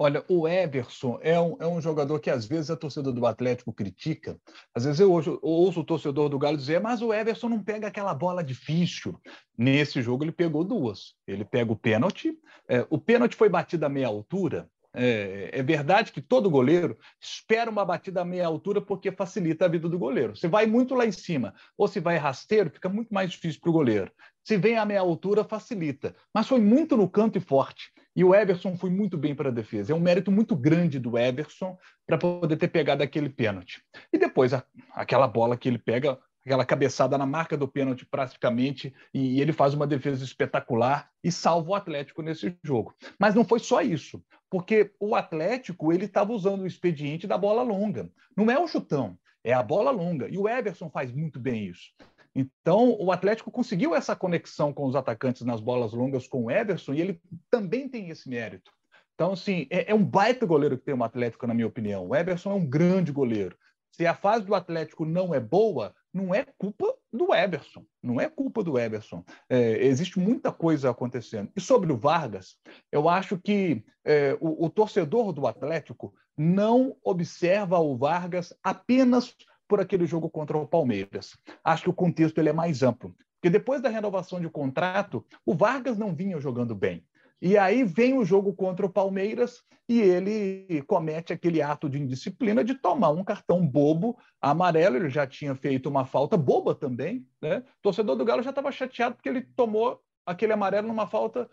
Olha, 0.04 0.26
o 0.28 0.48
Everson 0.48 1.20
é 1.22 1.40
um, 1.40 1.56
é 1.60 1.68
um 1.68 1.80
jogador 1.80 2.20
que 2.20 2.32
às 2.32 2.44
vezes 2.44 2.72
a 2.72 2.76
torcida 2.76 3.12
do 3.12 3.24
Atlético 3.24 3.72
critica. 3.72 4.36
Às 4.74 4.86
vezes 4.86 5.00
eu 5.00 5.12
ouço, 5.12 5.38
ouço, 5.44 5.82
o 5.82 5.84
torcedor 5.84 6.28
do 6.28 6.40
Galo 6.40 6.58
dizer, 6.58 6.82
mas 6.82 7.04
o 7.04 7.14
Everson 7.14 7.50
não 7.50 7.64
pega 7.64 7.86
aquela 7.86 8.12
bola 8.16 8.44
difícil. 8.44 9.16
Nesse 9.56 10.02
jogo 10.02 10.24
ele 10.24 10.32
pegou 10.32 10.64
duas. 10.64 11.14
Ele 11.28 11.46
pega 11.46 11.72
o 11.72 11.76
pênalti. 11.76 12.34
É, 12.68 12.84
o 12.90 12.98
pênalti 12.98 13.36
foi 13.36 13.48
batido 13.48 13.86
a 13.86 13.90
meia 13.90 14.08
altura. 14.08 14.68
É, 14.92 15.52
é, 15.54 15.64
verdade 15.64 16.12
que 16.12 16.20
todo 16.20 16.50
goleiro 16.50 16.98
espera 17.20 17.70
uma 17.70 17.86
batida 17.86 18.22
a 18.22 18.26
meia 18.26 18.46
altura 18.46 18.82
porque 18.82 19.12
facilita 19.12 19.66
a 19.66 19.68
vida 19.68 19.88
do 19.88 20.00
goleiro. 20.00 20.36
Se 20.36 20.48
vai 20.48 20.66
muito 20.66 20.96
lá 20.96 21.06
em 21.06 21.12
cima 21.12 21.54
ou 21.78 21.88
se 21.88 22.00
vai 22.00 22.18
rasteiro, 22.18 22.72
fica 22.72 22.90
muito 22.90 23.14
mais 23.14 23.30
difícil 23.30 23.62
para 23.62 23.70
o 23.70 23.74
goleiro. 23.74 24.12
Se 24.44 24.58
vem 24.58 24.78
a 24.78 24.86
meia 24.86 25.02
altura, 25.02 25.44
facilita. 25.44 26.16
Mas 26.34 26.48
foi 26.48 26.60
muito 26.60 26.98
no 26.98 27.10
canto 27.10 27.38
e 27.38 27.42
forte. 27.42 27.92
E 28.16 28.24
o 28.24 28.36
Everson 28.36 28.76
foi 28.76 28.90
muito 28.90 29.18
bem 29.18 29.34
para 29.34 29.50
a 29.50 29.54
defesa. 29.54 29.94
É 29.94 29.96
um 29.96 30.00
mérito 30.00 30.32
muito 30.32 30.56
grande 30.56 31.00
do 31.00 31.18
Everson 31.18 31.78
para 32.06 32.18
poder 32.18 32.58
ter 32.58 32.68
pegado 32.68 33.04
aquele 33.04 33.30
pênalti. 33.30 33.82
E 34.12 34.18
depois, 34.18 34.54
a, 34.54 34.64
aquela 34.94 35.28
bola 35.28 35.56
que 35.56 35.70
ele 35.70 35.78
pega, 35.78 36.20
aquela 36.46 36.66
cabeçada 36.66 37.18
na 37.18 37.26
marca 37.26 37.56
do 37.56 37.68
pênalti 37.68 38.06
praticamente, 38.06 38.94
e 39.14 39.40
ele 39.40 39.54
faz 39.54 39.74
uma 39.74 39.88
defesa 39.88 40.24
espetacular 40.24 41.10
e 41.24 41.32
salva 41.32 41.72
o 41.72 41.76
Atlético 41.76 42.22
nesse 42.22 42.58
jogo. 42.64 42.94
Mas 43.18 43.34
não 43.34 43.46
foi 43.46 43.60
só 43.60 43.82
isso, 43.82 44.22
porque 44.50 44.92
o 45.00 45.16
Atlético 45.16 45.94
ele 45.94 46.06
estava 46.06 46.34
usando 46.34 46.62
o 46.62 46.68
expediente 46.68 47.28
da 47.28 47.38
bola 47.38 47.64
longa. 47.64 48.10
Não 48.36 48.52
é 48.52 48.60
o 48.60 48.68
chutão, 48.68 49.18
é 49.44 49.54
a 49.54 49.64
bola 49.64 49.92
longa. 49.92 50.28
E 50.28 50.38
o 50.38 50.50
Everson 50.50 50.90
faz 50.90 51.12
muito 51.12 51.40
bem 51.40 51.68
isso. 51.68 51.92
Então, 52.36 52.96
o 53.00 53.12
Atlético 53.12 53.52
conseguiu 53.52 53.94
essa 53.94 54.16
conexão 54.16 54.72
com 54.72 54.86
os 54.86 54.96
atacantes 54.96 55.42
nas 55.42 55.60
bolas 55.60 55.92
longas 55.94 56.28
com 56.28 56.46
o 56.46 56.52
Everson 56.52 56.94
e 56.94 57.02
ele 57.02 57.22
também 57.50 57.90
tem 57.90 58.10
esse 58.10 58.30
mérito. 58.30 58.72
Então, 59.16 59.34
assim, 59.34 59.68
é, 59.70 59.92
é 59.92 59.94
um 59.94 60.04
baita 60.04 60.46
goleiro 60.46 60.78
que 60.78 60.86
tem 60.86 60.96
o 60.96 61.04
Atlético, 61.04 61.46
na 61.46 61.54
minha 61.54 61.68
opinião. 61.68 62.08
O 62.08 62.16
Everson 62.16 62.52
é 62.52 62.56
um 62.56 62.66
grande 62.66 63.12
goleiro. 63.12 63.56
Se 63.92 64.08
a 64.08 64.16
fase 64.16 64.46
do 64.46 64.56
Atlético 64.56 65.06
não 65.06 65.36
é 65.36 65.40
boa, 65.40 65.94
não 66.14 66.34
é 66.34 66.46
culpa 66.58 66.94
do 67.12 67.34
Everson, 67.34 67.86
não 68.02 68.20
é 68.20 68.30
culpa 68.30 68.64
do 68.64 68.80
Everson. 68.80 69.24
É, 69.50 69.86
existe 69.86 70.18
muita 70.18 70.52
coisa 70.52 70.90
acontecendo. 70.90 71.52
E 71.56 71.62
sobre 71.62 71.92
o 71.92 71.98
Vargas, 71.98 72.58
eu 72.92 73.10
acho 73.10 73.38
que 73.38 73.84
é, 74.06 74.38
o, 74.40 74.66
o, 74.66 74.70
torcedor 74.70 75.34
do 75.34 75.46
Atlético 75.46 76.14
não 76.38 76.96
observa 77.04 77.80
o 77.80 77.96
Vargas 77.98 78.54
apenas 78.64 79.36
por 79.72 79.80
aquele 79.80 80.06
jogo 80.06 80.30
contra 80.30 80.58
o 80.58 80.68
Palmeiras. 80.68 81.38
Acho 81.64 81.84
que 81.84 81.90
o 81.90 81.94
contexto 81.94 82.38
ele 82.40 82.50
é 82.50 82.54
mais 82.54 82.84
amplo. 82.84 83.16
Porque 83.36 83.50
depois 83.50 83.82
da 83.82 83.88
renovação 83.88 84.42
de 84.42 84.50
contrato, 84.50 85.26
o 85.46 85.56
Vargas 85.56 85.98
não 85.98 86.14
vinha 86.14 86.42
jogando 86.42 86.76
bem. 86.76 87.06
E 87.42 87.58
aí 87.58 87.86
vem 87.86 88.18
o 88.18 88.26
jogo 88.26 88.54
contra 88.54 88.86
o 88.86 88.90
Palmeiras 88.90 89.64
e 89.88 90.02
ele 90.02 90.84
comete 90.88 91.32
aquele 91.32 91.62
ato 91.62 91.90
de 91.90 91.98
indisciplina 91.98 92.66
de 92.66 92.76
tomar 92.76 93.12
um 93.12 93.24
cartão 93.24 93.66
bobo 93.66 94.18
amarelo. 94.42 94.98
Ele 94.98 95.10
já 95.10 95.26
tinha 95.26 95.56
feito 95.56 95.88
uma 95.88 96.04
falta 96.04 96.36
boba 96.36 96.76
também. 96.76 97.26
Né? 97.42 97.60
O 97.60 97.82
torcedor 97.82 98.18
do 98.18 98.26
Galo 98.26 98.44
já 98.44 98.50
estava 98.50 98.74
chateado 98.74 99.16
porque 99.16 99.30
ele 99.30 99.42
tomou 99.56 100.02
aquele 100.26 100.52
amarelo 100.52 100.90
numa 100.90 101.08
falta 101.08 101.50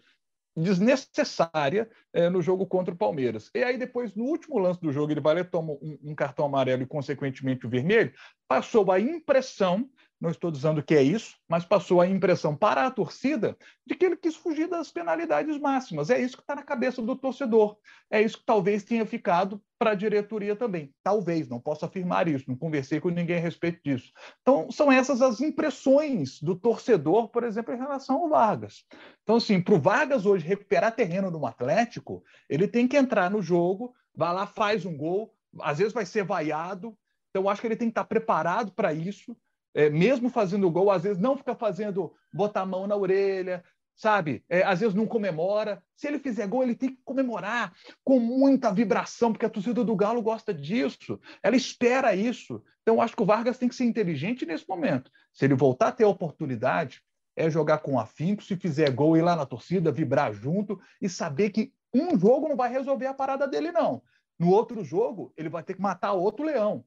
desnecessária 0.62 1.88
é, 2.12 2.28
no 2.28 2.42
jogo 2.42 2.66
contra 2.66 2.92
o 2.92 2.96
Palmeiras. 2.96 3.50
E 3.54 3.62
aí, 3.62 3.78
depois, 3.78 4.14
no 4.14 4.24
último 4.24 4.58
lance 4.58 4.80
do 4.80 4.92
jogo, 4.92 5.12
ele 5.12 5.20
vai 5.20 5.34
lá, 5.34 5.44
toma 5.44 5.72
um, 5.74 5.98
um 6.02 6.14
cartão 6.14 6.44
amarelo 6.44 6.82
e, 6.82 6.86
consequentemente, 6.86 7.66
o 7.66 7.70
vermelho. 7.70 8.12
Passou 8.46 8.90
a 8.90 9.00
impressão 9.00 9.88
não 10.20 10.30
estou 10.30 10.50
dizendo 10.50 10.82
que 10.82 10.94
é 10.94 11.02
isso, 11.02 11.36
mas 11.48 11.64
passou 11.64 12.00
a 12.00 12.06
impressão 12.06 12.56
para 12.56 12.86
a 12.86 12.90
torcida 12.90 13.56
de 13.86 13.94
que 13.94 14.04
ele 14.04 14.16
quis 14.16 14.34
fugir 14.34 14.68
das 14.68 14.90
penalidades 14.90 15.58
máximas. 15.58 16.10
É 16.10 16.20
isso 16.20 16.36
que 16.36 16.42
está 16.42 16.56
na 16.56 16.62
cabeça 16.62 17.00
do 17.00 17.14
torcedor. 17.14 17.76
É 18.10 18.20
isso 18.20 18.38
que 18.38 18.44
talvez 18.44 18.82
tenha 18.82 19.06
ficado 19.06 19.62
para 19.78 19.92
a 19.92 19.94
diretoria 19.94 20.56
também. 20.56 20.92
Talvez, 21.04 21.48
não 21.48 21.60
posso 21.60 21.84
afirmar 21.84 22.26
isso, 22.26 22.46
não 22.48 22.56
conversei 22.56 23.00
com 23.00 23.10
ninguém 23.10 23.36
a 23.36 23.40
respeito 23.40 23.80
disso. 23.84 24.12
Então, 24.42 24.70
são 24.72 24.90
essas 24.90 25.22
as 25.22 25.40
impressões 25.40 26.42
do 26.42 26.56
torcedor, 26.56 27.28
por 27.28 27.44
exemplo, 27.44 27.72
em 27.72 27.78
relação 27.78 28.16
ao 28.16 28.28
Vargas. 28.28 28.84
Então, 29.22 29.36
assim, 29.36 29.60
para 29.60 29.74
o 29.74 29.80
Vargas 29.80 30.26
hoje 30.26 30.44
recuperar 30.44 30.96
terreno 30.96 31.30
no 31.30 31.46
Atlético, 31.46 32.24
ele 32.48 32.66
tem 32.66 32.88
que 32.88 32.96
entrar 32.96 33.30
no 33.30 33.40
jogo, 33.40 33.94
vai 34.12 34.34
lá, 34.34 34.46
faz 34.46 34.84
um 34.84 34.96
gol, 34.96 35.32
às 35.60 35.78
vezes 35.78 35.92
vai 35.92 36.04
ser 36.04 36.24
vaiado. 36.24 36.98
Então, 37.30 37.48
acho 37.48 37.60
que 37.60 37.68
ele 37.68 37.76
tem 37.76 37.88
que 37.88 37.92
estar 37.92 38.04
preparado 38.04 38.72
para 38.72 38.92
isso 38.92 39.36
é, 39.74 39.90
mesmo 39.90 40.28
fazendo 40.28 40.70
gol, 40.70 40.90
às 40.90 41.02
vezes 41.02 41.18
não 41.18 41.36
fica 41.36 41.54
fazendo 41.54 42.12
botar 42.32 42.62
a 42.62 42.66
mão 42.66 42.86
na 42.86 42.96
orelha, 42.96 43.62
sabe? 43.98 44.44
É, 44.48 44.62
às 44.62 44.80
vezes 44.80 44.94
não 44.94 45.06
comemora. 45.06 45.82
Se 45.96 46.06
ele 46.06 46.20
fizer 46.20 46.46
gol, 46.46 46.62
ele 46.62 46.76
tem 46.76 46.90
que 46.90 47.00
comemorar 47.04 47.74
com 48.04 48.20
muita 48.20 48.72
vibração, 48.72 49.32
porque 49.32 49.44
a 49.44 49.50
torcida 49.50 49.84
do 49.84 49.96
Galo 49.96 50.22
gosta 50.22 50.54
disso. 50.54 51.20
Ela 51.42 51.56
espera 51.56 52.14
isso. 52.14 52.62
Então, 52.82 53.02
acho 53.02 53.16
que 53.16 53.22
o 53.22 53.26
Vargas 53.26 53.58
tem 53.58 53.68
que 53.68 53.74
ser 53.74 53.84
inteligente 53.84 54.46
nesse 54.46 54.66
momento. 54.68 55.10
Se 55.32 55.44
ele 55.44 55.54
voltar 55.54 55.88
a 55.88 55.92
ter 55.92 56.04
a 56.04 56.08
oportunidade, 56.08 57.02
é 57.36 57.50
jogar 57.50 57.78
com 57.78 57.98
afinco. 57.98 58.42
Se 58.42 58.56
fizer 58.56 58.90
gol, 58.90 59.16
ir 59.16 59.22
lá 59.22 59.34
na 59.34 59.44
torcida, 59.44 59.90
vibrar 59.90 60.32
junto 60.32 60.80
e 61.02 61.08
saber 61.08 61.50
que 61.50 61.72
um 61.92 62.18
jogo 62.18 62.48
não 62.48 62.56
vai 62.56 62.70
resolver 62.70 63.06
a 63.06 63.14
parada 63.14 63.48
dele, 63.48 63.72
não. 63.72 64.00
No 64.38 64.50
outro 64.50 64.84
jogo, 64.84 65.32
ele 65.36 65.48
vai 65.48 65.64
ter 65.64 65.74
que 65.74 65.82
matar 65.82 66.12
outro 66.12 66.44
leão. 66.44 66.84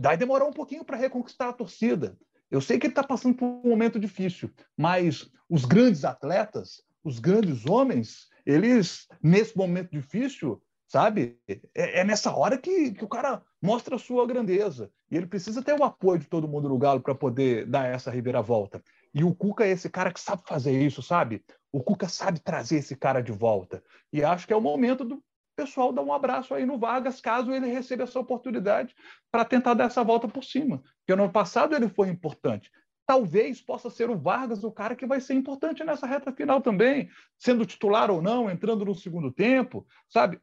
Daí 0.00 0.16
demorou 0.16 0.48
um 0.48 0.52
pouquinho 0.52 0.82
para 0.82 0.96
reconquistar 0.96 1.50
a 1.50 1.52
torcida. 1.52 2.16
Eu 2.50 2.62
sei 2.62 2.78
que 2.78 2.86
ele 2.86 2.92
está 2.92 3.04
passando 3.04 3.34
por 3.34 3.44
um 3.44 3.68
momento 3.68 4.00
difícil, 4.00 4.50
mas 4.74 5.30
os 5.46 5.66
grandes 5.66 6.06
atletas, 6.06 6.82
os 7.04 7.18
grandes 7.18 7.66
homens, 7.66 8.30
eles, 8.46 9.06
nesse 9.22 9.54
momento 9.54 9.90
difícil, 9.90 10.62
sabe? 10.88 11.38
É, 11.46 12.00
é 12.00 12.04
nessa 12.04 12.34
hora 12.34 12.56
que, 12.56 12.92
que, 12.92 13.04
o 13.04 13.08
cara 13.08 13.42
mostra 13.60 13.96
a 13.96 13.98
sua 13.98 14.26
grandeza. 14.26 14.90
E 15.10 15.18
ele 15.18 15.26
precisa 15.26 15.62
ter 15.62 15.78
o 15.78 15.84
apoio 15.84 16.18
de 16.18 16.26
todo 16.26 16.48
mundo 16.48 16.70
no 16.70 16.78
Galo 16.78 17.02
para 17.02 17.14
poder 17.14 17.66
dar 17.66 17.84
essa 17.84 18.10
reviravolta. 18.10 18.82
E 19.12 19.22
o 19.22 19.34
Cuca 19.34 19.66
é 19.66 19.70
esse 19.70 19.90
cara 19.90 20.10
que 20.10 20.20
sabe 20.20 20.40
fazer 20.46 20.72
isso, 20.80 21.02
sabe? 21.02 21.44
O 21.70 21.82
Cuca 21.82 22.08
sabe 22.08 22.40
trazer 22.40 22.76
esse 22.76 22.96
cara 22.96 23.20
de 23.20 23.32
volta. 23.32 23.82
E 24.10 24.24
acho 24.24 24.46
que 24.46 24.52
é 24.54 24.56
o 24.56 24.62
momento 24.62 25.04
do 25.04 25.22
pessoal 25.60 25.92
dar 25.92 26.02
um 26.02 26.12
abraço 26.12 26.54
aí 26.54 26.64
no 26.64 26.78
Vargas, 26.78 27.20
caso 27.20 27.52
ele 27.52 27.66
receba 27.66 28.04
essa 28.04 28.18
oportunidade 28.18 28.94
para 29.30 29.44
tentar 29.44 29.74
dar 29.74 29.84
essa 29.84 30.02
volta 30.02 30.26
por 30.26 30.42
cima. 30.42 30.82
Porque 30.98 31.14
no 31.14 31.24
ano 31.24 31.32
passado 31.32 31.74
ele 31.74 31.88
foi 31.88 32.08
importante. 32.08 32.70
Talvez 33.06 33.60
possa 33.60 33.90
ser 33.90 34.08
o 34.08 34.16
Vargas 34.16 34.64
o 34.64 34.72
cara 34.72 34.96
que 34.96 35.04
vai 35.04 35.20
ser 35.20 35.34
importante 35.34 35.84
nessa 35.84 36.06
reta 36.06 36.32
final 36.32 36.62
também, 36.62 37.10
sendo 37.38 37.66
titular 37.66 38.10
ou 38.10 38.22
não, 38.22 38.50
entrando 38.50 38.84
no 38.84 38.94
segundo 38.94 39.30
tempo, 39.30 39.86
sabe? 40.08 40.40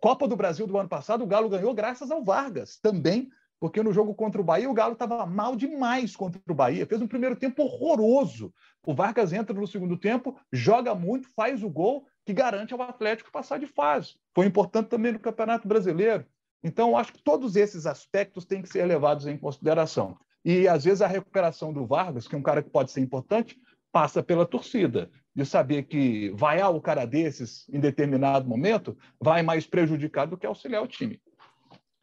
Copa 0.00 0.26
do 0.26 0.36
Brasil 0.36 0.66
do 0.66 0.76
ano 0.76 0.88
passado, 0.88 1.22
o 1.22 1.26
Galo 1.26 1.48
ganhou 1.48 1.72
graças 1.72 2.10
ao 2.10 2.24
Vargas 2.24 2.78
também, 2.80 3.28
porque 3.60 3.82
no 3.82 3.92
jogo 3.92 4.14
contra 4.14 4.40
o 4.40 4.44
Bahia 4.44 4.70
o 4.70 4.74
Galo 4.74 4.92
estava 4.92 5.24
mal 5.26 5.56
demais 5.56 6.14
contra 6.14 6.40
o 6.48 6.54
Bahia, 6.54 6.86
fez 6.86 7.00
um 7.00 7.08
primeiro 7.08 7.36
tempo 7.36 7.62
horroroso. 7.62 8.52
O 8.84 8.94
Vargas 8.94 9.32
entra 9.32 9.58
no 9.58 9.66
segundo 9.66 9.96
tempo, 9.96 10.38
joga 10.52 10.94
muito, 10.94 11.28
faz 11.34 11.62
o 11.62 11.70
gol 11.70 12.06
que 12.24 12.32
garante 12.32 12.74
ao 12.74 12.82
Atlético 12.82 13.30
passar 13.30 13.58
de 13.58 13.66
fase. 13.66 14.14
Foi 14.34 14.46
importante 14.46 14.88
também 14.88 15.12
no 15.12 15.18
Campeonato 15.18 15.66
Brasileiro. 15.66 16.26
Então, 16.62 16.96
acho 16.96 17.12
que 17.12 17.22
todos 17.22 17.54
esses 17.54 17.86
aspectos 17.86 18.44
têm 18.44 18.60
que 18.60 18.68
ser 18.68 18.84
levados 18.84 19.26
em 19.26 19.38
consideração. 19.38 20.16
E, 20.44 20.66
às 20.66 20.84
vezes, 20.84 21.02
a 21.02 21.06
recuperação 21.06 21.72
do 21.72 21.86
Vargas, 21.86 22.26
que 22.26 22.34
é 22.34 22.38
um 22.38 22.42
cara 22.42 22.62
que 22.62 22.70
pode 22.70 22.90
ser 22.90 23.00
importante, 23.00 23.56
passa 23.92 24.22
pela 24.22 24.44
torcida, 24.44 25.10
de 25.34 25.44
saber 25.44 25.84
que 25.84 26.30
vaiar 26.30 26.74
o 26.74 26.80
cara 26.80 27.04
desses 27.04 27.68
em 27.68 27.78
determinado 27.78 28.48
momento 28.48 28.96
vai 29.20 29.42
mais 29.42 29.66
prejudicado 29.66 30.30
do 30.30 30.38
que 30.38 30.46
auxiliar 30.46 30.82
o 30.82 30.88
time. 30.88 31.20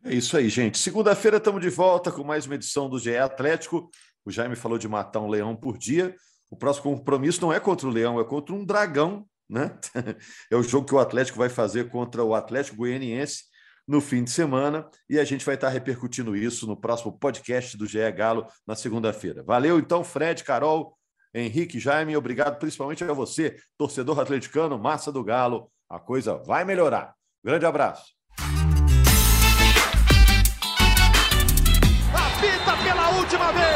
É 0.06 0.14
isso 0.14 0.36
aí, 0.36 0.50
gente. 0.50 0.78
Segunda-feira 0.78 1.38
estamos 1.38 1.62
de 1.62 1.70
volta 1.70 2.12
com 2.12 2.24
mais 2.24 2.46
uma 2.46 2.56
edição 2.56 2.90
do 2.90 3.00
GE 3.00 3.16
Atlético. 3.16 3.90
O 4.26 4.32
Jaime 4.32 4.56
falou 4.56 4.78
de 4.78 4.88
matar 4.88 5.22
um 5.22 5.30
leão 5.30 5.56
por 5.56 5.78
dia. 5.78 6.16
O 6.50 6.56
próximo 6.56 6.96
compromisso 6.98 7.42
não 7.42 7.54
é 7.54 7.60
contra 7.60 7.88
o 7.88 7.92
leão, 7.92 8.20
é 8.20 8.24
contra 8.24 8.54
um 8.54 8.66
dragão 8.66 9.26
né? 9.50 9.78
É 10.52 10.56
o 10.56 10.64
jogo 10.64 10.88
que 10.88 10.96
o 10.96 11.00
Atlético 11.00 11.38
vai 11.38 11.50
fazer 11.50 11.90
contra 11.90 12.24
o 12.24 12.34
Atlético 12.34 12.78
Goianiense 12.78 13.44
no 13.88 14.00
fim 14.00 14.24
de 14.24 14.32
semana 14.32 14.88
e 15.10 15.20
a 15.20 15.26
gente 15.26 15.46
vai 15.46 15.56
estar 15.56 15.70
repercutindo 15.70 16.36
isso 16.36 16.66
no 16.66 16.76
próximo 16.76 17.12
podcast 17.12 17.78
do 17.78 17.86
GE 17.86 18.12
Galo 18.12 18.48
na 18.66 18.76
segunda-feira. 18.76 19.44
Valeu 19.44 19.78
então, 19.78 20.04
Fred, 20.04 20.44
Carol, 20.44 20.98
Henrique, 21.34 21.80
Jaime, 21.80 22.16
obrigado 22.16 22.58
principalmente 22.60 23.04
a 23.04 23.14
você, 23.14 23.58
torcedor 23.78 24.20
atleticano, 24.20 24.80
massa 24.80 25.12
do 25.12 25.24
Galo. 25.24 25.70
A 25.90 26.00
coisa 26.00 26.38
vai 26.38 26.64
melhorar. 26.64 27.14
Grande 27.44 27.66
abraço. 27.66 28.14
última 33.34 33.52
vez. 33.52 33.73